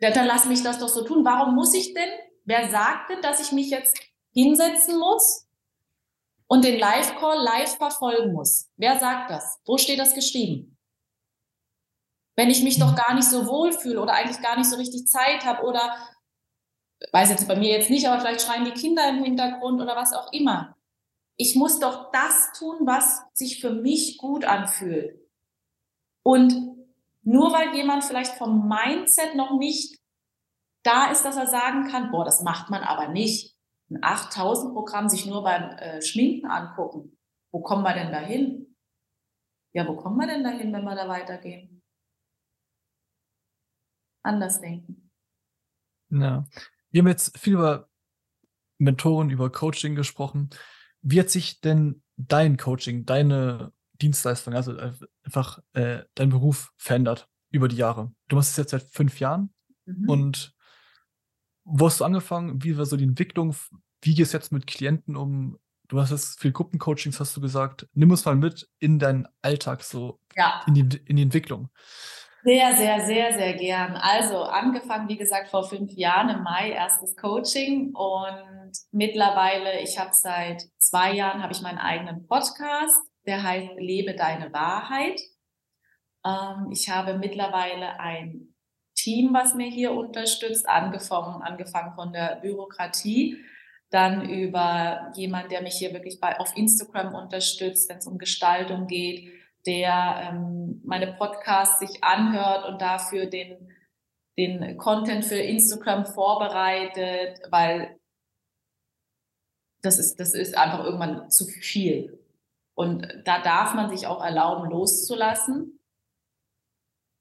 [0.00, 1.24] Ja, dann lass mich das doch so tun.
[1.24, 2.08] Warum muss ich denn,
[2.44, 3.98] wer sagt denn, dass ich mich jetzt
[4.32, 5.46] hinsetzen muss
[6.48, 8.68] und den Live-Call live verfolgen muss?
[8.76, 9.60] Wer sagt das?
[9.64, 10.76] Wo steht das geschrieben?
[12.34, 15.06] Wenn ich mich doch gar nicht so wohl fühle oder eigentlich gar nicht so richtig
[15.06, 15.94] Zeit habe oder
[17.10, 20.12] weiß jetzt bei mir jetzt nicht, aber vielleicht schreien die Kinder im Hintergrund oder was
[20.12, 20.76] auch immer.
[21.36, 25.18] Ich muss doch das tun, was sich für mich gut anfühlt.
[26.22, 26.54] Und
[27.22, 29.98] nur weil jemand vielleicht vom Mindset noch nicht
[30.82, 33.56] da ist, dass er sagen kann, boah, das macht man aber nicht.
[33.90, 37.18] Ein 8000 Programm sich nur beim äh, Schminken angucken.
[37.50, 38.76] Wo kommen wir denn da hin?
[39.74, 41.82] Ja, wo kommen wir denn dahin, wenn wir da weitergehen?
[44.22, 45.10] Anders denken.
[46.10, 46.44] Ja.
[46.92, 47.88] Wir haben jetzt viel über
[48.78, 50.50] Mentoren, über Coaching gesprochen.
[51.00, 54.76] Wie hat sich denn dein Coaching, deine Dienstleistung, also
[55.24, 58.12] einfach äh, dein Beruf verändert über die Jahre.
[58.28, 59.52] Du machst es jetzt seit fünf Jahren
[59.86, 60.08] mhm.
[60.08, 60.54] und
[61.64, 62.62] wo hast du angefangen?
[62.64, 63.54] Wie war so die Entwicklung?
[64.00, 65.58] Wie gehst du jetzt mit Klienten um?
[65.86, 67.86] Du hast jetzt viel Gruppencoachings, hast du gesagt.
[67.92, 70.62] Nimm uns mal mit in deinen Alltag, so ja.
[70.66, 71.68] in, die, in die Entwicklung.
[72.44, 73.96] Sehr, sehr, sehr, sehr gern.
[73.96, 80.10] Also angefangen, wie gesagt, vor fünf Jahren im Mai erstes Coaching und mittlerweile, ich habe
[80.12, 85.20] seit zwei Jahren habe ich meinen eigenen Podcast der heißt Lebe deine Wahrheit.
[86.24, 88.54] Ähm, ich habe mittlerweile ein
[88.94, 93.38] Team, was mir hier unterstützt, angefangen, angefangen von der Bürokratie,
[93.90, 98.86] dann über jemand, der mich hier wirklich bei, auf Instagram unterstützt, wenn es um Gestaltung
[98.86, 99.28] geht,
[99.66, 103.72] der ähm, meine Podcasts sich anhört und dafür den,
[104.36, 107.98] den Content für Instagram vorbereitet, weil
[109.82, 112.18] das ist, das ist einfach irgendwann zu viel.
[112.74, 115.78] Und da darf man sich auch erlauben, loszulassen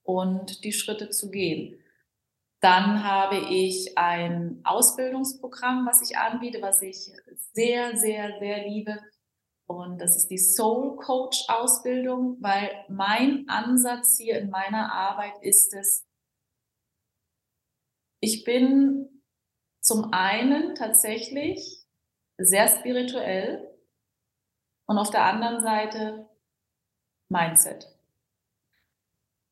[0.04, 1.78] und die Schritte zu gehen.
[2.62, 7.12] Dann habe ich ein Ausbildungsprogramm, was ich anbiete, was ich
[7.54, 9.00] sehr, sehr, sehr liebe.
[9.72, 15.74] Und das ist die Soul Coach Ausbildung, weil mein Ansatz hier in meiner Arbeit ist
[15.74, 16.06] es,
[18.20, 19.24] ich bin
[19.80, 21.86] zum einen tatsächlich
[22.38, 23.72] sehr spirituell,
[24.92, 26.28] und auf der anderen Seite
[27.30, 27.88] Mindset.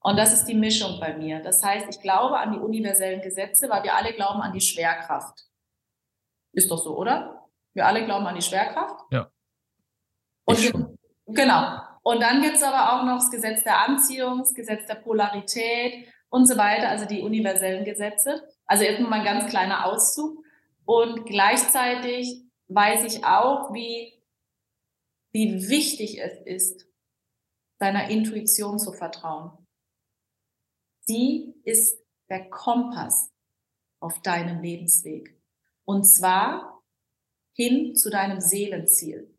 [0.02, 1.42] Und das ist die Mischung bei mir.
[1.42, 5.48] Das heißt, ich glaube an die universellen Gesetze, weil wir alle glauben an die Schwerkraft.
[6.52, 7.50] Ist doch so, oder?
[7.74, 9.00] Wir alle glauben an die Schwerkraft.
[9.12, 9.32] Ja.
[10.50, 10.98] Und
[11.36, 11.82] genau.
[12.04, 16.08] Und dann gibt es aber auch noch das Gesetz der Anziehung, das Gesetz der Polarität
[16.30, 18.48] und so weiter, also die universellen Gesetze.
[18.66, 20.44] Also jetzt nur mal ein ganz kleiner Auszug.
[20.86, 24.20] Und gleichzeitig weiß ich auch, wie
[25.32, 26.88] wie wichtig es ist,
[27.78, 29.52] deiner Intuition zu vertrauen.
[31.02, 33.32] Sie ist der Kompass
[34.00, 35.40] auf deinem Lebensweg.
[35.86, 36.84] Und zwar
[37.54, 39.36] hin zu deinem Seelenziel.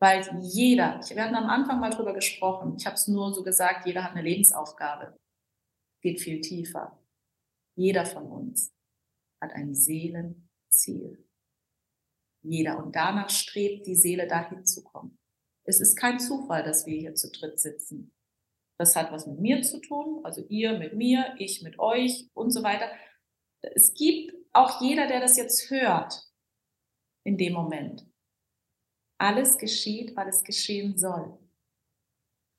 [0.00, 3.86] Weil jeder, wir hatten am Anfang mal drüber gesprochen, ich habe es nur so gesagt,
[3.86, 5.18] jeder hat eine Lebensaufgabe.
[6.02, 7.02] Geht viel tiefer.
[7.76, 8.72] Jeder von uns
[9.40, 11.24] hat ein Seelenziel.
[12.42, 12.78] Jeder.
[12.78, 15.18] Und danach strebt die Seele dahin zu kommen.
[15.64, 18.12] Es ist kein Zufall, dass wir hier zu dritt sitzen.
[18.78, 22.52] Das hat was mit mir zu tun, also ihr mit mir, ich mit euch und
[22.52, 22.90] so weiter.
[23.60, 26.30] Es gibt auch jeder, der das jetzt hört,
[27.24, 28.07] in dem Moment.
[29.18, 31.36] Alles geschieht, weil es geschehen soll.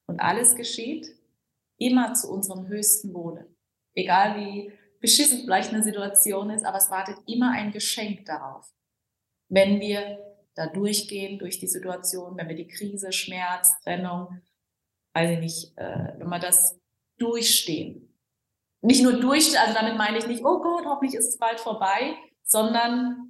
[0.07, 1.07] Und alles geschieht
[1.77, 3.47] immer zu unserem höchsten Wohle.
[3.95, 8.69] Egal wie beschissen vielleicht eine Situation ist, aber es wartet immer ein Geschenk darauf.
[9.49, 10.19] Wenn wir
[10.55, 14.41] da durchgehen durch die Situation, wenn wir die Krise, Schmerz, Trennung,
[15.13, 16.77] weiß ich nicht, äh, wenn wir das
[17.17, 18.13] durchstehen.
[18.81, 22.15] Nicht nur durchstehen, also damit meine ich nicht, oh Gott, hoffentlich ist es bald vorbei,
[22.43, 23.28] sondern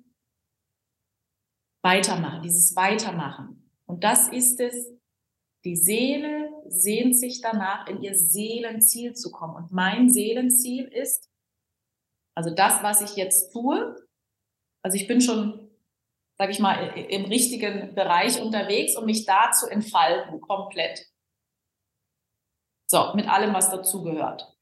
[1.81, 3.71] weitermachen, dieses Weitermachen.
[3.85, 4.87] Und das ist es,
[5.65, 9.55] die Seele sehnt sich danach, in ihr Seelenziel zu kommen.
[9.55, 11.29] Und mein Seelenziel ist,
[12.35, 13.95] also das, was ich jetzt tue,
[14.81, 15.69] also ich bin schon,
[16.37, 21.05] sage ich mal, im richtigen Bereich unterwegs, um mich da zu entfalten, komplett.
[22.87, 24.57] So, mit allem, was dazugehört.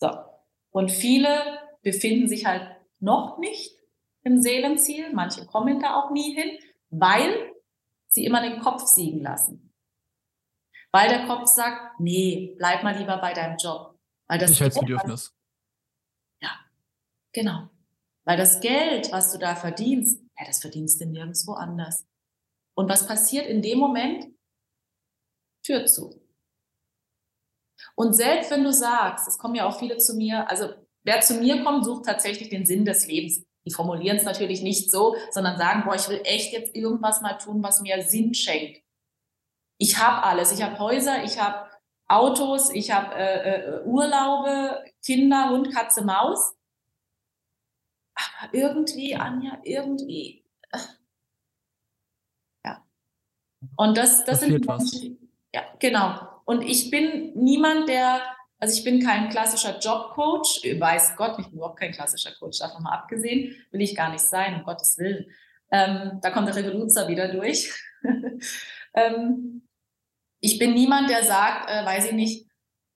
[0.00, 0.10] So.
[0.70, 3.81] Und viele befinden sich halt noch nicht
[4.24, 5.12] im Seelenziel.
[5.12, 6.58] Manche kommen da auch nie hin,
[6.90, 7.52] weil
[8.08, 9.72] sie immer den Kopf siegen lassen.
[10.92, 13.98] Weil der Kopf sagt, nee, bleib mal lieber bei deinem Job.
[14.28, 15.34] Weil das Sicherheitsbedürfnis.
[16.40, 16.50] ja,
[17.32, 17.70] genau.
[18.24, 22.06] Weil das Geld, was du da verdienst, ja, das verdienst du nirgendwo anders.
[22.74, 24.26] Und was passiert in dem Moment?
[25.64, 26.22] Tür zu.
[27.94, 30.72] Und selbst wenn du sagst, es kommen ja auch viele zu mir, also
[31.04, 33.44] wer zu mir kommt, sucht tatsächlich den Sinn des Lebens.
[33.64, 37.34] Die formulieren es natürlich nicht so, sondern sagen, boah, ich will echt jetzt irgendwas mal
[37.34, 38.82] tun, was mir Sinn schenkt.
[39.78, 40.52] Ich habe alles.
[40.52, 41.70] Ich habe Häuser, ich habe
[42.08, 46.54] Autos, ich habe äh, äh, Urlaube, Kinder, Hund, Katze, Maus.
[48.14, 50.44] Aber irgendwie, Anja, irgendwie.
[52.64, 52.84] Ja.
[53.76, 56.28] Und das, das sind Menschen, ja, genau.
[56.44, 58.20] Und ich bin niemand, der
[58.62, 62.84] also ich bin kein klassischer Jobcoach, weiß Gott, ich bin überhaupt kein klassischer Coach, davon
[62.84, 65.26] mal abgesehen, will ich gar nicht sein, um Gottes Willen.
[65.72, 67.74] Ähm, da kommt der Revoluzer wieder durch.
[68.94, 69.66] ähm,
[70.38, 72.46] ich bin niemand, der sagt, äh, weiß ich nicht,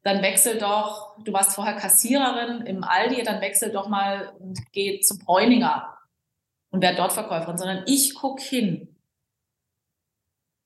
[0.05, 5.01] dann wechsel doch, du warst vorher Kassiererin im Aldi, dann wechsel doch mal und geh
[5.01, 5.99] zum Bräuninger
[6.71, 8.97] und werde dort Verkäuferin, sondern ich gucke hin.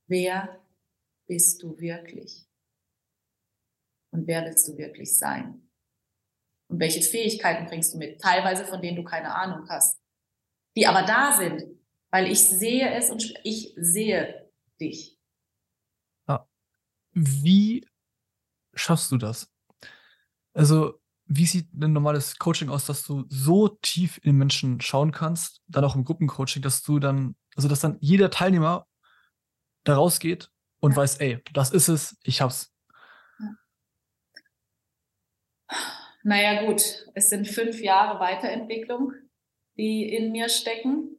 [0.09, 0.60] Wer
[1.27, 2.49] bist du wirklich?
[4.12, 5.69] Und wer willst du wirklich sein?
[6.69, 8.20] Und welche Fähigkeiten bringst du mit?
[8.20, 10.01] Teilweise von denen du keine Ahnung hast.
[10.77, 11.65] Die aber da sind,
[12.11, 14.51] weil ich sehe es und ich sehe
[14.81, 15.19] dich.
[16.28, 16.49] Ja.
[17.12, 17.87] Wie
[18.74, 19.51] schaffst du das?
[20.53, 25.12] Also, wie sieht ein normales Coaching aus, dass du so tief in den Menschen schauen
[25.12, 28.87] kannst, dann auch im Gruppencoaching, dass du dann, also dass dann jeder Teilnehmer
[29.85, 30.51] da rausgeht
[30.81, 30.97] und ja.
[30.97, 32.73] weiß, ey, das ist es, ich hab's.
[36.23, 39.15] Naja gut, es sind fünf Jahre Weiterentwicklung,
[39.77, 41.17] die in mir stecken.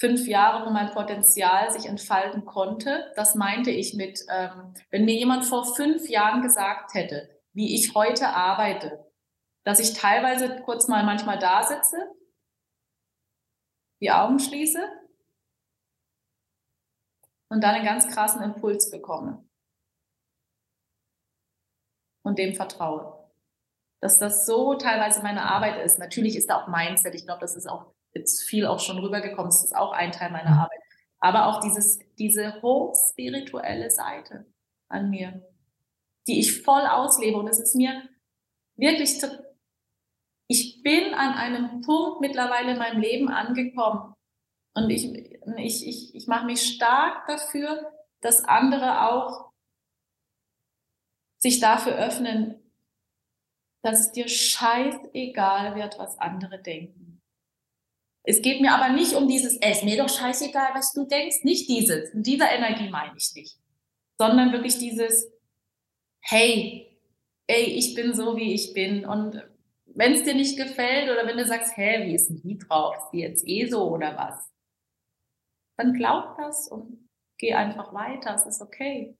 [0.00, 3.12] Fünf Jahre, wo mein Potenzial sich entfalten konnte.
[3.16, 7.94] Das meinte ich mit, ähm, wenn mir jemand vor fünf Jahren gesagt hätte, wie ich
[7.94, 9.04] heute arbeite,
[9.64, 11.96] dass ich teilweise kurz mal manchmal da sitze,
[14.00, 14.80] die Augen schließe
[17.48, 19.44] und dann einen ganz krassen Impuls bekomme
[22.22, 23.17] und dem vertraue
[24.00, 25.98] dass das so teilweise meine Arbeit ist.
[25.98, 27.14] Natürlich ist da auch Mindset.
[27.14, 29.50] Ich glaube, das ist auch jetzt viel auch schon rübergekommen.
[29.50, 30.58] Das ist auch ein Teil meiner mhm.
[30.60, 30.80] Arbeit.
[31.20, 34.46] Aber auch dieses, diese hochspirituelle Seite
[34.88, 35.42] an mir,
[36.26, 37.38] die ich voll auslebe.
[37.38, 38.02] Und es ist mir
[38.76, 39.20] wirklich,
[40.46, 44.14] ich bin an einem Punkt mittlerweile in meinem Leben angekommen.
[44.74, 49.50] Und ich, ich, ich, ich mache mich stark dafür, dass andere auch
[51.38, 52.57] sich dafür öffnen,
[53.82, 57.20] dass es dir scheißegal wird, was andere denken.
[58.24, 61.44] Es geht mir aber nicht um dieses, es ist mir doch scheißegal, was du denkst,
[61.44, 63.56] nicht dieses, in dieser Energie meine ich nicht,
[64.18, 65.30] sondern wirklich dieses,
[66.20, 67.00] hey,
[67.46, 69.06] ey, ich bin so, wie ich bin.
[69.06, 69.42] Und
[69.86, 72.96] wenn es dir nicht gefällt oder wenn du sagst, hä, wie ist denn die drauf,
[72.96, 74.52] ist die jetzt eh so oder was,
[75.78, 79.16] dann glaub das und geh einfach weiter, es ist okay.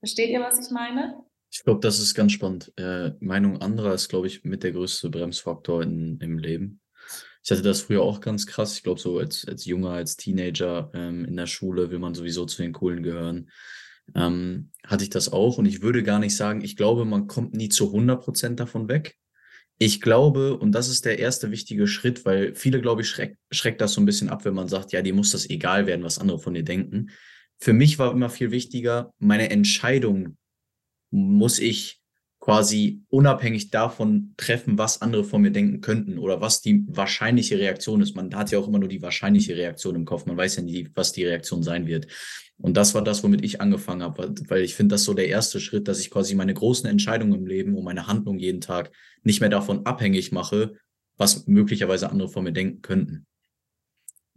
[0.00, 1.24] Versteht ihr, was ich meine?
[1.54, 2.72] Ich glaube, das ist ganz spannend.
[2.76, 6.80] Äh, Meinung anderer ist, glaube ich, mit der größte Bremsfaktor in, im Leben.
[7.44, 8.76] Ich hatte das früher auch ganz krass.
[8.76, 12.44] Ich glaube, so als, als Junger, als Teenager ähm, in der Schule will man sowieso
[12.44, 13.50] zu den Coolen gehören.
[14.16, 15.56] Ähm, hatte ich das auch.
[15.56, 18.88] Und ich würde gar nicht sagen, ich glaube, man kommt nie zu 100 Prozent davon
[18.88, 19.16] weg.
[19.78, 23.80] Ich glaube, und das ist der erste wichtige Schritt, weil viele, glaube ich, schreck, schreckt
[23.80, 26.18] das so ein bisschen ab, wenn man sagt, ja, dir muss das egal werden, was
[26.18, 27.10] andere von dir denken
[27.58, 30.36] für mich war immer viel wichtiger, meine Entscheidung
[31.14, 32.00] muss ich
[32.40, 38.02] quasi unabhängig davon treffen, was andere von mir denken könnten oder was die wahrscheinliche Reaktion
[38.02, 38.16] ist.
[38.16, 40.26] Man hat ja auch immer nur die wahrscheinliche Reaktion im Kopf.
[40.26, 42.06] Man weiß ja nie, was die Reaktion sein wird.
[42.58, 45.58] Und das war das, womit ich angefangen habe, weil ich finde, das so der erste
[45.60, 48.92] Schritt, dass ich quasi meine großen Entscheidungen im Leben und meine Handlung jeden Tag
[49.22, 50.74] nicht mehr davon abhängig mache,
[51.16, 53.26] was möglicherweise andere von mir denken könnten.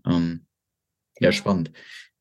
[0.05, 0.45] Ähm,
[1.19, 1.71] ja, spannend.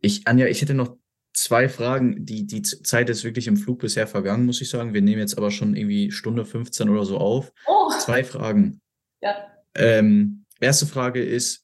[0.00, 0.96] Ich, Anja, ich hätte noch
[1.36, 2.24] zwei Fragen.
[2.24, 4.94] Die, die Zeit ist wirklich im Flug bisher vergangen, muss ich sagen.
[4.94, 7.52] Wir nehmen jetzt aber schon irgendwie Stunde 15 oder so auf.
[7.66, 7.90] Oh.
[8.00, 8.80] Zwei Fragen.
[9.20, 9.34] Ja.
[9.74, 11.62] Ähm, erste Frage ist,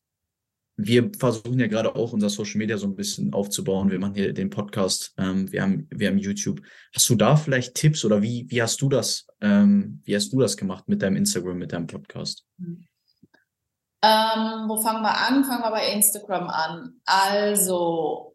[0.76, 3.90] wir versuchen ja gerade auch unser Social Media so ein bisschen aufzubauen.
[3.90, 6.62] Wir machen hier den Podcast, ähm, wir, haben, wir haben YouTube.
[6.94, 10.40] Hast du da vielleicht Tipps oder wie, wie hast du das, ähm, wie hast du
[10.40, 12.46] das gemacht mit deinem Instagram, mit deinem Podcast?
[12.58, 15.44] Ähm, wo fangen wir an?
[15.44, 17.00] Fangen wir bei Instagram an.
[17.04, 18.31] Also,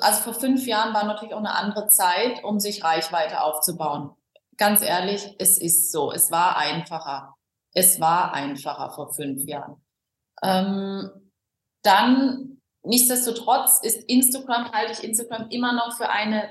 [0.00, 4.10] also vor fünf Jahren war natürlich auch eine andere Zeit, um sich Reichweite aufzubauen.
[4.56, 6.12] Ganz ehrlich, es ist so.
[6.12, 7.34] Es war einfacher.
[7.72, 9.82] Es war einfacher vor fünf Jahren.
[10.42, 11.10] Ähm,
[11.82, 16.48] dann, nichtsdestotrotz, ist Instagram, halte ich Instagram immer noch für eine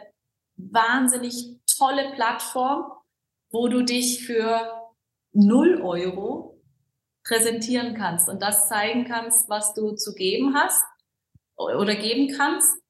[0.55, 2.91] wahnsinnig tolle Plattform,
[3.51, 4.91] wo du dich für
[5.31, 6.61] null Euro
[7.25, 10.83] präsentieren kannst und das zeigen kannst, was du zu geben hast
[11.57, 12.83] oder geben kannst.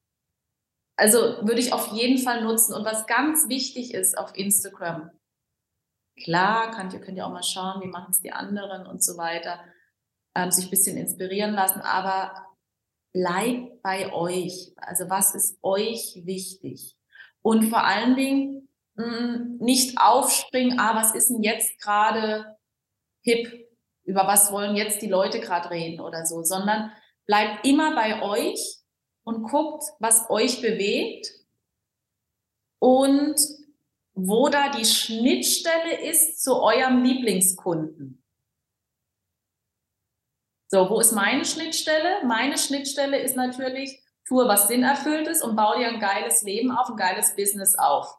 [0.96, 2.74] Also würde ich auf jeden Fall nutzen.
[2.74, 5.10] Und was ganz wichtig ist auf Instagram,
[6.22, 9.16] klar, könnt ihr, könnt ihr auch mal schauen, wie machen es die anderen und so
[9.16, 9.60] weiter,
[10.36, 12.54] ähm, sich ein bisschen inspirieren lassen, aber
[13.12, 14.72] bleibt bei euch.
[14.76, 16.96] Also was ist euch wichtig?
[17.42, 22.56] Und vor allen Dingen mh, mm, nicht aufspringen, ah, was ist denn jetzt gerade
[23.22, 23.48] hip?
[24.04, 26.92] Über was wollen jetzt die Leute gerade reden oder so, sondern
[27.26, 28.78] Bleibt immer bei euch
[29.24, 31.32] und guckt, was euch bewegt
[32.78, 33.36] und
[34.12, 38.22] wo da die Schnittstelle ist zu eurem Lieblingskunden.
[40.70, 42.24] So, wo ist meine Schnittstelle?
[42.26, 46.96] Meine Schnittstelle ist natürlich, tue was Sinnerfülltes und baue dir ein geiles Leben auf, ein
[46.96, 48.18] geiles Business auf.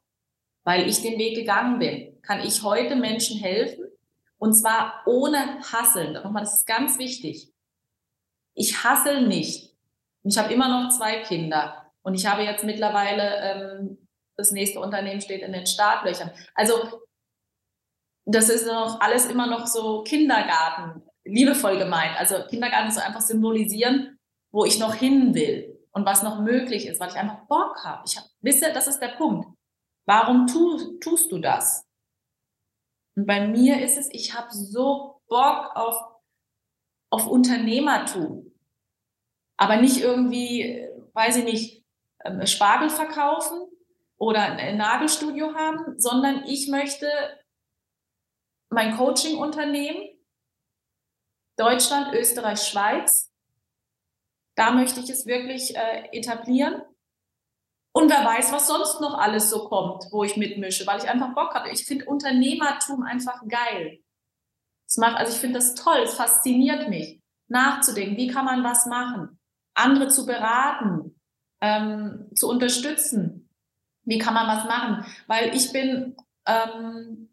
[0.64, 3.86] Weil ich den Weg gegangen bin, kann ich heute Menschen helfen
[4.38, 6.14] und zwar ohne Hasseln.
[6.14, 7.55] Nochmal, das ist ganz wichtig
[8.56, 9.76] ich hassel nicht.
[10.24, 14.08] Ich habe immer noch zwei Kinder und ich habe jetzt mittlerweile, ähm,
[14.38, 16.32] das nächste Unternehmen steht in den Startlöchern.
[16.56, 17.02] Also
[18.26, 22.18] das ist noch alles immer noch so Kindergarten, liebevoll gemeint.
[22.18, 24.18] Also Kindergarten so einfach symbolisieren,
[24.52, 28.04] wo ich noch hin will und was noch möglich ist, weil ich einfach Bock habe.
[28.08, 29.48] Ich hab, wisse, das ist der Punkt.
[30.08, 31.86] Warum tu, tust du das?
[33.16, 36.15] Und bei mir ist es, ich habe so Bock auf
[37.16, 38.52] auf Unternehmertum.
[39.56, 41.86] Aber nicht irgendwie, weiß ich nicht,
[42.26, 43.70] ähm, Spargel verkaufen
[44.18, 47.08] oder ein Nagelstudio haben, sondern ich möchte
[48.70, 50.10] mein Coaching-Unternehmen,
[51.56, 53.32] Deutschland, Österreich, Schweiz,
[54.58, 56.82] da möchte ich es wirklich äh, etablieren.
[57.94, 61.34] Und wer weiß, was sonst noch alles so kommt, wo ich mitmische, weil ich einfach
[61.34, 61.70] Bock habe.
[61.70, 64.02] Ich finde Unternehmertum einfach geil.
[64.88, 68.86] Es macht, also ich finde das toll, es fasziniert mich, nachzudenken, wie kann man was
[68.86, 69.40] machen,
[69.74, 71.20] andere zu beraten,
[71.62, 73.50] ähm, zu unterstützen,
[74.04, 77.30] wie kann man was machen, weil ich bin, ähm,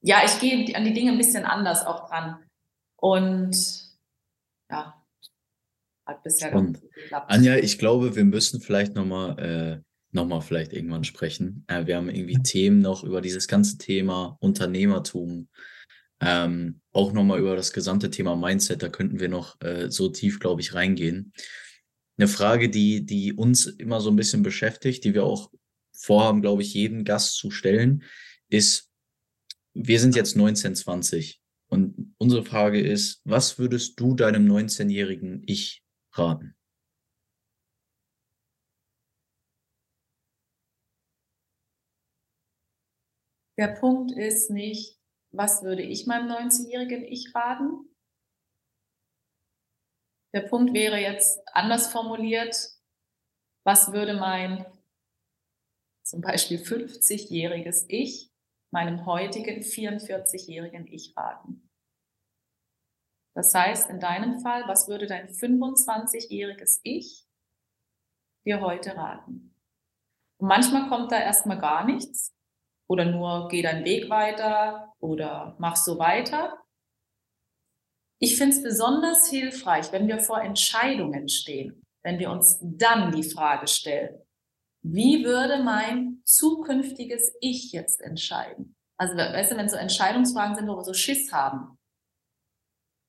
[0.00, 2.44] ja, ich gehe an die Dinge ein bisschen anders auch dran.
[2.96, 3.56] Und
[4.70, 5.02] ja,
[6.06, 7.30] hat bisher gut geklappt.
[7.30, 9.82] Anja, ich glaube, wir müssen vielleicht nochmal äh,
[10.12, 11.64] noch vielleicht irgendwann sprechen.
[11.68, 15.48] Äh, wir haben irgendwie Themen noch über dieses ganze Thema Unternehmertum,
[16.20, 20.40] ähm, auch nochmal über das gesamte Thema Mindset, da könnten wir noch äh, so tief,
[20.40, 21.32] glaube ich, reingehen.
[22.16, 25.50] Eine Frage, die, die uns immer so ein bisschen beschäftigt, die wir auch
[25.92, 28.02] vorhaben, glaube ich, jeden Gast zu stellen,
[28.48, 28.90] ist,
[29.74, 35.84] wir sind jetzt 19, 20 und unsere Frage ist, was würdest du deinem 19-jährigen Ich
[36.12, 36.56] raten?
[43.56, 44.97] Der Punkt ist nicht,
[45.32, 47.88] was würde ich meinem 19-jährigen Ich raten?
[50.34, 52.54] Der Punkt wäre jetzt anders formuliert,
[53.64, 54.66] was würde mein
[56.04, 58.30] zum Beispiel 50-jähriges Ich
[58.70, 61.68] meinem heutigen 44-jährigen Ich raten?
[63.34, 67.26] Das heißt, in deinem Fall, was würde dein 25-jähriges Ich
[68.44, 69.54] dir heute raten?
[70.40, 72.34] Und manchmal kommt da erstmal gar nichts
[72.88, 76.58] oder nur geh deinen Weg weiter oder mach so weiter.
[78.20, 81.84] Ich finde es besonders hilfreich, wenn wir vor Entscheidungen stehen.
[82.04, 84.22] wenn wir uns dann die Frage stellen,
[84.82, 88.76] wie würde mein zukünftiges Ich jetzt entscheiden?
[88.96, 91.78] Also, weißt du, wenn so Entscheidungsfragen sind, wo wir so Schiss haben,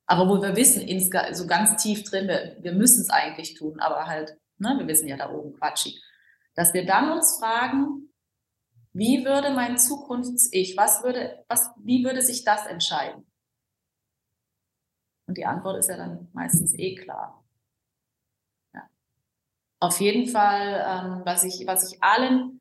[0.07, 0.87] aber wo wir wissen,
[1.33, 5.07] so ganz tief drin, wir, wir müssen es eigentlich tun, aber halt, ne, wir wissen
[5.07, 6.01] ja da oben quatschig,
[6.55, 8.08] dass wir dann uns fragen,
[8.93, 13.25] wie würde mein Zukunfts-Ich, was würde, was, wie würde sich das entscheiden?
[15.27, 17.45] Und die Antwort ist ja dann meistens eh klar.
[18.73, 18.89] Ja.
[19.79, 22.59] Auf jeden Fall, ähm, was, ich, was ich allen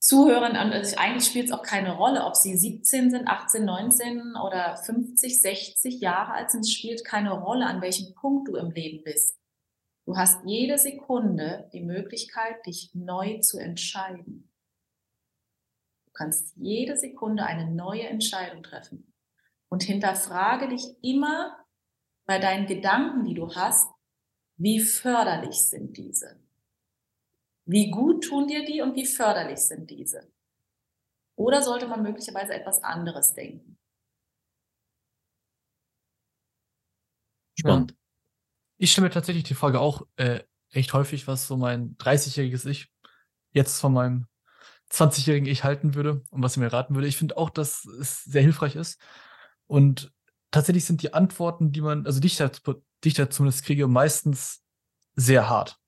[0.00, 4.76] Zuhörern, also eigentlich spielt es auch keine Rolle, ob sie 17 sind, 18, 19 oder
[4.76, 9.02] 50, 60 Jahre alt sind, es spielt keine Rolle, an welchem Punkt du im Leben
[9.04, 9.38] bist.
[10.06, 14.50] Du hast jede Sekunde die Möglichkeit, dich neu zu entscheiden.
[16.14, 19.12] Du kannst jede Sekunde eine neue Entscheidung treffen.
[19.68, 21.58] Und hinterfrage dich immer
[22.24, 23.90] bei deinen Gedanken, die du hast,
[24.56, 26.40] wie förderlich sind diese?
[27.64, 30.32] Wie gut tun dir die und wie förderlich sind diese?
[31.34, 33.76] Oder sollte man möglicherweise etwas anderes denken?
[37.58, 37.96] Spannend.
[38.76, 42.92] Ich stelle mir tatsächlich die Frage auch äh, recht häufig, was so mein 30-jähriges Ich
[43.50, 44.28] jetzt von meinem
[44.90, 47.08] 20-jährigen Ich halten würde und was er mir raten würde.
[47.08, 49.00] Ich finde auch, dass es sehr hilfreich ist,
[49.66, 50.12] und
[50.50, 54.62] tatsächlich sind die Antworten, die man, also die ich da zumindest kriege, meistens
[55.14, 55.78] sehr hart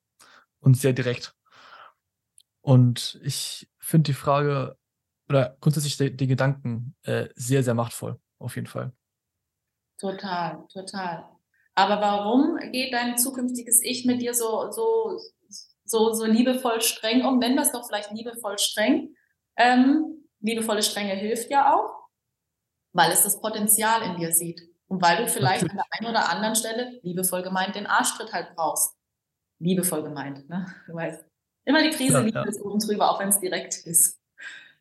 [0.60, 1.34] und sehr direkt.
[2.62, 4.76] Und ich finde die Frage
[5.28, 8.92] oder grundsätzlich den, den Gedanken äh, sehr, sehr machtvoll, auf jeden Fall.
[9.98, 11.28] Total, total.
[11.74, 15.18] Aber warum geht dein zukünftiges Ich mit dir so, so,
[15.86, 17.38] so, so liebevoll streng um?
[17.38, 19.14] Nennen wir es doch vielleicht liebevoll streng.
[19.56, 22.06] Ähm, liebevolle Strenge hilft ja auch
[22.96, 24.62] weil es das Potenzial in dir sieht.
[24.88, 25.82] Und weil du vielleicht Natürlich.
[25.82, 28.96] an der einen oder anderen Stelle, liebevoll gemeint, den Arschtritt halt brauchst.
[29.58, 30.66] Liebevoll gemeint, ne?
[30.86, 31.24] Du weißt.
[31.64, 32.44] Immer die Krise ja, liegt ja.
[32.44, 34.20] ist oben drüber, auch wenn es direkt ist.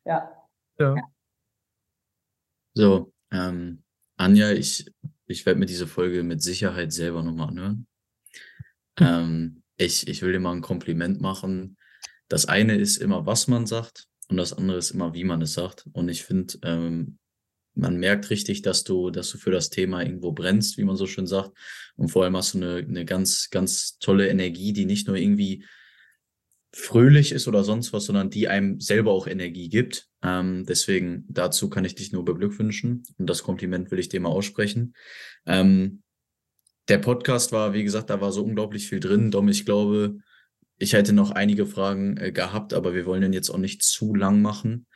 [0.04, 0.32] Ja.
[0.78, 0.94] ja.
[0.94, 1.02] ja.
[2.74, 3.82] So, ähm,
[4.16, 4.90] Anja, ich,
[5.26, 7.86] ich werde mir diese Folge mit Sicherheit selber nochmal anhören.
[9.00, 11.76] ähm, ich, ich will dir mal ein Kompliment machen.
[12.28, 15.54] Das eine ist immer, was man sagt, und das andere ist immer, wie man es
[15.54, 15.86] sagt.
[15.92, 17.18] Und ich finde, ähm,
[17.74, 21.06] man merkt richtig, dass du, dass du für das Thema irgendwo brennst, wie man so
[21.06, 21.52] schön sagt.
[21.96, 25.64] Und vor allem hast du eine, eine ganz, ganz tolle Energie, die nicht nur irgendwie
[26.72, 30.08] fröhlich ist oder sonst was, sondern die einem selber auch Energie gibt.
[30.22, 34.28] Ähm, deswegen dazu kann ich dich nur beglückwünschen und das Kompliment will ich dir mal
[34.28, 34.94] aussprechen.
[35.46, 36.02] Ähm,
[36.88, 39.30] der Podcast war, wie gesagt, da war so unglaublich viel drin.
[39.30, 40.18] Dom, ich glaube,
[40.78, 44.14] ich hätte noch einige Fragen äh, gehabt, aber wir wollen den jetzt auch nicht zu
[44.14, 44.86] lang machen.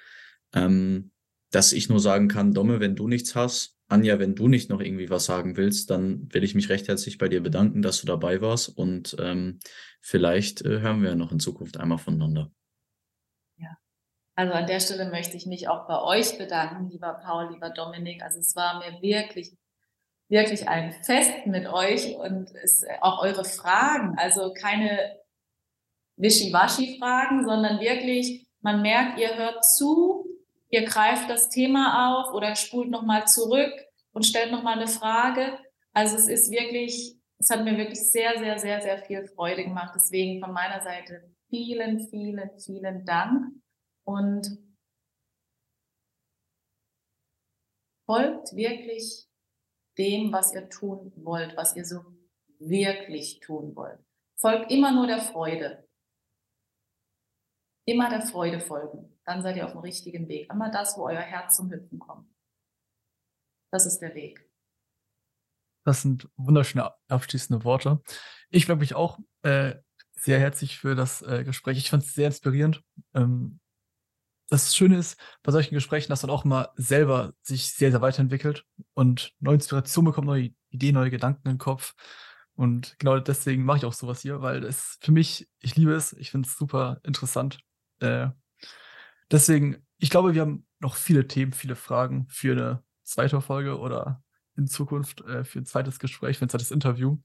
[0.55, 1.11] Ähm,
[1.51, 4.81] dass ich nur sagen kann, Domme, wenn du nichts hast, Anja, wenn du nicht noch
[4.81, 8.07] irgendwie was sagen willst, dann will ich mich recht herzlich bei dir bedanken, dass du
[8.07, 9.59] dabei warst und ähm,
[10.01, 12.53] vielleicht äh, hören wir noch in Zukunft einmal voneinander.
[13.57, 13.77] Ja,
[14.37, 18.23] also an der Stelle möchte ich mich auch bei euch bedanken, lieber Paul, lieber Dominik.
[18.23, 19.57] Also es war mir wirklich,
[20.31, 25.19] wirklich ein Fest mit euch und es, auch eure Fragen, also keine
[26.17, 30.25] Wischiwaschi-Fragen, sondern wirklich, man merkt, ihr hört zu,
[30.69, 33.73] ihr greift das Thema auf oder spult nochmal zurück
[34.13, 35.59] und stellt nochmal eine Frage.
[35.93, 39.93] Also es ist wirklich, es hat mir wirklich sehr, sehr, sehr, sehr viel Freude gemacht.
[39.97, 43.53] Deswegen von meiner Seite vielen, vielen, vielen Dank
[44.05, 44.47] und
[48.07, 49.30] folgt wirklich
[50.01, 52.01] dem, was ihr tun wollt, was ihr so
[52.59, 54.01] wirklich tun wollt.
[54.37, 55.87] Folgt immer nur der Freude.
[57.87, 60.51] Immer der Freude folgen dann seid ihr auf dem richtigen Weg.
[60.51, 62.29] Immer das, wo euer Herz zum Hüpfen kommt.
[63.71, 64.45] Das ist der Weg.
[65.85, 68.03] Das sind wunderschöne abschließende Worte.
[68.51, 69.77] Ich bedanke mich auch äh,
[70.13, 71.79] sehr herzlich für das äh, Gespräch.
[71.79, 72.83] Ich fand es sehr inspirierend.
[73.15, 73.60] Ähm,
[74.51, 78.67] das Schöne ist bei solchen Gesprächen, dass man auch immer selber sich sehr, sehr weiterentwickelt
[78.95, 81.95] und neue Inspiration bekommt, neue Ideen, neue Gedanken im Kopf.
[82.55, 86.13] Und genau deswegen mache ich auch sowas hier, weil es für mich, ich liebe es,
[86.13, 87.61] ich finde es super interessant.
[88.01, 88.29] Äh,
[89.31, 94.23] Deswegen, ich glaube, wir haben noch viele Themen, viele Fragen für eine zweite Folge oder
[94.57, 97.19] in Zukunft äh, für ein zweites Gespräch, für ein zweites Interview.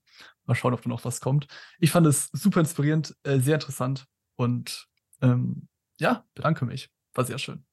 [0.46, 1.48] Mal schauen, ob da noch was kommt.
[1.80, 4.88] Ich fand es super inspirierend, äh, sehr interessant und
[5.22, 5.68] ähm,
[6.00, 6.95] ja, bedanke mich.
[7.16, 7.66] War sehr schön.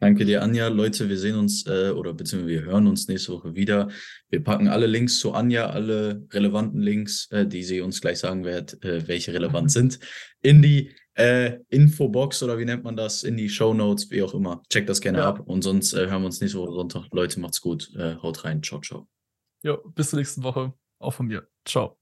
[0.00, 0.68] Danke dir, Anja.
[0.68, 3.88] Leute, wir sehen uns äh, oder beziehungsweise wir hören uns nächste Woche wieder.
[4.30, 8.44] Wir packen alle Links zu Anja, alle relevanten Links, äh, die sie uns gleich sagen
[8.44, 10.00] wird, äh, welche relevant sind,
[10.40, 14.32] in die äh, Infobox oder wie nennt man das, in die Show Notes, wie auch
[14.32, 14.62] immer.
[14.70, 15.28] Checkt das gerne ja.
[15.28, 17.04] ab und sonst äh, hören wir uns nächste Woche Sonntag.
[17.12, 17.94] Leute, macht's gut.
[17.94, 18.62] Äh, haut rein.
[18.62, 19.06] Ciao, ciao.
[19.62, 20.72] Jo, bis zur nächsten Woche.
[20.98, 21.46] Auch von mir.
[21.66, 22.00] Ciao.